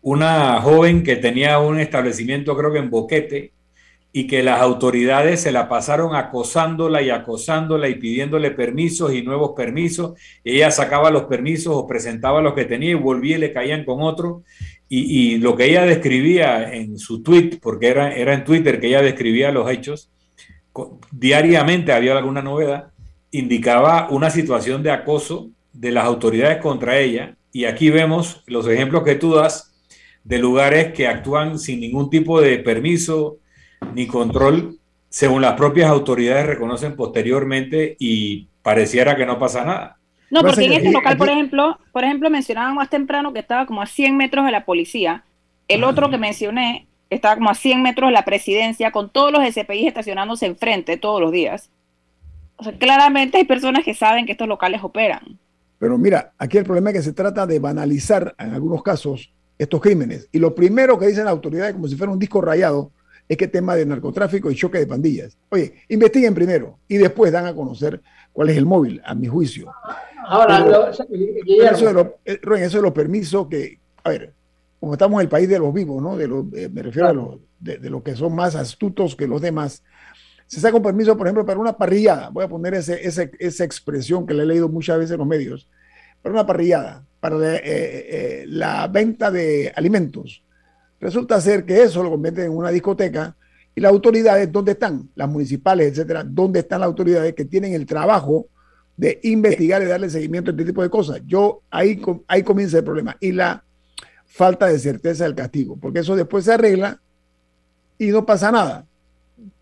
Una 0.02 0.60
joven 0.60 1.02
que 1.02 1.16
tenía 1.16 1.58
un 1.58 1.80
establecimiento, 1.80 2.56
creo 2.56 2.72
que 2.72 2.78
en 2.78 2.90
Boquete, 2.90 3.52
y 4.12 4.26
que 4.26 4.42
las 4.42 4.60
autoridades 4.60 5.40
se 5.40 5.52
la 5.52 5.68
pasaron 5.68 6.16
acosándola 6.16 7.00
y 7.00 7.10
acosándola 7.10 7.88
y 7.88 7.94
pidiéndole 7.94 8.50
permisos 8.50 9.12
y 9.14 9.22
nuevos 9.22 9.52
permisos. 9.56 10.18
Ella 10.42 10.70
sacaba 10.70 11.10
los 11.10 11.24
permisos 11.24 11.74
o 11.76 11.86
presentaba 11.86 12.40
los 12.42 12.54
que 12.54 12.64
tenía 12.64 12.90
y 12.90 12.94
volvía 12.94 13.36
y 13.36 13.40
le 13.40 13.52
caían 13.52 13.84
con 13.84 14.02
otro. 14.02 14.42
Y, 14.88 15.38
lo 15.38 15.54
que 15.54 15.66
ella 15.66 15.84
describía 15.84 16.74
en 16.74 16.98
su 16.98 17.22
tweet, 17.22 17.60
porque 17.62 17.86
era, 17.86 18.12
era 18.12 18.34
en 18.34 18.44
Twitter 18.44 18.80
que 18.80 18.88
ella 18.88 19.02
describía 19.02 19.52
los 19.52 19.70
hechos, 19.70 20.10
diariamente 21.12 21.92
había 21.92 22.18
alguna 22.18 22.42
novedad, 22.42 22.90
indicaba 23.30 24.08
una 24.10 24.30
situación 24.30 24.82
de 24.82 24.90
acoso 24.90 25.50
de 25.72 25.92
las 25.92 26.04
autoridades 26.04 26.58
contra 26.58 26.98
ella. 26.98 27.36
Y 27.52 27.66
aquí 27.66 27.90
vemos 27.90 28.42
los 28.46 28.66
ejemplos 28.66 29.04
que 29.04 29.14
tú 29.14 29.34
das 29.34 29.72
de 30.24 30.38
lugares 30.38 30.92
que 30.92 31.06
actúan 31.06 31.58
sin 31.58 31.80
ningún 31.80 32.10
tipo 32.10 32.40
de 32.40 32.58
permiso, 32.58 33.38
ni 33.94 34.06
control, 34.06 34.78
según 35.08 35.42
las 35.42 35.54
propias 35.54 35.90
autoridades 35.90 36.46
reconocen 36.46 36.96
posteriormente 36.96 37.96
y 37.98 38.48
pareciera 38.62 39.16
que 39.16 39.26
no 39.26 39.38
pasa 39.38 39.64
nada. 39.64 39.96
No, 40.30 40.42
porque 40.42 40.64
en 40.64 40.72
este 40.72 40.92
local, 40.92 41.16
por 41.16 41.28
ejemplo, 41.28 41.78
por 41.92 42.04
ejemplo, 42.04 42.30
mencionaban 42.30 42.76
más 42.76 42.88
temprano 42.88 43.32
que 43.32 43.40
estaba 43.40 43.66
como 43.66 43.82
a 43.82 43.86
100 43.86 44.16
metros 44.16 44.44
de 44.44 44.52
la 44.52 44.64
policía. 44.64 45.24
El 45.66 45.82
otro 45.82 46.08
que 46.08 46.18
mencioné 46.18 46.86
estaba 47.10 47.34
como 47.34 47.50
a 47.50 47.54
100 47.54 47.82
metros 47.82 48.08
de 48.08 48.12
la 48.12 48.24
presidencia, 48.24 48.92
con 48.92 49.10
todos 49.10 49.32
los 49.32 49.42
SPI 49.44 49.88
estacionándose 49.88 50.46
enfrente 50.46 50.96
todos 50.96 51.20
los 51.20 51.32
días. 51.32 51.70
O 52.56 52.62
sea, 52.62 52.78
claramente 52.78 53.38
hay 53.38 53.44
personas 53.44 53.84
que 53.84 53.94
saben 53.94 54.26
que 54.26 54.32
estos 54.32 54.46
locales 54.46 54.84
operan. 54.84 55.38
Pero 55.80 55.98
mira, 55.98 56.32
aquí 56.38 56.58
el 56.58 56.64
problema 56.64 56.90
es 56.90 56.96
que 56.96 57.02
se 57.02 57.12
trata 57.12 57.46
de 57.46 57.58
banalizar 57.58 58.34
en 58.38 58.54
algunos 58.54 58.82
casos 58.82 59.32
estos 59.58 59.80
crímenes. 59.80 60.28
Y 60.30 60.38
lo 60.38 60.54
primero 60.54 60.98
que 60.98 61.06
dicen 61.06 61.24
las 61.24 61.32
autoridades, 61.32 61.72
como 61.72 61.88
si 61.88 61.96
fuera 61.96 62.12
un 62.12 62.18
disco 62.18 62.40
rayado, 62.40 62.92
es 63.30 63.36
que 63.36 63.46
tema 63.46 63.76
de 63.76 63.86
narcotráfico 63.86 64.50
y 64.50 64.56
choque 64.56 64.78
de 64.78 64.88
pandillas. 64.88 65.38
Oye, 65.50 65.72
investiguen 65.88 66.34
primero 66.34 66.80
y 66.88 66.96
después 66.96 67.30
dan 67.30 67.46
a 67.46 67.54
conocer 67.54 68.02
cuál 68.32 68.50
es 68.50 68.56
el 68.56 68.66
móvil, 68.66 69.00
a 69.04 69.14
mi 69.14 69.28
juicio. 69.28 69.72
Ahora, 70.26 70.90
eso, 70.90 71.86
de 71.86 71.92
lo, 71.92 72.18
eh, 72.24 72.40
eso 72.42 72.78
de 72.78 72.82
los 72.82 72.90
permisos 72.90 73.46
que, 73.46 73.78
a 74.02 74.10
ver, 74.10 74.34
como 74.80 74.94
estamos 74.94 75.20
en 75.20 75.26
el 75.26 75.28
país 75.28 75.48
de 75.48 75.60
los 75.60 75.72
vivos, 75.72 76.02
¿no? 76.02 76.16
De 76.16 76.26
los, 76.26 76.44
eh, 76.54 76.68
me 76.72 76.82
refiero 76.82 77.06
a 77.06 77.12
los 77.12 77.38
de, 77.60 77.78
los 77.88 78.02
que 78.02 78.16
son 78.16 78.34
más 78.34 78.56
astutos 78.56 79.14
que 79.14 79.28
los 79.28 79.40
demás. 79.40 79.84
Se 80.48 80.58
saca 80.58 80.76
un 80.76 80.82
permiso, 80.82 81.16
por 81.16 81.28
ejemplo, 81.28 81.46
para 81.46 81.60
una 81.60 81.76
parrillada. 81.76 82.30
Voy 82.30 82.42
a 82.42 82.48
poner 82.48 82.74
ese, 82.74 83.00
esa 83.04 83.64
expresión 83.64 84.26
que 84.26 84.34
le 84.34 84.42
he 84.42 84.46
leído 84.46 84.68
muchas 84.68 84.98
veces 84.98 85.12
en 85.12 85.18
los 85.18 85.28
medios. 85.28 85.68
Para 86.20 86.32
una 86.32 86.46
parrillada, 86.46 87.04
para 87.20 87.36
eh, 87.40 88.42
la 88.48 88.88
venta 88.88 89.30
de 89.30 89.72
alimentos 89.76 90.42
Resulta 91.00 91.40
ser 91.40 91.64
que 91.64 91.82
eso 91.82 92.02
lo 92.02 92.10
convierte 92.10 92.44
en 92.44 92.52
una 92.52 92.70
discoteca 92.70 93.34
y 93.74 93.80
las 93.80 93.90
autoridades, 93.90 94.52
¿dónde 94.52 94.72
están? 94.72 95.08
Las 95.14 95.28
municipales, 95.28 95.92
etcétera, 95.92 96.22
¿dónde 96.24 96.60
están 96.60 96.80
las 96.80 96.88
autoridades 96.88 97.34
que 97.34 97.44
tienen 97.44 97.72
el 97.72 97.86
trabajo 97.86 98.46
de 99.00 99.18
investigar 99.22 99.80
y 99.82 99.86
darle 99.86 100.10
seguimiento 100.10 100.50
a 100.50 100.52
este 100.52 100.66
tipo 100.66 100.82
de 100.82 100.90
cosas. 100.90 101.22
Yo 101.26 101.62
ahí, 101.70 102.02
ahí 102.28 102.42
comienza 102.42 102.76
el 102.76 102.84
problema. 102.84 103.16
Y 103.18 103.32
la 103.32 103.64
falta 104.26 104.66
de 104.66 104.78
certeza 104.78 105.24
del 105.24 105.34
castigo, 105.34 105.78
porque 105.80 106.00
eso 106.00 106.14
después 106.14 106.44
se 106.44 106.52
arregla 106.52 107.00
y 107.96 108.08
no 108.08 108.26
pasa 108.26 108.52
nada. 108.52 108.84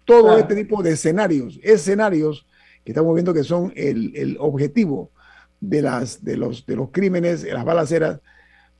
Todo 0.04 0.36
este 0.38 0.56
tipo 0.56 0.82
de 0.82 0.90
escenarios, 0.90 1.60
escenarios 1.62 2.48
que 2.84 2.90
estamos 2.90 3.14
viendo 3.14 3.32
que 3.32 3.44
son 3.44 3.72
el, 3.76 4.10
el 4.16 4.36
objetivo 4.40 5.12
de, 5.60 5.82
las, 5.82 6.24
de, 6.24 6.36
los, 6.36 6.66
de 6.66 6.74
los 6.74 6.90
crímenes, 6.90 7.44
las 7.44 7.64
balaceras, 7.64 8.18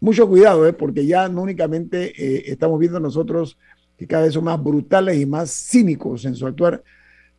mucho 0.00 0.28
cuidado, 0.28 0.66
¿eh? 0.66 0.72
porque 0.72 1.06
ya 1.06 1.28
no 1.28 1.42
únicamente 1.42 2.12
eh, 2.16 2.44
estamos 2.46 2.78
viendo 2.78 3.00
nosotros 3.00 3.58
que 3.96 4.06
cada 4.06 4.24
vez 4.24 4.34
son 4.34 4.44
más 4.44 4.62
brutales 4.62 5.18
y 5.18 5.26
más 5.26 5.50
cínicos 5.50 6.24
en 6.24 6.36
su 6.36 6.46
actuar, 6.46 6.82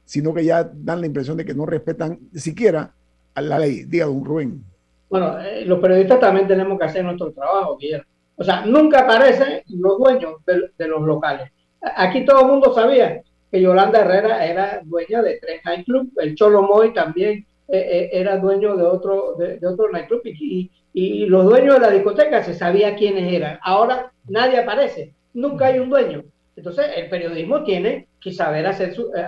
sino 0.03 0.33
que 0.33 0.43
ya 0.43 0.63
dan 0.63 0.99
la 0.99 1.07
impresión 1.07 1.37
de 1.37 1.45
que 1.45 1.53
no 1.53 1.65
respetan 1.65 2.19
siquiera 2.35 2.91
a 3.33 3.41
la 3.41 3.59
ley. 3.59 3.85
Diga, 3.85 4.07
don 4.07 4.25
Rubén. 4.25 4.61
Bueno, 5.09 5.39
eh, 5.39 5.63
los 5.65 5.79
periodistas 5.79 6.19
también 6.19 6.47
tenemos 6.47 6.77
que 6.77 6.85
hacer 6.85 7.03
nuestro 7.05 7.31
trabajo, 7.31 7.77
Guillermo. 7.77 8.05
O 8.35 8.43
sea, 8.43 8.65
nunca 8.65 9.01
aparecen 9.01 9.61
los 9.69 9.97
dueños 9.97 10.33
de, 10.45 10.87
los 10.87 11.01
locales. 11.01 11.49
Aquí 11.95 12.25
todo 12.25 12.41
el 12.41 12.47
mundo 12.47 12.73
sabía 12.73 13.21
que 13.51 13.61
Yolanda 13.61 14.01
Herrera 14.01 14.45
era 14.45 14.81
dueña 14.83 15.21
de 15.21 15.39
tres 15.41 15.61
nightclubs, 15.65 16.17
el 16.17 16.35
Cholo 16.35 16.61
Moy 16.61 16.93
también 16.93 17.45
era 17.67 18.37
dueño 18.37 18.75
de 18.75 18.83
otro, 18.83 19.35
de, 19.37 19.59
otro 19.65 19.91
nightclub 19.91 20.21
y, 20.25 20.71
y 20.99 21.25
los 21.25 21.45
dueños 21.45 21.75
de 21.75 21.81
la 21.81 21.91
discoteca 21.91 22.43
se 22.43 22.53
sabía 22.53 22.95
quiénes 22.95 23.31
eran. 23.31 23.59
Ahora 23.61 24.11
nadie 24.27 24.59
aparece, 24.59 25.13
nunca 25.33 25.67
hay 25.67 25.79
un 25.79 25.89
dueño. 25.89 26.23
Entonces 26.55 26.87
el 26.95 27.09
periodismo 27.09 27.63
tiene 27.63 28.07
que 28.19 28.33
saber 28.33 28.65
hacer 28.67 28.93
su, 28.93 29.03
eh, 29.15 29.25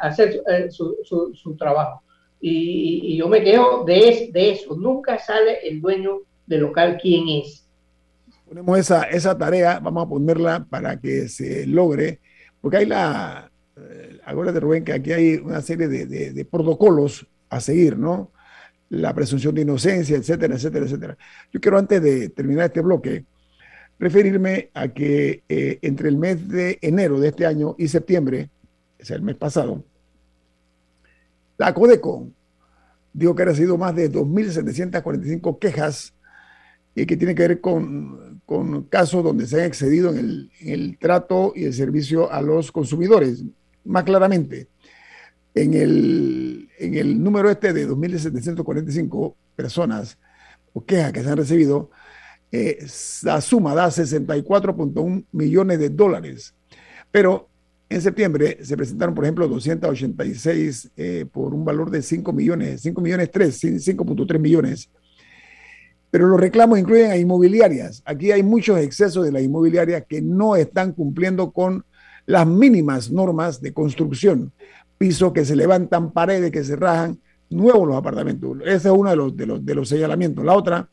hacer 0.00 0.42
eh, 0.48 0.70
su, 0.70 0.96
su, 1.04 1.56
trabajo. 1.56 2.02
Y, 2.40 3.16
yo 3.16 3.28
me 3.28 3.42
quejo 3.42 3.84
de, 3.84 4.30
de 4.32 4.50
eso, 4.50 4.74
nunca 4.74 5.18
sale 5.18 5.58
el 5.68 5.80
dueño 5.80 6.22
del 6.46 6.62
local 6.62 6.98
quién 7.00 7.28
es. 7.28 7.64
Ponemos 8.48 8.78
esa, 8.78 9.04
esa 9.04 9.38
tarea, 9.38 9.78
vamos 9.78 10.04
a 10.04 10.08
ponerla 10.08 10.66
para 10.68 10.98
que 10.98 11.28
se 11.28 11.66
logre, 11.66 12.18
porque 12.60 12.78
hay 12.78 12.86
la, 12.86 13.48
eh, 13.76 14.52
de 14.52 14.60
Rubén 14.60 14.84
que 14.84 14.94
aquí 14.94 15.12
hay 15.12 15.34
una 15.36 15.60
serie 15.60 15.86
de, 15.86 16.32
de 16.32 16.44
protocolos 16.44 17.26
a 17.48 17.60
seguir, 17.60 17.96
¿no? 17.96 18.32
La 18.90 19.14
presunción 19.14 19.54
de 19.54 19.62
inocencia, 19.62 20.16
etcétera, 20.16 20.56
etcétera, 20.56 20.84
etcétera. 20.84 21.18
Yo 21.52 21.60
quiero 21.60 21.78
antes 21.78 22.02
de 22.02 22.28
terminar 22.28 22.66
este 22.66 22.80
bloque 22.82 23.24
referirme 23.98 24.70
a 24.74 24.88
que 24.88 25.44
eh, 25.48 25.78
entre 25.82 26.08
el 26.08 26.16
mes 26.16 26.48
de 26.48 26.78
enero 26.80 27.20
de 27.20 27.28
este 27.28 27.46
año 27.46 27.76
y 27.78 27.86
septiembre, 27.86 28.50
o 29.00 29.04
sea, 29.04 29.16
el 29.16 29.22
mes 29.22 29.36
pasado, 29.36 29.84
la 31.58 31.74
Codeco 31.74 32.28
dijo 33.12 33.34
que 33.34 33.42
ha 33.42 33.46
recibido 33.46 33.76
más 33.76 33.94
de 33.94 34.10
2.745 34.10 35.58
quejas 35.58 36.14
y 36.94 37.04
que 37.04 37.16
tiene 37.16 37.34
que 37.34 37.46
ver 37.46 37.60
con, 37.60 38.40
con 38.46 38.84
casos 38.84 39.22
donde 39.22 39.46
se 39.46 39.60
han 39.60 39.66
excedido 39.66 40.10
en 40.10 40.18
el, 40.18 40.50
en 40.60 40.68
el 40.68 40.98
trato 40.98 41.52
y 41.54 41.64
el 41.64 41.74
servicio 41.74 42.32
a 42.32 42.40
los 42.40 42.72
consumidores. 42.72 43.44
Más 43.84 44.04
claramente, 44.04 44.68
en 45.54 45.74
el, 45.74 46.68
en 46.78 46.94
el 46.94 47.22
número 47.22 47.50
este 47.50 47.72
de 47.72 47.88
2.745 47.88 49.34
personas 49.56 50.18
o 50.72 50.84
quejas 50.84 51.12
que 51.12 51.22
se 51.22 51.28
han 51.28 51.36
recibido, 51.36 51.90
eh, 52.52 52.84
la 53.22 53.40
suma 53.40 53.74
da 53.74 53.88
64.1 53.88 55.24
millones 55.32 55.78
de 55.78 55.88
dólares. 55.88 56.54
Pero 57.10 57.48
en 57.88 58.00
septiembre 58.00 58.58
se 58.62 58.76
presentaron, 58.76 59.14
por 59.14 59.24
ejemplo, 59.24 59.48
286 59.48 60.90
eh, 60.96 61.26
por 61.30 61.54
un 61.54 61.64
valor 61.64 61.90
de 61.90 62.02
5 62.02 62.32
millones, 62.32 62.82
5 62.82 63.00
millones 63.00 63.30
3, 63.32 63.64
5.3 63.64 64.38
millones. 64.38 64.90
Pero 66.10 66.26
los 66.26 66.40
reclamos 66.40 66.78
incluyen 66.78 67.10
a 67.10 67.16
inmobiliarias. 67.16 68.02
Aquí 68.04 68.32
hay 68.32 68.42
muchos 68.42 68.78
excesos 68.78 69.24
de 69.24 69.32
las 69.32 69.42
inmobiliarias 69.42 70.04
que 70.08 70.22
no 70.22 70.56
están 70.56 70.92
cumpliendo 70.92 71.52
con 71.52 71.84
las 72.26 72.46
mínimas 72.46 73.10
normas 73.10 73.60
de 73.60 73.72
construcción 73.72 74.52
pisos 75.00 75.32
que 75.32 75.46
se 75.46 75.56
levantan, 75.56 76.12
paredes 76.12 76.52
que 76.52 76.62
se 76.62 76.76
rajan, 76.76 77.18
nuevos 77.48 77.88
los 77.88 77.96
apartamentos. 77.96 78.58
Ese 78.66 78.88
es 78.88 78.94
uno 78.94 79.08
de 79.08 79.16
los, 79.16 79.34
de 79.34 79.46
los, 79.46 79.64
de 79.64 79.74
los 79.74 79.88
señalamientos. 79.88 80.44
La 80.44 80.54
otra, 80.54 80.90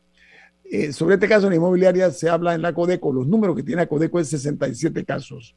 eh, 0.64 0.94
sobre 0.94 1.16
este 1.16 1.28
caso 1.28 1.46
en 1.46 1.52
inmobiliaria 1.52 2.10
se 2.10 2.30
habla 2.30 2.54
en 2.54 2.62
la 2.62 2.72
Codeco, 2.72 3.12
los 3.12 3.26
números 3.26 3.54
que 3.54 3.62
tiene 3.62 3.82
la 3.82 3.86
Codeco 3.86 4.18
es 4.18 4.28
67 4.28 5.04
casos. 5.04 5.54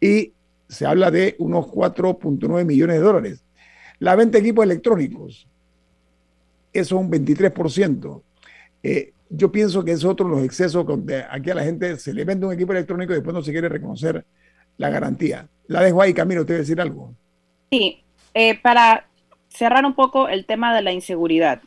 Y 0.00 0.32
se 0.66 0.86
habla 0.86 1.10
de 1.10 1.36
unos 1.38 1.66
4.9 1.66 2.64
millones 2.64 2.96
de 2.96 3.02
dólares. 3.02 3.44
La 3.98 4.16
venta 4.16 4.38
de 4.38 4.44
equipos 4.44 4.64
electrónicos, 4.64 5.46
eso 6.72 6.96
es 6.96 7.02
un 7.02 7.10
23%. 7.10 8.22
Eh, 8.82 9.12
yo 9.28 9.52
pienso 9.52 9.84
que 9.84 9.92
es 9.92 10.02
otro 10.02 10.26
de 10.26 10.36
los 10.36 10.44
excesos 10.46 10.86
donde 10.86 11.24
aquí 11.30 11.50
a 11.50 11.54
la 11.54 11.62
gente 11.62 11.98
se 11.98 12.14
le 12.14 12.24
vende 12.24 12.46
un 12.46 12.54
equipo 12.54 12.72
electrónico 12.72 13.12
y 13.12 13.16
después 13.16 13.34
no 13.34 13.42
se 13.42 13.52
quiere 13.52 13.68
reconocer 13.68 14.24
la 14.78 14.88
garantía. 14.88 15.46
La 15.66 15.82
dejo 15.82 16.00
ahí, 16.00 16.14
Camilo, 16.14 16.40
¿usted 16.40 16.54
va 16.54 16.56
a 16.56 16.60
decir 16.60 16.80
algo? 16.80 17.14
Sí, 17.70 18.02
eh, 18.34 18.54
para 18.54 19.06
cerrar 19.48 19.84
un 19.84 19.94
poco 19.94 20.28
el 20.28 20.44
tema 20.44 20.74
de 20.74 20.82
la 20.82 20.92
inseguridad. 20.92 21.62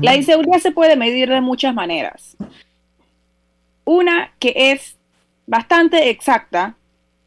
La 0.00 0.16
inseguridad 0.16 0.60
se 0.60 0.70
puede 0.70 0.96
medir 0.96 1.28
de 1.28 1.42
muchas 1.42 1.74
maneras. 1.74 2.38
Una 3.84 4.32
que 4.38 4.54
es 4.72 4.96
bastante 5.46 6.08
exacta 6.08 6.76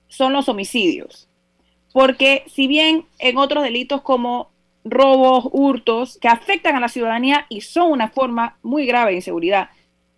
son 0.07 0.33
los 0.33 0.49
homicidios. 0.49 1.29
Porque 1.93 2.43
si 2.47 2.67
bien 2.67 3.05
en 3.19 3.37
otros 3.37 3.63
delitos 3.63 4.01
como 4.01 4.49
robos, 4.83 5.47
hurtos, 5.51 6.17
que 6.19 6.27
afectan 6.27 6.75
a 6.75 6.79
la 6.79 6.89
ciudadanía 6.89 7.45
y 7.49 7.61
son 7.61 7.91
una 7.91 8.09
forma 8.09 8.57
muy 8.63 8.87
grave 8.87 9.11
de 9.11 9.17
inseguridad, 9.17 9.69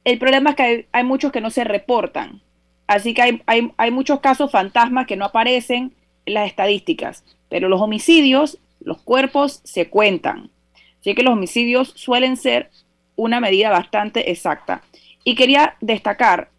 el 0.05 0.17
problema 0.17 0.51
es 0.51 0.55
que 0.55 0.87
hay, 0.91 1.03
muchos 1.03 1.31
que 1.31 1.41
no 1.41 1.49
se 1.49 1.65
reportan. 1.65 2.41
Así 2.87 3.13
que 3.13 3.21
hay, 3.21 3.41
hay, 3.47 3.71
hay 3.75 3.91
muchos 3.91 4.21
casos 4.21 4.51
fantasmas 4.51 5.07
que 5.07 5.17
no 5.17 5.25
aparecen 5.25 5.93
en 6.25 6.33
las 6.33 6.47
estadísticas. 6.47 7.23
Pero 7.49 7.67
los 7.67 7.81
homicidios, 7.81 8.59
los 8.79 9.01
cuerpos 9.01 9.61
se 9.63 9.89
cuentan. 9.89 10.49
Así 10.99 11.15
que 11.15 11.23
los 11.23 11.33
homicidios 11.33 11.93
suelen 11.95 12.37
ser 12.37 12.69
una 13.15 13.39
medida 13.39 13.69
bastante 13.69 14.31
exacta. 14.31 14.81
Y 15.23 15.35
quería 15.35 15.75
destacar, 15.81 16.49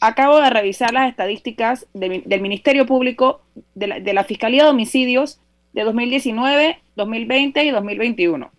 acabo 0.00 0.40
de 0.40 0.50
revisar 0.50 0.92
las 0.92 1.08
estadísticas 1.08 1.86
del 1.94 2.40
Ministerio 2.40 2.86
Público 2.86 3.42
de 3.74 3.86
la, 3.86 4.00
de 4.00 4.12
la 4.12 4.24
Fiscalía 4.24 4.64
de 4.64 4.70
Homicidios 4.70 5.40
de 5.72 5.82
2019, 5.82 6.78
2020 6.96 7.64
y 7.64 7.70
2021. 7.70 8.50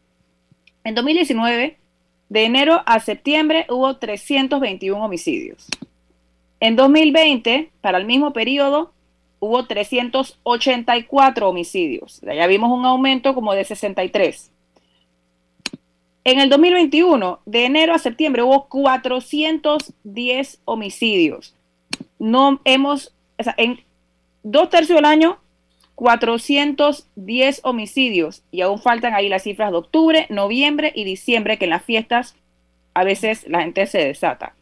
En 0.84 0.96
2019, 0.96 1.78
de 2.30 2.44
enero 2.44 2.84
a 2.86 3.00
septiembre, 3.00 3.66
hubo 3.70 3.98
321 3.98 5.04
homicidios. 5.04 5.68
En 6.60 6.76
2020, 6.76 7.72
para 7.82 7.98
el 7.98 8.06
mismo 8.06 8.34
periodo, 8.34 8.94
hubo 9.46 9.66
384 9.66 11.50
homicidios. 11.50 12.22
Ya 12.22 12.48
vimos 12.48 12.72
un 12.72 12.86
aumento 12.86 13.36
como 13.36 13.54
de 13.54 13.64
63. 13.64 14.52
En 16.24 16.40
el 16.40 16.50
2021, 16.50 17.40
de 17.46 17.66
enero 17.66 17.94
a 17.94 18.00
septiembre, 18.00 18.42
hubo 18.42 18.68
410 18.68 20.62
homicidios. 20.66 21.54
No 22.18 22.60
hemos, 22.66 23.14
o 23.38 23.44
sea, 23.44 23.54
en 23.58 23.82
dos 24.42 24.70
tercios 24.70 24.98
del 24.98 25.06
año, 25.06 25.38
410 25.94 27.62
homicidios. 27.64 28.44
Y 28.50 28.62
aún 28.62 28.80
faltan 28.80 29.14
ahí 29.14 29.30
las 29.30 29.44
cifras 29.44 29.70
de 29.70 29.78
octubre, 29.78 30.26
noviembre 30.30 30.92
y 30.96 31.04
diciembre, 31.04 31.60
que 31.60 31.66
en 31.66 31.72
las 31.72 31.84
fiestas 31.84 32.36
a 32.96 33.04
veces 33.04 33.46
la 33.48 33.62
gente 33.62 33.86
se 33.86 34.00
desata. 34.00 34.56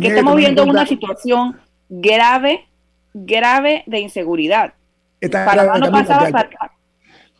que 0.00 0.08
estamos 0.08 0.36
viendo 0.36 0.64
una 0.64 0.86
situación 0.86 1.58
grave 1.88 2.68
grave 3.14 3.84
de 3.86 4.00
inseguridad. 4.00 4.74
para 5.30 5.78
no 5.78 5.90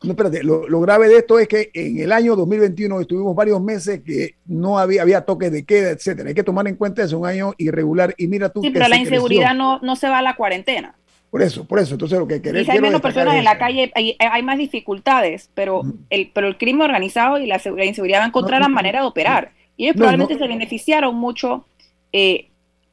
No, 0.02 0.10
espérate, 0.10 0.42
lo, 0.42 0.80
grave 0.80 1.08
de 1.08 1.18
esto 1.18 1.38
es 1.38 1.48
que 1.48 1.70
en 1.74 1.98
el 1.98 2.12
año 2.12 2.36
2021 2.36 3.00
estuvimos 3.00 3.34
varios 3.34 3.60
meses 3.60 4.00
que 4.04 4.36
no 4.46 4.78
había, 4.78 5.02
había 5.02 5.22
toques 5.22 5.52
de 5.52 5.64
queda, 5.64 5.90
etcétera. 5.90 6.28
Hay 6.28 6.34
que 6.34 6.44
tomar 6.44 6.66
en 6.68 6.76
cuenta 6.76 7.02
es 7.02 7.12
un 7.12 7.26
año 7.26 7.54
irregular 7.58 8.14
y 8.16 8.26
mira 8.26 8.48
tú. 8.48 8.62
Sí, 8.62 8.70
pero 8.70 8.88
la 8.88 8.96
inseguridad 8.96 9.54
no, 9.54 9.78
no 9.80 9.96
se 9.96 10.08
va 10.08 10.18
a 10.18 10.22
la 10.22 10.36
cuarentena. 10.36 10.94
Por 11.30 11.42
eso, 11.42 11.64
por 11.64 11.78
eso. 11.78 11.94
Entonces 11.94 12.18
lo 12.18 12.26
que 12.26 12.42
queremos. 12.42 12.66
Si 12.66 12.72
hay 12.72 12.80
menos 12.80 13.00
personas 13.00 13.36
en 13.36 13.44
la 13.44 13.56
calle, 13.56 13.92
hay, 13.94 14.42
más 14.42 14.58
dificultades, 14.58 15.48
pero, 15.54 15.82
el, 16.10 16.30
pero 16.34 16.48
el 16.48 16.58
crimen 16.58 16.82
organizado 16.82 17.38
y 17.38 17.46
la, 17.46 17.60
inseguridad 17.84 18.18
van 18.18 18.26
a 18.26 18.28
encontrar 18.28 18.60
la 18.60 18.68
manera 18.68 19.00
de 19.00 19.06
operar. 19.06 19.52
Y 19.76 19.84
ellos 19.84 19.96
probablemente 19.96 20.36
se 20.36 20.48
beneficiaron 20.48 21.14
mucho 21.14 21.64
eh, 22.12 22.48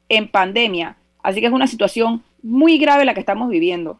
en 0.08 0.30
pandemia. 0.30 0.98
Así 1.24 1.42
que 1.42 1.48
es 1.48 1.52
una 1.52 1.68
situación 1.68 2.24
muy 2.48 2.78
grave 2.78 3.06
la 3.06 3.14
que 3.14 3.20
estamos 3.20 3.50
viviendo. 3.50 4.00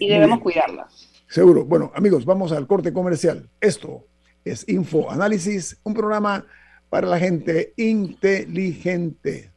y 0.00 0.08
debemos 0.08 0.40
cuidarla. 0.40 0.88
Seguro. 1.28 1.64
Bueno, 1.64 1.92
amigos, 1.94 2.24
vamos 2.24 2.50
al 2.50 2.66
corte 2.66 2.92
comercial. 2.92 3.48
Esto 3.60 4.04
es 4.44 4.68
Info 4.68 5.10
Análisis, 5.10 5.78
un 5.84 5.94
programa 5.94 6.44
para 6.88 7.06
la 7.06 7.18
gente 7.18 7.72
inteligente. 7.76 9.52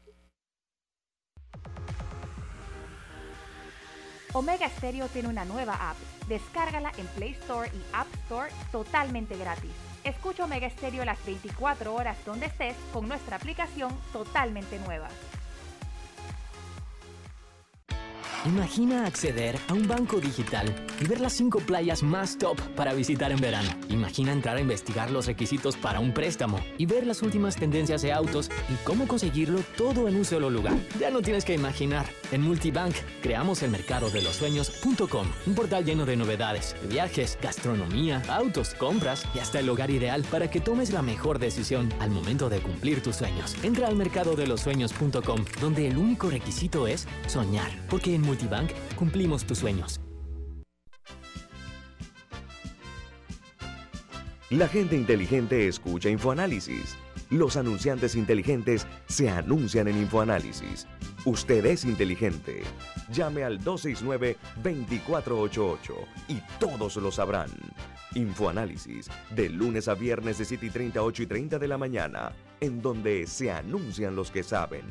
Omega 4.33 4.67
Stereo 4.69 5.07
tiene 5.07 5.29
una 5.29 5.45
nueva 5.45 5.73
app. 5.73 5.97
Descárgala 6.27 6.91
en 6.97 7.05
Play 7.07 7.31
Store 7.31 7.69
y 7.73 7.81
App 7.93 8.07
Store 8.25 8.51
totalmente 8.71 9.35
gratis. 9.37 9.71
Escucha 10.03 10.45
Omega 10.45 10.67
Estéreo 10.67 11.05
las 11.05 11.23
24 11.25 11.93
horas 11.93 12.17
donde 12.25 12.47
estés 12.47 12.75
con 12.91 13.07
nuestra 13.07 13.37
aplicación 13.37 13.91
totalmente 14.11 14.79
nueva. 14.79 15.07
Imagina 18.45 19.05
acceder 19.05 19.57
a 19.67 19.73
un 19.73 19.87
banco 19.87 20.19
digital 20.19 20.73
y 20.99 21.07
ver 21.07 21.21
las 21.21 21.33
cinco 21.33 21.59
playas 21.59 22.03
más 22.03 22.37
top 22.37 22.59
para 22.75 22.93
visitar 22.93 23.31
en 23.31 23.39
verano. 23.39 23.69
Imagina 23.89 24.31
entrar 24.31 24.57
a 24.57 24.61
investigar 24.61 25.11
los 25.11 25.27
requisitos 25.27 25.75
para 25.75 25.99
un 25.99 26.13
préstamo 26.13 26.59
y 26.77 26.85
ver 26.85 27.07
las 27.07 27.21
últimas 27.21 27.55
tendencias 27.55 28.01
de 28.01 28.11
autos 28.11 28.49
y 28.69 28.75
cómo 28.85 29.07
conseguirlo 29.07 29.59
todo 29.77 30.07
en 30.07 30.15
un 30.15 30.25
solo 30.25 30.49
lugar. 30.49 30.75
Ya 30.99 31.09
no 31.09 31.21
tienes 31.21 31.45
que 31.45 31.53
imaginar. 31.53 32.05
En 32.33 32.41
Multibank 32.41 32.95
creamos 33.21 33.61
el 33.61 33.69
mercado 33.69 34.09
de 34.09 34.23
los 34.23 34.37
sueños.com, 34.37 35.27
un 35.45 35.53
portal 35.53 35.85
lleno 35.85 36.03
de 36.03 36.15
novedades, 36.15 36.75
viajes, 36.89 37.37
gastronomía, 37.39 38.23
autos, 38.27 38.73
compras 38.73 39.23
y 39.35 39.39
hasta 39.39 39.59
el 39.59 39.69
hogar 39.69 39.91
ideal 39.91 40.25
para 40.31 40.49
que 40.49 40.59
tomes 40.59 40.91
la 40.91 41.03
mejor 41.03 41.37
decisión 41.37 41.93
al 41.99 42.09
momento 42.09 42.49
de 42.49 42.59
cumplir 42.59 43.03
tus 43.03 43.17
sueños. 43.17 43.55
Entra 43.61 43.87
al 43.87 43.95
mercado 43.95 44.35
de 44.35 44.47
los 44.47 44.61
sueños.com, 44.61 45.45
donde 45.61 45.87
el 45.87 45.95
único 45.95 46.31
requisito 46.31 46.87
es 46.87 47.07
soñar, 47.27 47.69
porque 47.87 48.15
en 48.15 48.21
Multibank 48.21 48.71
cumplimos 48.95 49.45
tus 49.45 49.59
sueños. 49.59 50.01
La 54.49 54.67
gente 54.67 54.95
inteligente 54.95 55.67
escucha 55.67 56.09
InfoAnálisis. 56.09 56.95
Los 57.29 57.57
anunciantes 57.57 58.15
inteligentes 58.15 58.87
se 59.07 59.29
anuncian 59.29 59.87
en 59.87 59.97
InfoAnálisis. 59.97 60.87
Usted 61.25 61.65
es 61.65 61.85
inteligente. 61.85 62.63
Llame 63.09 63.45
al 63.45 63.63
269-2488 63.63 65.93
y 66.27 66.41
todos 66.59 66.97
lo 66.97 67.13
sabrán. 67.13 67.49
InfoAnálisis, 68.13 69.09
de 69.33 69.47
lunes 69.47 69.87
a 69.87 69.93
viernes 69.93 70.37
de 70.37 70.43
7 70.43 70.65
y 70.65 70.69
30 70.69 70.99
a 70.99 71.03
8 71.03 71.23
y 71.23 71.27
30 71.27 71.59
de 71.59 71.67
la 71.69 71.77
mañana, 71.77 72.33
en 72.59 72.81
donde 72.81 73.25
se 73.25 73.51
anuncian 73.51 74.17
los 74.17 74.31
que 74.31 74.43
saben. 74.43 74.83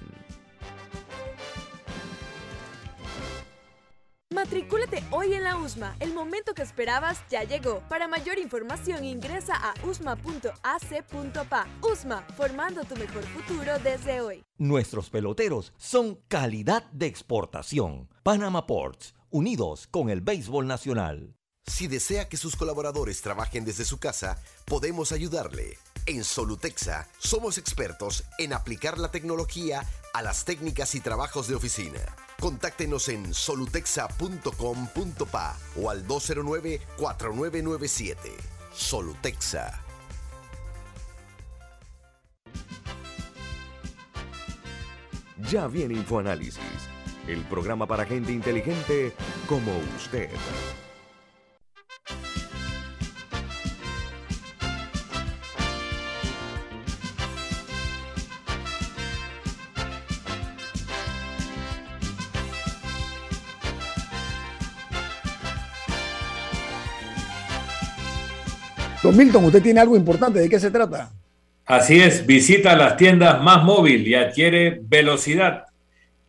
Matricúlate 4.32 5.02
hoy 5.10 5.34
en 5.34 5.42
la 5.44 5.56
USMA. 5.56 5.96
El 6.00 6.14
momento 6.14 6.54
que 6.54 6.62
esperabas 6.62 7.22
ya 7.30 7.44
llegó. 7.44 7.80
Para 7.88 8.08
mayor 8.08 8.38
información 8.38 9.04
ingresa 9.04 9.54
a 9.54 9.74
usma.ac.pa. 9.86 11.66
USMA, 11.82 12.26
formando 12.36 12.84
tu 12.84 12.96
mejor 12.96 13.22
futuro 13.24 13.78
desde 13.80 14.20
hoy. 14.20 14.42
Nuestros 14.58 15.10
peloteros 15.10 15.72
son 15.76 16.18
calidad 16.28 16.84
de 16.92 17.06
exportación. 17.06 18.08
Panama 18.22 18.66
Ports, 18.66 19.14
unidos 19.30 19.86
con 19.86 20.08
el 20.08 20.20
béisbol 20.20 20.66
nacional. 20.66 21.34
Si 21.64 21.86
desea 21.86 22.28
que 22.28 22.36
sus 22.36 22.56
colaboradores 22.56 23.22
trabajen 23.22 23.64
desde 23.64 23.84
su 23.84 23.98
casa, 23.98 24.42
podemos 24.66 25.12
ayudarle. 25.12 25.78
En 26.04 26.24
Solutexa 26.24 27.06
somos 27.18 27.58
expertos 27.58 28.24
en 28.38 28.52
aplicar 28.52 28.98
la 28.98 29.12
tecnología 29.12 29.86
a 30.12 30.22
las 30.22 30.44
técnicas 30.44 30.96
y 30.96 31.00
trabajos 31.00 31.46
de 31.46 31.54
oficina. 31.54 32.00
Contáctenos 32.40 33.08
en 33.08 33.32
solutexa.com.pa 33.32 35.56
o 35.76 35.90
al 35.90 36.04
209-4997. 36.08 38.16
Solutexa. 38.74 39.80
Ya 45.50 45.66
viene 45.68 45.94
InfoAnálisis, 45.94 46.60
el 47.28 47.44
programa 47.44 47.86
para 47.86 48.06
gente 48.06 48.32
inteligente 48.32 49.14
como 49.46 49.70
usted. 49.96 50.30
Don 69.02 69.16
Milton, 69.16 69.44
usted 69.44 69.62
tiene 69.62 69.80
algo 69.80 69.96
importante. 69.96 70.38
¿De 70.40 70.48
qué 70.48 70.60
se 70.60 70.70
trata? 70.70 71.10
Así 71.66 72.00
es, 72.00 72.26
visita 72.26 72.76
las 72.76 72.96
tiendas 72.96 73.42
más 73.42 73.62
móvil 73.64 74.06
y 74.06 74.14
adquiere 74.14 74.80
velocidad, 74.82 75.64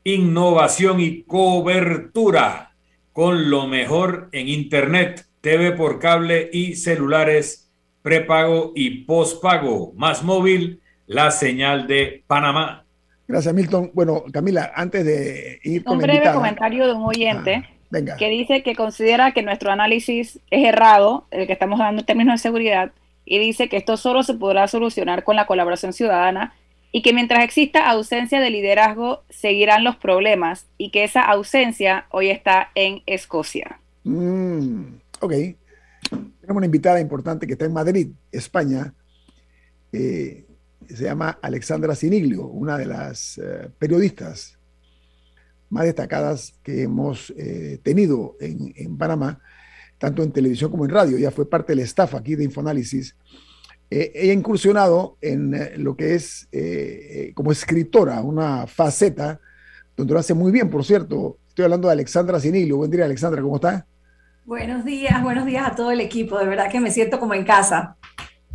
innovación 0.04 1.00
y 1.00 1.24
cobertura 1.24 2.72
con 3.12 3.50
lo 3.50 3.68
mejor 3.68 4.30
en 4.32 4.48
Internet, 4.48 5.26
TV 5.42 5.72
por 5.74 6.00
cable 6.00 6.50
y 6.52 6.76
celulares 6.76 7.70
prepago 8.02 8.74
y 8.76 9.04
postpago. 9.06 9.94
Más 9.96 10.24
móvil, 10.24 10.80
la 11.08 11.32
señal 11.32 11.88
de 11.88 12.24
Panamá. 12.28 12.86
Gracias, 13.28 13.54
Milton. 13.54 13.92
Bueno, 13.94 14.24
Camila, 14.32 14.72
antes 14.76 15.06
de 15.06 15.60
ir 15.64 15.84
con 15.84 15.96
un 15.96 16.02
la 16.02 16.06
breve 16.08 16.18
invitada- 16.18 16.36
comentario 16.36 16.88
de 16.88 16.94
un 16.94 17.04
oyente 17.06 17.64
Ah, 17.66 17.73
venga. 17.94 18.18
que 18.18 18.28
dice 18.30 18.64
que 18.64 18.76
considera 18.76 19.32
que 19.32 19.44
nuestro 19.44 19.72
análisis 19.72 20.40
es 20.52 20.66
errado, 20.66 21.26
el 21.32 21.48
que 21.48 21.54
estamos 21.54 21.80
dando 21.80 22.02
en 22.02 22.06
términos 22.06 22.34
de 22.34 22.44
seguridad, 22.44 22.92
y 23.26 23.40
dice 23.40 23.70
que 23.70 23.78
esto 23.78 23.96
solo 23.96 24.24
se 24.24 24.34
podrá 24.34 24.68
solucionar 24.68 25.24
con 25.24 25.36
la 25.36 25.46
colaboración 25.46 25.94
ciudadana 25.94 26.54
y 26.92 27.02
que 27.02 27.14
mientras 27.14 27.44
exista 27.44 27.90
ausencia 27.90 28.40
de 28.40 28.50
liderazgo 28.50 29.24
seguirán 29.30 29.84
los 29.84 29.96
problemas 29.96 30.68
y 30.78 30.92
que 30.92 31.04
esa 31.04 31.22
ausencia 31.22 32.06
hoy 32.12 32.30
está 32.30 32.70
en 32.76 33.02
Escocia. 33.06 33.80
Mm, 34.04 34.96
ok. 35.22 35.34
Tenemos 36.10 36.58
una 36.58 36.66
invitada 36.66 37.00
importante 37.00 37.48
que 37.48 37.54
está 37.54 37.66
en 37.66 37.74
Madrid, 37.74 38.10
España. 38.32 38.94
eh, 39.94 40.46
se 40.88 41.06
llama 41.06 41.40
Alexandra 41.42 41.96
Siniglio, 41.96 42.46
una 42.46 42.78
de 42.78 42.86
las 42.86 43.38
eh, 43.38 43.70
periodistas 43.80 44.60
más 45.70 45.86
destacadas 45.86 46.54
que 46.64 46.84
hemos 46.84 47.34
eh, 47.38 47.80
tenido 47.84 48.36
en, 48.40 48.74
en 48.76 48.98
Panamá, 48.98 49.40
tanto 49.98 50.24
en 50.24 50.32
televisión 50.32 50.70
como 50.70 50.86
en 50.86 50.92
radio. 50.92 51.18
Ella 51.18 51.32
fue 51.32 51.50
parte 51.50 51.74
del 51.74 51.80
staff 51.80 52.16
aquí 52.16 52.36
de 52.36 52.44
Infoanálisis. 52.44 53.16
Eh, 53.90 54.12
ella 54.16 54.32
ha 54.32 54.36
incursionado 54.36 55.18
en 55.22 55.54
eh, 55.54 55.74
lo 55.78 55.96
que 55.96 56.16
es 56.16 56.48
eh, 56.52 56.60
eh, 57.30 57.32
como 57.36 57.52
escritora, 57.52 58.22
una 58.22 58.66
faceta 58.66 59.40
donde 59.96 60.14
lo 60.14 60.20
hace 60.20 60.34
muy 60.34 60.52
bien, 60.52 60.70
por 60.70 60.84
cierto. 60.84 61.38
Estoy 61.48 61.66
hablando 61.66 61.88
de 61.88 61.94
Alexandra 61.94 62.40
Siniglio. 62.40 62.78
Buen 62.78 62.90
día, 62.90 63.06
Alexandra, 63.06 63.42
¿cómo 63.42 63.58
está? 63.58 63.86
Buenos 64.46 64.84
días, 64.84 65.22
buenos 65.22 65.46
días 65.46 65.68
a 65.68 65.76
todo 65.76 65.92
el 65.92 66.02
equipo. 66.02 66.40
De 66.40 66.48
verdad 66.48 66.72
que 66.72 66.80
me 66.80 66.92
siento 66.92 67.20
como 67.20 67.34
en 67.36 67.46
casa. 67.46 67.96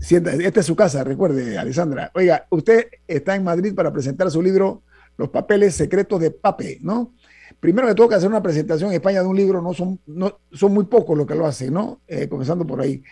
Sienta, 0.01 0.33
esta 0.33 0.61
es 0.61 0.67
su 0.67 0.77
casa, 0.77 1.05
recuerde, 1.05 1.57
Alessandra. 1.57 2.11
Oiga, 2.15 2.47
usted 2.51 2.89
está 3.07 3.37
en 3.37 3.45
Madrid 3.45 3.75
para 3.75 3.93
presentar 3.93 4.31
su 4.31 4.43
libro 4.43 4.83
Los 5.19 5.29
papeles 5.29 5.75
secretos 5.75 6.19
de 6.21 6.31
Pape, 6.31 6.79
¿no? 6.81 7.13
Primero 7.61 7.87
que 7.89 7.95
todo 7.95 8.09
que 8.09 8.15
hacer 8.15 8.29
una 8.31 8.43
presentación 8.43 8.91
en 8.91 8.97
España 8.97 9.21
de 9.21 9.27
un 9.29 9.37
libro, 9.37 9.61
no 9.61 9.75
son, 9.75 10.01
no, 10.07 10.39
son 10.53 10.73
muy 10.73 10.85
pocos 10.85 11.17
los 11.19 11.27
que 11.27 11.35
lo 11.35 11.45
hacen, 11.47 11.75
¿no? 11.75 12.01
Eh, 12.09 12.29
comenzando 12.29 12.67
por 12.67 12.81
ahí. 12.81 13.03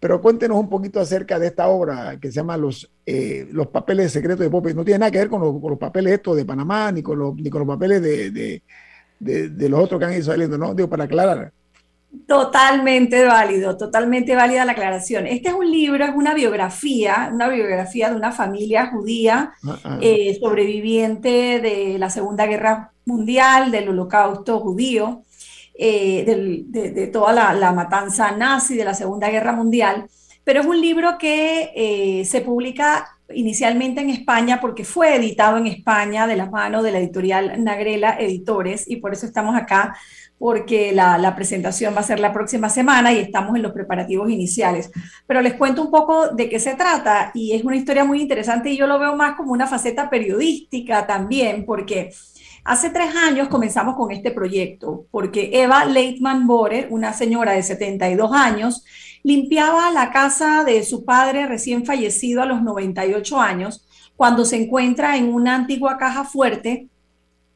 Pero 0.00 0.22
cuéntenos 0.22 0.58
un 0.58 0.70
poquito 0.70 0.98
acerca 0.98 1.38
de 1.38 1.48
esta 1.48 1.68
obra 1.68 2.18
que 2.18 2.28
se 2.28 2.34
llama 2.36 2.56
Los, 2.56 2.90
eh, 3.04 3.46
los 3.52 3.66
papeles 3.68 4.10
secretos 4.10 4.40
de 4.40 4.50
Pape. 4.50 4.72
No 4.74 4.84
tiene 4.84 5.00
nada 5.00 5.10
que 5.12 5.18
ver 5.18 5.28
con, 5.28 5.42
los- 5.42 5.60
con 5.60 5.70
los 5.70 5.78
papeles 5.78 6.14
estos 6.14 6.36
de 6.36 6.46
Panamá, 6.46 6.90
ni 6.90 7.02
con 7.02 7.18
los, 7.18 7.34
ni 7.36 7.50
con 7.50 7.60
los 7.60 7.68
papeles 7.68 8.00
de, 8.00 8.30
de, 8.30 8.62
de- 9.18 9.48
de 9.50 9.68
los 9.68 9.80
otros 9.80 9.98
que 10.00 10.06
han 10.06 10.14
ido 10.14 10.22
saliendo, 10.24 10.56
¿no? 10.56 10.74
Digo, 10.74 10.88
para 10.88 11.04
aclarar. 11.04 11.52
Totalmente 12.26 13.24
válido, 13.24 13.76
totalmente 13.76 14.34
válida 14.34 14.64
la 14.64 14.72
aclaración. 14.72 15.26
Este 15.26 15.48
es 15.50 15.54
un 15.54 15.70
libro, 15.70 16.04
es 16.04 16.10
una 16.14 16.34
biografía, 16.34 17.30
una 17.32 17.48
biografía 17.48 18.10
de 18.10 18.16
una 18.16 18.32
familia 18.32 18.86
judía 18.86 19.52
Ah, 19.64 19.78
ah. 19.84 19.98
eh, 20.00 20.36
sobreviviente 20.40 21.60
de 21.60 21.98
la 21.98 22.10
Segunda 22.10 22.46
Guerra 22.46 22.92
Mundial, 23.04 23.70
del 23.70 23.88
Holocausto 23.90 24.58
judío, 24.60 25.22
eh, 25.74 26.24
del- 26.26 26.64
de, 26.70 26.90
de 26.90 27.06
toda 27.08 27.32
la, 27.32 27.52
la 27.54 27.72
matanza 27.72 28.32
nazi 28.32 28.76
de 28.76 28.84
la 28.84 28.94
Segunda 28.94 29.28
Guerra 29.30 29.52
Mundial. 29.52 30.06
Pero 30.42 30.60
es 30.60 30.66
un 30.66 30.80
libro 30.80 31.16
que 31.18 31.70
eh, 31.76 32.24
se 32.24 32.40
publica 32.40 33.06
inicialmente 33.32 34.00
en 34.00 34.10
España 34.10 34.60
porque 34.60 34.84
fue 34.84 35.14
editado 35.14 35.56
en 35.58 35.68
España 35.68 36.26
de 36.26 36.34
la 36.36 36.50
mano 36.50 36.82
de 36.82 36.90
la 36.90 36.98
editorial 36.98 37.62
Nagrela 37.62 38.16
Editores 38.18 38.90
y 38.90 38.96
por 38.96 39.12
eso 39.12 39.26
estamos 39.26 39.54
acá 39.56 39.94
porque 40.40 40.92
la, 40.92 41.34
presentación 41.36 41.94
va 41.94 42.00
a 42.00 42.02
ser 42.02 42.18
la 42.18 42.32
próxima 42.32 42.70
semana 42.70 43.12
y 43.12 43.18
estamos 43.18 43.54
en 43.56 43.60
los 43.60 43.72
preparativos 43.72 44.30
iniciales. 44.30 44.90
Pero 45.26 45.42
les 45.42 45.52
cuento 45.52 45.82
un 45.82 45.90
poco 45.90 46.28
de 46.28 46.48
qué 46.48 46.58
se 46.58 46.76
trata 46.76 47.30
y 47.34 47.52
es 47.52 47.62
una 47.62 47.76
historia 47.76 48.04
muy 48.04 48.22
interesante 48.22 48.70
y 48.70 48.78
yo 48.78 48.86
lo 48.86 48.98
veo 48.98 49.14
más 49.14 49.36
como 49.36 49.52
una 49.52 49.66
faceta 49.66 50.08
periodística 50.08 51.06
también, 51.06 51.66
porque 51.66 52.14
hace 52.64 52.88
tres 52.88 53.14
años 53.14 53.48
comenzamos 53.48 53.96
con 53.96 54.12
este 54.12 54.30
proyecto, 54.30 55.04
porque 55.10 55.50
Eva 55.52 55.84
Leitman 55.84 56.46
Borer, 56.46 56.88
una 56.88 57.12
señora 57.12 57.52
de 57.52 57.62
72 57.62 58.32
años, 58.32 58.82
limpiaba 59.22 59.90
la 59.90 60.10
casa 60.10 60.64
de 60.64 60.82
su 60.84 61.04
padre 61.04 61.48
recién 61.48 61.84
fallecido 61.84 62.40
a 62.40 62.46
los 62.46 62.62
98 62.62 63.38
años, 63.38 63.86
cuando 64.16 64.46
se 64.46 64.56
encuentra 64.56 65.18
en 65.18 65.34
una 65.34 65.54
antigua 65.54 65.98
caja 65.98 66.24
fuerte 66.24 66.88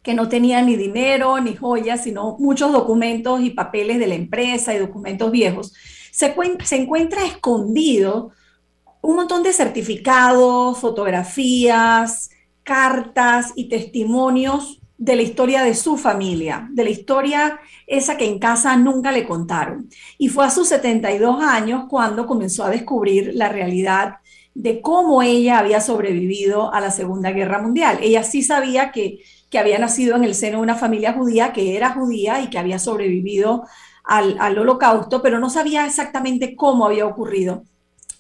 que 0.05 0.15
no 0.15 0.29
tenía 0.29 0.61
ni 0.61 0.77
dinero 0.77 1.41
ni 1.41 1.57
joyas, 1.57 2.05
sino 2.05 2.37
muchos 2.39 2.71
documentos 2.71 3.41
y 3.41 3.51
papeles 3.51 3.99
de 3.99 4.07
la 4.07 4.15
empresa 4.15 4.75
y 4.75 4.79
documentos 4.79 5.33
viejos, 5.33 5.73
se, 6.13 6.35
se 6.63 6.77
encuentra 6.77 7.25
escondido 7.25 8.31
un 9.01 9.17
montón 9.17 9.43
de 9.43 9.53
certificados, 9.53 10.79
fotografías, 10.79 12.31
cartas 12.63 13.53
y 13.57 13.69
testimonios 13.69 14.81
de 14.99 15.17
la 15.17 15.23
historia 15.23 15.63
de 15.63 15.75
su 15.75 15.97
familia, 15.97 16.69
de 16.71 16.85
la 16.85 16.91
historia 16.91 17.61
esa 17.87 18.17
que 18.17 18.27
en 18.27 18.39
casa 18.39 18.77
nunca 18.77 19.11
le 19.11 19.27
contaron. 19.27 19.89
Y 20.19 20.29
fue 20.29 20.45
a 20.45 20.51
sus 20.51 20.69
72 20.69 21.43
años 21.43 21.87
cuando 21.89 22.27
comenzó 22.27 22.65
a 22.65 22.71
descubrir 22.71 23.33
la 23.35 23.49
realidad 23.49 24.17
de 24.55 24.81
cómo 24.81 25.23
ella 25.23 25.59
había 25.59 25.81
sobrevivido 25.81 26.73
a 26.73 26.81
la 26.81 26.91
Segunda 26.91 27.33
Guerra 27.33 27.61
Mundial. 27.61 27.99
Ella 28.03 28.23
sí 28.23 28.43
sabía 28.43 28.93
que, 28.93 29.21
que 29.55 29.61
había 29.61 29.79
nacido 29.79 30.17
en 30.17 30.25
el 30.25 30.35
seno 30.35 30.57
de 30.57 30.65
una 30.65 30.75
familia 30.75 31.13
judía, 31.13 31.53
que 31.53 31.77
era 31.77 31.91
judía 31.93 32.41
y 32.41 32.51
que 32.51 32.59
había 32.59 32.81
sobrevivido 32.81 33.63
al, 34.03 34.59
holocausto, 34.59 35.23
pero 35.23 35.39
no 35.39 35.49
sabía 35.49 35.87
exactamente 35.87 36.57
cómo 36.57 36.85
había 36.85 37.07
ocurrido. 37.07 37.63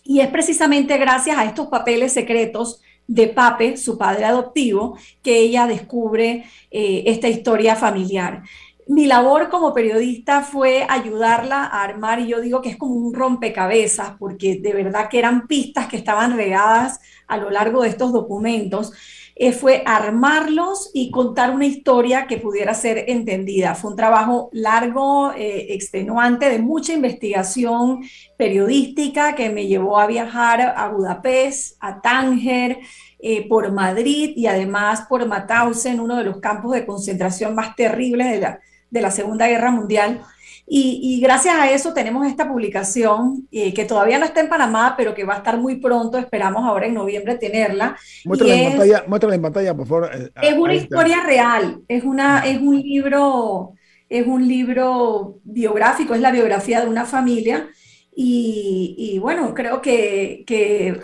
Y 0.04 0.20
es 0.20 0.28
precisamente 0.28 0.96
gracias 0.96 1.36
a 1.36 1.44
estos 1.44 1.66
papeles 1.66 2.12
secretos 2.12 2.80
de 3.08 3.26
Pape, 3.26 3.76
su 3.76 3.98
padre 3.98 4.26
adoptivo, 4.26 4.96
que 5.24 5.40
ella 5.40 5.66
descubre 5.66 6.44
eh, 6.70 7.02
esta 7.06 7.26
historia 7.26 7.74
familiar. 7.74 8.44
Mi 8.86 9.06
labor 9.06 9.48
como 9.48 9.74
periodista 9.74 10.42
fue 10.42 10.86
ayudarla 10.88 11.64
a 11.64 11.82
armar, 11.82 12.20
y 12.20 12.28
yo 12.28 12.40
digo 12.40 12.62
que 12.62 12.68
es 12.68 12.76
como 12.76 12.94
un 12.94 13.12
rompecabezas, 13.12 14.12
porque 14.20 14.60
de 14.60 14.72
verdad 14.72 15.08
que 15.08 15.18
eran 15.18 15.48
pistas 15.48 15.88
que 15.88 15.96
estaban 15.96 16.36
regadas 16.36 17.00
a 17.26 17.38
lo 17.38 17.50
largo 17.50 17.82
de 17.82 17.88
estos 17.88 18.12
documentos. 18.12 18.92
Eh, 19.36 19.52
fue 19.52 19.82
armarlos 19.84 20.92
y 20.94 21.10
contar 21.10 21.50
una 21.50 21.66
historia 21.66 22.28
que 22.28 22.38
pudiera 22.38 22.72
ser 22.72 23.06
entendida. 23.08 23.74
Fue 23.74 23.90
un 23.90 23.96
trabajo 23.96 24.48
largo, 24.52 25.32
eh, 25.32 25.74
extenuante, 25.74 26.48
de 26.48 26.60
mucha 26.60 26.92
investigación 26.92 28.04
periodística 28.38 29.34
que 29.34 29.50
me 29.50 29.66
llevó 29.66 29.98
a 29.98 30.06
viajar 30.06 30.60
a 30.60 30.88
Budapest, 30.88 31.76
a 31.80 32.00
Tánger, 32.00 32.78
eh, 33.18 33.48
por 33.48 33.72
Madrid 33.72 34.34
y 34.36 34.46
además 34.46 35.06
por 35.08 35.26
Mauthausen, 35.26 35.98
uno 35.98 36.16
de 36.16 36.24
los 36.24 36.40
campos 36.40 36.72
de 36.72 36.86
concentración 36.86 37.54
más 37.54 37.74
terribles 37.74 38.30
de 38.30 38.38
la, 38.38 38.60
de 38.90 39.00
la 39.00 39.10
Segunda 39.10 39.48
Guerra 39.48 39.70
Mundial. 39.70 40.20
Y, 40.66 41.20
gracias 41.20 41.54
a 41.56 41.70
eso 41.70 41.92
tenemos 41.92 42.26
esta 42.26 42.48
publicación 42.48 43.46
eh, 43.52 43.74
que 43.74 43.84
todavía 43.84 44.18
no 44.18 44.24
está 44.24 44.40
en 44.40 44.48
Panamá, 44.48 44.94
pero 44.96 45.14
que 45.14 45.24
va 45.24 45.34
a 45.34 45.38
estar 45.38 45.58
muy 45.58 45.76
pronto, 45.76 46.16
esperamos 46.16 46.64
ahora 46.64 46.86
en 46.86 46.94
noviembre 46.94 47.34
tenerla. 47.34 47.96
Muéstrala, 48.24 48.54
en, 48.54 48.70
pantalla, 48.70 49.04
muéstrala 49.06 49.34
en 49.34 49.42
pantalla, 49.42 49.74
por 49.74 49.86
favor. 49.86 50.10
Eh, 50.14 50.30
es 50.40 50.54
una 50.54 50.74
historia 50.74 51.22
real, 51.22 51.82
es, 51.86 52.02
una, 52.02 52.46
es 52.46 52.60
un 52.60 52.80
libro, 52.80 53.74
es 54.08 54.26
un 54.26 54.48
libro 54.48 55.38
biográfico, 55.44 56.14
es 56.14 56.20
la 56.22 56.32
biografía 56.32 56.80
de 56.80 56.88
una 56.88 57.04
familia. 57.04 57.68
Y, 58.16 59.18
bueno, 59.20 59.52
creo 59.54 59.82
que, 59.82 60.44
que 60.46 61.00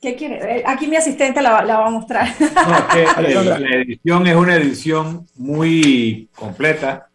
¿Qué 0.00 0.14
quiere? 0.14 0.58
Eh, 0.58 0.62
aquí 0.64 0.86
mi 0.86 0.94
asistente 0.94 1.42
la, 1.42 1.64
la 1.64 1.80
va 1.80 1.88
a 1.88 1.90
mostrar. 1.90 2.28
la 3.18 3.82
edición 3.82 4.28
es 4.28 4.36
una 4.36 4.54
edición 4.54 5.26
muy 5.34 6.28
completa 6.36 7.07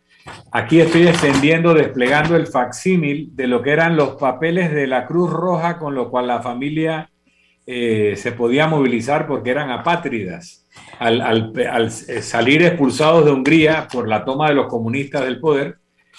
Aquí 0.51 0.79
estoy 0.79 1.07
extendiendo, 1.07 1.73
desplegando 1.73 2.35
el 2.35 2.47
facsímil 2.47 3.35
de 3.35 3.47
lo 3.47 3.61
que 3.61 3.71
eran 3.71 3.95
los 3.95 4.15
papeles 4.15 4.71
de 4.71 4.87
la 4.87 5.05
Cruz 5.05 5.29
Roja 5.29 5.77
con 5.77 5.95
lo 5.95 6.09
cual 6.09 6.27
la 6.27 6.41
familia 6.41 7.09
eh, 7.65 8.15
se 8.17 8.31
podía 8.31 8.67
movilizar 8.67 9.27
porque 9.27 9.51
eran 9.51 9.69
apátridas. 9.69 10.65
Al, 10.99 11.53
eh, 11.55 12.21
salir 12.21 12.63
expulsados 12.63 13.25
de 13.25 13.31
Hungría 13.31 13.87
por 13.91 14.07
la 14.07 14.25
toma 14.25 14.49
de 14.49 14.55
los 14.55 14.67
comunistas 14.67 15.23
del 15.23 15.39
poder, 15.39 15.77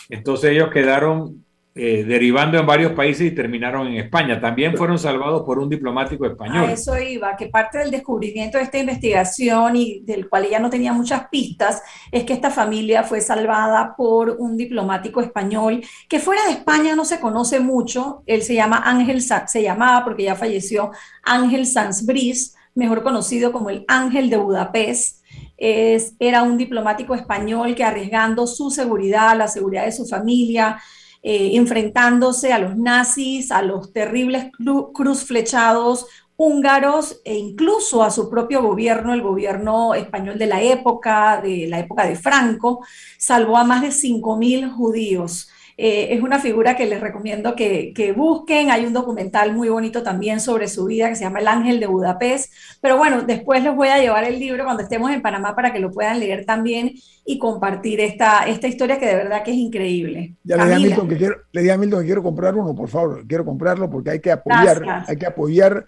entonces 0.09 0.51
ellos 0.53 0.71
quedaron 0.71 1.44
eh, 1.77 2.05
derivando 2.05 2.57
en 2.57 2.65
varios 2.65 2.93
países 2.93 3.27
y 3.27 3.35
terminaron 3.35 3.89
en 3.89 3.97
España. 3.97 4.41
También 4.41 4.77
fueron 4.77 4.97
salvados 4.97 5.43
por 5.43 5.59
un 5.59 5.69
diplomático 5.69 6.25
español. 6.25 6.67
A 6.67 6.73
eso 6.73 6.97
iba, 6.97 7.35
que 7.37 7.49
parte 7.49 7.79
del 7.79 7.91
descubrimiento 7.91 8.59
de 8.59 8.65
esta 8.65 8.79
investigación 8.79 9.75
y 9.75 9.99
del 10.05 10.29
cual 10.29 10.45
ella 10.45 10.61
no 10.61 10.71
tenía 10.71 10.93
muchas 10.93 11.27
pistas 11.31 11.83
es 12.13 12.23
que 12.23 12.33
esta 12.33 12.53
familia 12.53 13.03
fue 13.03 13.21
salvada 13.21 13.97
por 13.97 14.37
un 14.39 14.57
diplomático 14.57 15.21
español 15.21 15.83
que 16.09 16.21
fuera 16.21 16.45
de 16.45 16.53
España 16.53 16.95
no 16.95 17.05
se 17.05 17.19
conoce 17.19 17.59
mucho. 17.59 18.23
Él 18.27 18.43
se 18.43 18.55
llama 18.55 18.81
Ángel, 18.85 19.21
se 19.21 19.61
llamaba 19.61 20.05
porque 20.05 20.23
ya 20.23 20.37
falleció 20.37 20.93
Ángel 21.25 21.67
Sansbris, 21.67 22.55
mejor 22.77 23.03
conocido 23.03 23.51
como 23.51 23.71
el 23.71 23.85
Ángel 23.89 24.31
de 24.31 24.37
Budapest. 24.37 25.25
Es, 25.57 26.15
era 26.21 26.45
un 26.45 26.57
diplomático 26.57 27.17
español 27.17 27.75
que 27.75 27.83
arriesgando 27.83 28.47
su 28.47 28.71
seguridad, 28.71 29.37
la 29.37 29.49
seguridad 29.49 29.87
de 29.87 29.93
su 29.93 30.07
familia, 30.07 30.79
eh, 31.27 31.53
enfrentándose 31.55 32.53
a 32.53 32.59
los 32.59 32.77
nazis, 32.77 33.51
a 33.51 33.63
los 33.63 33.95
terribles 33.95 34.53
cruz 34.93 35.25
flechados 35.25 36.07
húngaros 36.37 37.21
e 37.25 37.35
incluso 37.37 38.03
a 38.03 38.11
su 38.11 38.29
propio 38.29 38.63
gobierno, 38.63 39.15
el 39.15 39.23
gobierno 39.23 39.95
español 39.95 40.39
de 40.39 40.47
la 40.47 40.63
época, 40.63 41.41
de 41.41 41.67
la 41.67 41.79
época 41.79 42.07
de 42.07 42.17
Franco, 42.17 42.85
salvó 43.19 43.57
a 43.57 43.65
más 43.65 43.83
de 43.83 43.89
5.000 43.89 44.71
judíos. 44.71 45.49
Eh, 45.77 46.15
es 46.15 46.23
una 46.23 46.39
figura 46.39 46.77
que 46.77 46.87
les 46.87 47.01
recomiendo 47.01 47.55
que, 47.57 48.15
busquen. 48.17 48.71
Hay 48.71 48.87
un 48.87 48.93
documental 48.93 49.55
muy 49.55 49.69
bonito 49.69 50.03
también 50.03 50.41
sobre 50.41 50.69
su 50.69 50.85
vida 50.87 51.09
que 51.09 51.17
se 51.17 51.25
llama 51.25 51.41
El 51.41 51.49
Ángel 51.49 51.81
de 51.81 51.87
Budapest. 51.87 52.53
Pero 52.81 52.97
bueno, 52.97 53.23
después 53.23 53.63
les 53.63 53.75
voy 53.75 53.89
a 53.89 53.99
llevar 53.99 54.25
el 54.25 54.39
libro 54.39 54.65
cuando 54.65 54.83
estemos 54.83 55.11
en 55.11 55.23
Panamá 55.23 55.57
para 55.57 55.73
que 55.73 55.81
lo 55.81 55.91
puedan 55.91 56.21
leer 56.21 56.45
también 56.45 56.93
y 57.25 57.39
compartir 57.39 58.01
esta, 58.01 58.47
esta 58.47 58.69
historia 58.69 58.99
que 58.99 59.07
de 59.07 59.17
verdad 59.17 59.43
que 59.43 59.51
es 59.51 59.57
increíble. 59.57 60.37
Ya 60.45 60.57
le 60.57 60.67
di, 60.67 60.73
a 60.73 60.79
Milton 60.79 61.09
que 61.09 61.17
quiero, 61.17 61.37
le 61.53 61.63
di 61.63 61.71
a 61.71 61.79
Milton 61.79 62.01
que 62.01 62.07
quiero 62.07 62.23
comprar 62.23 62.55
uno, 62.55 62.75
por 62.75 62.89
favor. 62.89 63.27
Quiero 63.27 63.45
comprarlo 63.45 63.91
porque 63.91 64.11
hay 64.11 64.21
que 64.21 64.31
apoyar, 64.31 65.05
hay 65.07 65.17
que 65.17 65.27
apoyar 65.27 65.85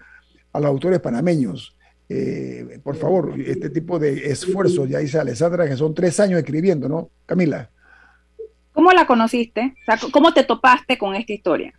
a 0.51 0.59
los 0.59 0.69
autores 0.69 0.99
panameños. 0.99 1.77
Eh, 2.09 2.79
por 2.83 2.95
favor, 2.95 3.33
este 3.37 3.69
tipo 3.69 3.99
de 3.99 4.31
esfuerzos, 4.31 4.89
ya 4.89 4.99
dice 4.99 5.19
Alessandra, 5.19 5.67
que 5.67 5.75
son 5.75 5.93
tres 5.93 6.19
años 6.19 6.39
escribiendo, 6.39 6.87
¿no? 6.87 7.09
Camila. 7.25 7.69
¿Cómo 8.77 8.91
la 8.91 9.07
conociste? 9.07 9.73
¿Cómo 10.11 10.35
te 10.35 10.43
topaste 10.43 10.99
con 10.99 11.15
esta 11.15 11.33
historia? 11.33 11.73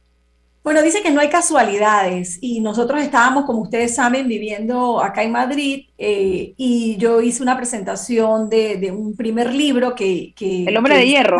Bueno, 0.65 0.83
dice 0.83 1.01
que 1.01 1.13
no 1.13 1.21
hay 1.21 1.29
casualidades 1.29 2.39
y 2.41 2.61
nosotros 2.61 3.01
estábamos, 3.01 3.45
como 3.45 3.61
ustedes 3.61 3.95
saben, 3.95 4.27
viviendo 4.27 5.01
acá 5.01 5.23
en 5.23 5.31
Madrid 5.31 5.87
eh, 5.97 6.55
y 6.57 6.97
yo 6.97 7.21
hice 7.21 7.41
una 7.41 7.57
presentación 7.57 8.51
de, 8.51 8.93
un 8.93 9.15
primer 9.15 9.55
libro 9.55 9.95
que... 9.95 10.35
el 10.41 10.77
hombre 10.77 10.97
de 10.97 11.07
hierro. 11.07 11.39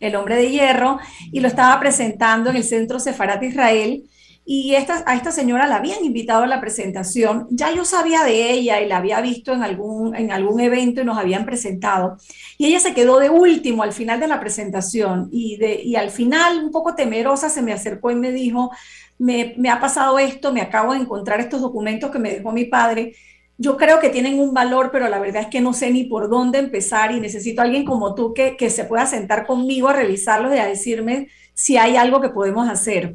el 0.00 0.16
hombre 0.16 0.34
de 0.34 0.50
hierro, 0.50 0.98
y 1.30 1.38
lo 1.38 1.46
estaba 1.46 1.78
presentando 1.78 2.50
en 2.50 2.56
el 2.56 2.64
Centro 2.64 2.98
Sefarat 2.98 3.40
Israel 3.44 4.02
y 4.44 4.74
esta, 4.74 5.04
a 5.06 5.14
esta 5.14 5.30
señora 5.30 5.68
la 5.68 5.76
habían 5.76 6.04
invitado 6.04 6.42
a 6.42 6.48
la 6.48 6.60
presentación. 6.60 7.46
Ya 7.50 7.72
yo 7.72 7.84
sabía 7.84 8.24
de 8.24 8.50
ella 8.50 8.80
y 8.80 8.88
la 8.88 8.96
había 8.96 9.20
visto 9.20 9.52
en 9.52 9.62
algún, 9.62 10.16
en 10.16 10.32
algún 10.32 10.60
evento 10.60 11.00
y 11.00 11.04
nos 11.04 11.16
habían 11.16 11.46
presentado. 11.46 12.16
Y 12.58 12.66
ella 12.66 12.80
se 12.80 12.92
quedó 12.92 13.20
de 13.20 13.30
último 13.30 13.84
al 13.84 13.92
final 13.92 14.18
de 14.18 14.26
la 14.26 14.40
presentación 14.40 15.28
y, 15.30 15.56
de, 15.58 15.80
y 15.82 15.94
al 15.94 16.10
final, 16.10 16.64
un 16.64 16.70
poco 16.72 16.94
temerosa, 16.96 17.48
se 17.48 17.62
me 17.62 17.72
acercó 17.72 18.10
y 18.10 18.16
me 18.16 18.32
dijo, 18.32 18.72
me, 19.18 19.54
me 19.58 19.70
ha 19.70 19.78
pasado 19.78 20.18
esto, 20.18 20.52
me 20.52 20.60
acabo 20.60 20.92
de 20.92 21.00
encontrar 21.00 21.40
estos 21.40 21.60
documentos 21.60 22.10
que 22.10 22.18
me 22.18 22.32
dejó 22.32 22.50
mi 22.50 22.64
padre. 22.64 23.14
Yo 23.58 23.76
creo 23.76 24.00
que 24.00 24.10
tienen 24.10 24.40
un 24.40 24.52
valor, 24.52 24.90
pero 24.90 25.08
la 25.08 25.20
verdad 25.20 25.42
es 25.42 25.48
que 25.48 25.60
no 25.60 25.72
sé 25.72 25.92
ni 25.92 26.04
por 26.04 26.28
dónde 26.28 26.58
empezar 26.58 27.12
y 27.12 27.20
necesito 27.20 27.60
a 27.60 27.64
alguien 27.64 27.84
como 27.84 28.16
tú 28.16 28.34
que, 28.34 28.56
que 28.56 28.70
se 28.70 28.84
pueda 28.84 29.06
sentar 29.06 29.46
conmigo 29.46 29.88
a 29.88 29.92
revisarlos 29.92 30.52
y 30.52 30.58
a 30.58 30.66
decirme 30.66 31.28
si 31.54 31.76
hay 31.76 31.96
algo 31.96 32.20
que 32.20 32.30
podemos 32.30 32.68
hacer 32.68 33.14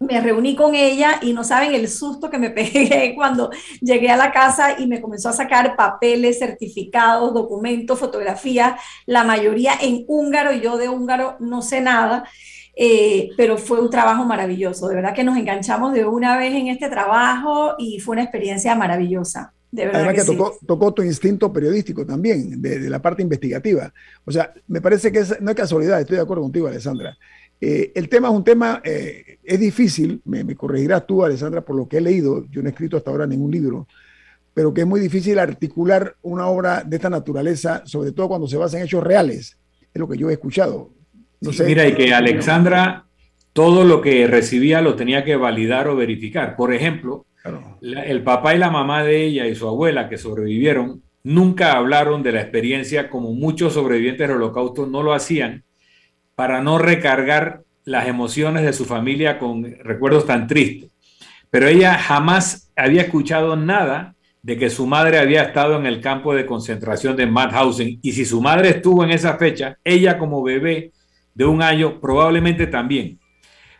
me 0.00 0.18
reuní 0.18 0.56
con 0.56 0.74
ella 0.74 1.20
y 1.20 1.34
no 1.34 1.44
saben 1.44 1.74
el 1.74 1.86
susto 1.86 2.30
que 2.30 2.38
me 2.38 2.50
pegué 2.50 3.12
cuando 3.16 3.50
llegué 3.80 4.10
a 4.10 4.16
la 4.16 4.32
casa 4.32 4.80
y 4.80 4.86
me 4.86 5.00
comenzó 5.00 5.28
a 5.28 5.34
sacar 5.34 5.76
papeles, 5.76 6.38
certificados, 6.38 7.34
documentos, 7.34 7.98
fotografías, 7.98 8.80
la 9.06 9.24
mayoría 9.24 9.74
en 9.80 10.04
húngaro, 10.08 10.52
y 10.54 10.60
yo 10.60 10.78
de 10.78 10.88
húngaro 10.88 11.36
no 11.38 11.60
sé 11.60 11.82
nada, 11.82 12.24
eh, 12.74 13.28
pero 13.36 13.58
fue 13.58 13.80
un 13.80 13.90
trabajo 13.90 14.24
maravilloso, 14.24 14.88
de 14.88 14.94
verdad 14.94 15.14
que 15.14 15.24
nos 15.24 15.36
enganchamos 15.36 15.92
de 15.92 16.06
una 16.06 16.38
vez 16.38 16.54
en 16.54 16.68
este 16.68 16.88
trabajo 16.88 17.74
y 17.78 18.00
fue 18.00 18.14
una 18.14 18.22
experiencia 18.22 18.74
maravillosa. 18.74 19.52
De 19.70 19.86
verdad 19.86 20.02
Además 20.02 20.26
que, 20.26 20.32
tocó, 20.32 20.58
tocó, 20.66 20.92
tu 20.92 21.02
instinto 21.02 21.52
periodístico 21.52 22.04
también, 22.04 22.60
de, 22.60 22.80
de, 22.80 22.90
la 22.90 23.00
parte 23.00 23.22
investigativa. 23.22 23.92
O 24.24 24.32
sea, 24.32 24.52
me 24.66 24.80
parece 24.80 25.12
que 25.12 25.22
no 25.40 25.50
es 25.50 25.56
casualidad, 25.56 26.00
estoy 26.00 26.16
de 26.16 26.22
acuerdo 26.22 26.42
contigo, 26.42 26.66
Alessandra. 26.66 27.16
Eh, 27.60 27.92
el 27.94 28.08
tema 28.08 28.28
es 28.28 28.34
un 28.34 28.44
tema, 28.44 28.80
eh, 28.84 29.38
es 29.44 29.60
difícil, 29.60 30.22
me, 30.24 30.54
corregirás 30.54 31.06
tú, 31.06 31.24
Alessandra, 31.24 31.60
por 31.60 31.76
lo 31.76 31.86
que 31.86 31.98
he 31.98 32.00
leído, 32.00 32.46
yo 32.50 32.62
no 32.62 32.68
he 32.68 32.72
escrito 32.72 32.96
hasta 32.96 33.10
ahora 33.10 33.26
ningún 33.26 33.50
libro, 33.50 33.86
pero 34.54 34.72
que 34.72 34.80
es 34.80 34.86
muy 34.86 34.98
difícil 34.98 35.38
articular 35.38 36.16
una 36.22 36.46
obra 36.46 36.82
de 36.82 36.96
esta 36.96 37.10
naturaleza, 37.10 37.82
sobre 37.84 38.12
todo 38.12 38.28
cuando 38.28 38.46
se 38.46 38.56
basa 38.56 38.78
en 38.78 38.84
hechos 38.84 39.04
reales, 39.04 39.58
es 39.92 40.00
lo 40.00 40.08
que 40.08 40.16
yo 40.16 40.30
he 40.30 40.32
escuchado. 40.32 40.90
No 41.42 41.52
sé, 41.52 41.64
mira, 41.64 41.86
y 41.86 41.94
que 41.94 42.14
Alexandra 42.14 43.06
todo 43.52 43.84
lo 43.84 44.00
que 44.00 44.26
recibía 44.26 44.80
lo 44.80 44.94
tenía 44.94 45.24
que 45.24 45.36
validar 45.36 45.88
o 45.88 45.96
verificar. 45.96 46.56
Por 46.56 46.72
ejemplo, 46.72 47.26
el 47.82 48.22
papá 48.22 48.54
y 48.54 48.58
la 48.58 48.70
mamá 48.70 49.02
de 49.02 49.24
ella 49.24 49.46
y 49.46 49.54
su 49.54 49.66
abuela 49.66 50.08
que 50.08 50.18
sobrevivieron 50.18 51.02
nunca 51.22 51.72
hablaron 51.72 52.22
de 52.22 52.32
la 52.32 52.40
experiencia 52.40 53.10
como 53.10 53.32
muchos 53.32 53.74
sobrevivientes 53.74 54.28
del 54.28 54.36
holocausto 54.36 54.86
no 54.86 55.02
lo 55.02 55.12
hacían 55.12 55.64
para 56.40 56.62
no 56.62 56.78
recargar 56.78 57.64
las 57.84 58.08
emociones 58.08 58.62
de 58.62 58.72
su 58.72 58.86
familia 58.86 59.38
con 59.38 59.62
recuerdos 59.84 60.24
tan 60.24 60.46
tristes. 60.46 60.90
pero 61.50 61.68
ella 61.68 61.98
jamás 61.98 62.72
había 62.74 63.02
escuchado 63.02 63.56
nada 63.56 64.14
de 64.40 64.56
que 64.56 64.70
su 64.70 64.86
madre 64.86 65.18
había 65.18 65.42
estado 65.42 65.76
en 65.76 65.84
el 65.84 66.00
campo 66.00 66.34
de 66.34 66.46
concentración 66.46 67.14
de 67.14 67.26
Mauthausen. 67.26 67.98
Y 68.00 68.12
si 68.12 68.24
su 68.24 68.40
madre 68.40 68.70
estuvo 68.70 69.04
en 69.04 69.10
esa 69.10 69.36
fecha, 69.36 69.76
ella 69.84 70.16
como 70.16 70.42
bebé 70.42 70.92
de 71.34 71.44
un 71.44 71.60
año 71.60 72.00
probablemente 72.00 72.66
también. 72.66 73.18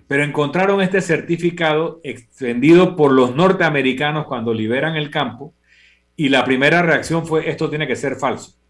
Pero 0.07 0.23
encontraron 0.23 0.83
este 0.83 1.01
certificado 1.01 2.03
extendido 2.05 2.95
por 2.95 3.11
los 3.11 3.35
norteamericanos 3.35 4.27
cuando 4.27 4.53
liberan 4.53 4.97
el 4.97 5.09
campo 5.09 5.55
y 6.15 6.29
la 6.29 6.45
primera 6.45 6.83
reacción 6.83 7.27
fue 7.27 7.49
esto 7.49 7.71
tiene 7.71 7.87
que 7.87 7.97
ser 7.97 8.17
falso. 8.17 8.61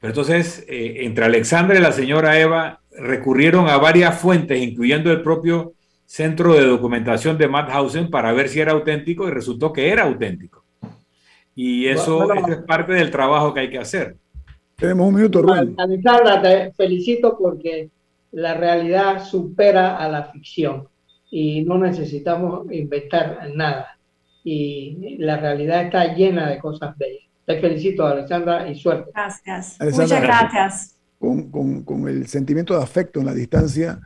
Pero 0.00 0.10
entonces, 0.10 0.66
eh, 0.68 0.98
entre 1.06 1.24
Alexandra 1.24 1.78
y 1.78 1.80
la 1.80 1.92
señora 1.92 2.38
Eva 2.38 2.82
recurrieron 2.98 3.68
a 3.68 3.76
varias 3.78 4.18
fuentes, 4.18 4.60
incluyendo 4.60 5.10
el 5.10 5.22
propio 5.22 5.74
Centro 6.04 6.54
de 6.54 6.64
Documentación 6.64 7.36
de 7.36 7.48
Mauthausen, 7.48 8.10
para 8.10 8.32
ver 8.32 8.48
si 8.48 8.60
era 8.60 8.72
auténtico 8.72 9.26
y 9.26 9.30
resultó 9.30 9.72
que 9.72 9.90
era 9.90 10.04
auténtico. 10.04 10.64
Y 11.54 11.86
eso, 11.86 12.32
es 12.32 12.58
parte 12.58 12.92
del 12.92 13.10
trabajo 13.10 13.52
que 13.52 13.60
hay 13.60 13.70
que 13.70 13.78
hacer. 13.78 14.16
Tenemos 14.76 15.08
un 15.08 15.14
minuto, 15.14 15.40
Rubén. 15.40 15.74
Alexandra, 15.78 16.42
te 16.42 16.72
felicito 16.72 17.36
porque 17.38 17.88
la 18.32 18.54
realidad 18.54 19.24
supera 19.24 19.96
a 19.96 20.08
la 20.08 20.24
ficción 20.24 20.86
y 21.30 21.62
no 21.62 21.78
necesitamos 21.78 22.70
inventar 22.70 23.50
nada. 23.54 23.98
Y 24.44 25.16
la 25.18 25.38
realidad 25.38 25.86
está 25.86 26.14
llena 26.14 26.48
de 26.48 26.58
cosas 26.58 26.96
bellas. 26.98 27.24
Te 27.46 27.58
felicito, 27.58 28.06
Alexandra, 28.06 28.68
y 28.68 28.74
suerte. 28.74 29.10
Gracias. 29.14 29.78
Muchas 29.80 30.22
gracias. 30.22 30.95
Con, 31.18 31.50
con, 31.50 31.82
con, 31.82 32.08
el 32.08 32.26
sentimiento 32.26 32.76
de 32.76 32.82
afecto 32.82 33.20
en 33.20 33.26
la 33.26 33.34
distancia, 33.34 34.00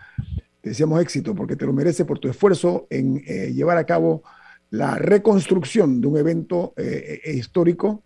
te 0.60 0.70
deseamos 0.70 1.02
éxito 1.02 1.34
porque 1.34 1.56
te 1.56 1.66
lo 1.66 1.72
mereces 1.72 2.06
por 2.06 2.18
tu 2.18 2.28
esfuerzo 2.28 2.86
en 2.88 3.22
eh, 3.26 3.52
llevar 3.52 3.78
a 3.78 3.84
cabo 3.84 4.22
la 4.70 4.94
reconstrucción 4.94 6.00
de 6.00 6.06
un 6.06 6.16
evento 6.16 6.72
eh, 6.76 7.20
eh, 7.24 7.32
histórico 7.32 8.04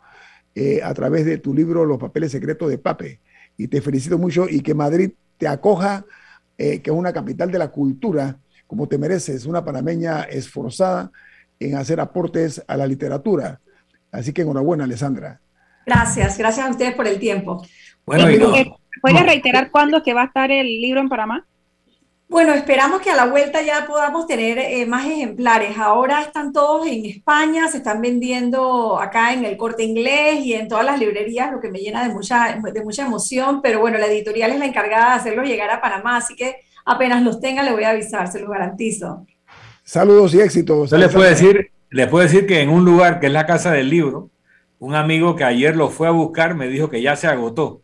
eh, 0.54 0.80
a 0.82 0.92
través 0.94 1.24
de 1.26 1.38
tu 1.38 1.54
libro 1.54 1.84
Los 1.84 1.98
papeles 1.98 2.32
secretos 2.32 2.70
de 2.70 2.78
Pape. 2.78 3.20
Y 3.56 3.68
te 3.68 3.80
felicito 3.80 4.18
mucho 4.18 4.48
y 4.48 4.60
que 4.60 4.74
Madrid 4.74 5.12
te 5.38 5.46
acoja, 5.46 6.04
que 6.56 6.82
es 6.84 6.90
una 6.90 7.12
capital 7.12 7.50
de 7.50 7.58
la 7.58 7.68
cultura, 7.68 8.38
como 8.66 8.88
te 8.88 8.98
mereces, 8.98 9.46
una 9.46 9.64
panameña 9.64 10.22
esforzada 10.22 11.12
en 11.60 11.76
hacer 11.76 12.00
aportes 12.00 12.62
a 12.66 12.76
la 12.76 12.86
literatura. 12.86 13.60
Así 14.10 14.32
que 14.32 14.42
enhorabuena, 14.42 14.84
Alessandra. 14.84 15.40
Gracias, 15.86 16.38
gracias 16.38 16.66
a 16.66 16.70
ustedes 16.70 16.94
por 16.94 17.06
el 17.06 17.18
tiempo. 17.18 17.64
Bueno, 18.06 18.26
¿Puedes 19.04 19.26
reiterar 19.26 19.70
cuándo 19.70 19.98
es 19.98 20.02
que 20.02 20.14
va 20.14 20.22
a 20.22 20.24
estar 20.24 20.50
el 20.50 20.66
libro 20.80 20.98
en 20.98 21.10
Panamá? 21.10 21.46
Bueno, 22.26 22.54
esperamos 22.54 23.02
que 23.02 23.10
a 23.10 23.14
la 23.14 23.26
vuelta 23.26 23.60
ya 23.60 23.86
podamos 23.86 24.26
tener 24.26 24.56
eh, 24.56 24.86
más 24.86 25.04
ejemplares. 25.04 25.76
Ahora 25.76 26.22
están 26.22 26.54
todos 26.54 26.86
en 26.86 27.04
España, 27.04 27.68
se 27.68 27.76
están 27.76 28.00
vendiendo 28.00 28.98
acá 28.98 29.34
en 29.34 29.44
el 29.44 29.58
corte 29.58 29.84
inglés 29.84 30.42
y 30.42 30.54
en 30.54 30.68
todas 30.68 30.86
las 30.86 30.98
librerías, 30.98 31.52
lo 31.52 31.60
que 31.60 31.70
me 31.70 31.80
llena 31.80 32.02
de 32.08 32.14
mucha, 32.14 32.58
de 32.58 32.82
mucha 32.82 33.04
emoción, 33.04 33.60
pero 33.60 33.78
bueno, 33.78 33.98
la 33.98 34.06
editorial 34.06 34.52
es 34.52 34.58
la 34.58 34.64
encargada 34.64 35.10
de 35.10 35.16
hacerlos 35.16 35.46
llegar 35.46 35.68
a 35.68 35.82
Panamá, 35.82 36.16
así 36.16 36.34
que 36.34 36.56
apenas 36.86 37.22
los 37.22 37.40
tenga 37.40 37.62
le 37.62 37.72
voy 37.72 37.84
a 37.84 37.90
avisar, 37.90 38.32
se 38.32 38.40
los 38.40 38.48
garantizo. 38.48 39.26
Saludos 39.82 40.32
y 40.32 40.40
éxitos. 40.40 40.90
Yo 40.90 40.96
les 40.96 41.12
puedo 41.12 41.28
decir, 41.28 41.72
les 41.90 42.08
puedo 42.08 42.24
decir 42.24 42.46
que 42.46 42.62
en 42.62 42.70
un 42.70 42.86
lugar 42.86 43.20
que 43.20 43.26
es 43.26 43.32
la 43.34 43.44
Casa 43.44 43.70
del 43.70 43.90
Libro, 43.90 44.30
un 44.78 44.94
amigo 44.94 45.36
que 45.36 45.44
ayer 45.44 45.76
lo 45.76 45.90
fue 45.90 46.08
a 46.08 46.10
buscar 46.10 46.54
me 46.54 46.68
dijo 46.68 46.88
que 46.88 47.02
ya 47.02 47.16
se 47.16 47.26
agotó, 47.26 47.83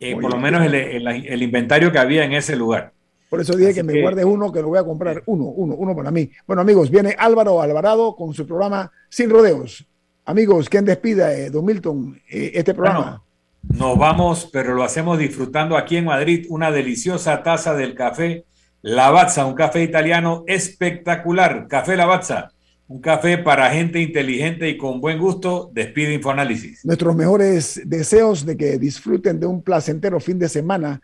eh, 0.00 0.16
por 0.16 0.32
lo 0.32 0.38
menos 0.38 0.66
el 0.66 1.42
inventario 1.42 1.92
que 1.92 1.98
había 1.98 2.24
en 2.24 2.32
ese 2.32 2.56
lugar. 2.56 2.92
Por 3.30 3.40
eso 3.40 3.56
dije 3.56 3.72
que 3.72 3.84
me 3.84 4.02
guarde 4.02 4.24
uno, 4.24 4.50
que 4.50 4.60
lo 4.60 4.68
voy 4.68 4.78
a 4.78 4.84
comprar. 4.84 5.22
Uno, 5.26 5.44
uno, 5.44 5.74
uno 5.76 5.94
para 5.94 6.10
mí. 6.10 6.28
Bueno, 6.48 6.62
amigos, 6.62 6.90
viene 6.90 7.14
Álvaro 7.16 7.62
Alvarado 7.62 8.16
con 8.16 8.34
su 8.34 8.44
programa 8.44 8.90
Sin 9.08 9.30
Rodeos. 9.30 9.86
Amigos, 10.24 10.68
¿quién 10.68 10.84
despida, 10.84 11.32
eh, 11.32 11.48
Don 11.48 11.64
Milton, 11.64 12.20
eh, 12.28 12.50
este 12.54 12.74
programa? 12.74 13.22
nos 13.62 13.98
vamos, 13.98 14.48
pero 14.50 14.74
lo 14.74 14.82
hacemos 14.82 15.18
disfrutando 15.18 15.76
aquí 15.76 15.98
en 15.98 16.06
Madrid 16.06 16.46
una 16.48 16.70
deliciosa 16.70 17.42
taza 17.42 17.74
del 17.74 17.94
café 17.94 18.46
Lavazza, 18.82 19.44
un 19.44 19.54
café 19.54 19.82
italiano 19.82 20.44
espectacular. 20.46 21.68
Café 21.68 21.96
Lavazza, 21.96 22.50
un 22.90 23.00
café 23.00 23.38
para 23.38 23.70
gente 23.70 24.00
inteligente 24.00 24.68
y 24.68 24.76
con 24.76 25.00
buen 25.00 25.16
gusto. 25.16 25.70
Despide 25.72 26.14
Infoanálisis. 26.14 26.84
Nuestros 26.84 27.14
mejores 27.14 27.80
deseos 27.86 28.44
de 28.44 28.56
que 28.56 28.78
disfruten 28.78 29.38
de 29.38 29.46
un 29.46 29.62
placentero 29.62 30.18
fin 30.18 30.40
de 30.40 30.48
semana 30.48 31.00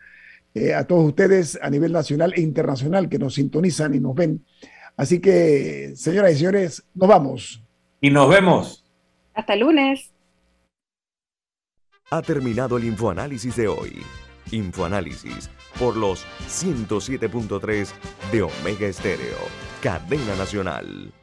eh, 0.53 0.73
a 0.73 0.85
todos 0.85 1.07
ustedes 1.07 1.57
a 1.61 1.69
nivel 1.69 1.93
nacional 1.93 2.33
e 2.35 2.41
internacional 2.41 3.07
que 3.07 3.17
nos 3.17 3.35
sintonizan 3.35 3.95
y 3.95 4.01
nos 4.01 4.15
ven. 4.15 4.43
Así 4.97 5.21
que, 5.21 5.93
señoras 5.95 6.33
y 6.33 6.35
señores, 6.39 6.83
nos 6.93 7.07
vamos. 7.07 7.63
Y 8.01 8.09
nos 8.09 8.29
vemos. 8.29 8.83
Hasta 9.33 9.53
el 9.53 9.61
lunes. 9.61 10.11
Ha 12.11 12.21
terminado 12.21 12.75
el 12.75 12.83
infoanálisis 12.83 13.55
de 13.55 13.69
hoy. 13.69 14.01
Infoanálisis 14.51 15.49
por 15.79 15.95
los 15.95 16.25
107.3 16.49 17.87
de 18.33 18.41
Omega 18.41 18.87
Estéreo, 18.87 19.37
cadena 19.81 20.35
nacional. 20.35 21.13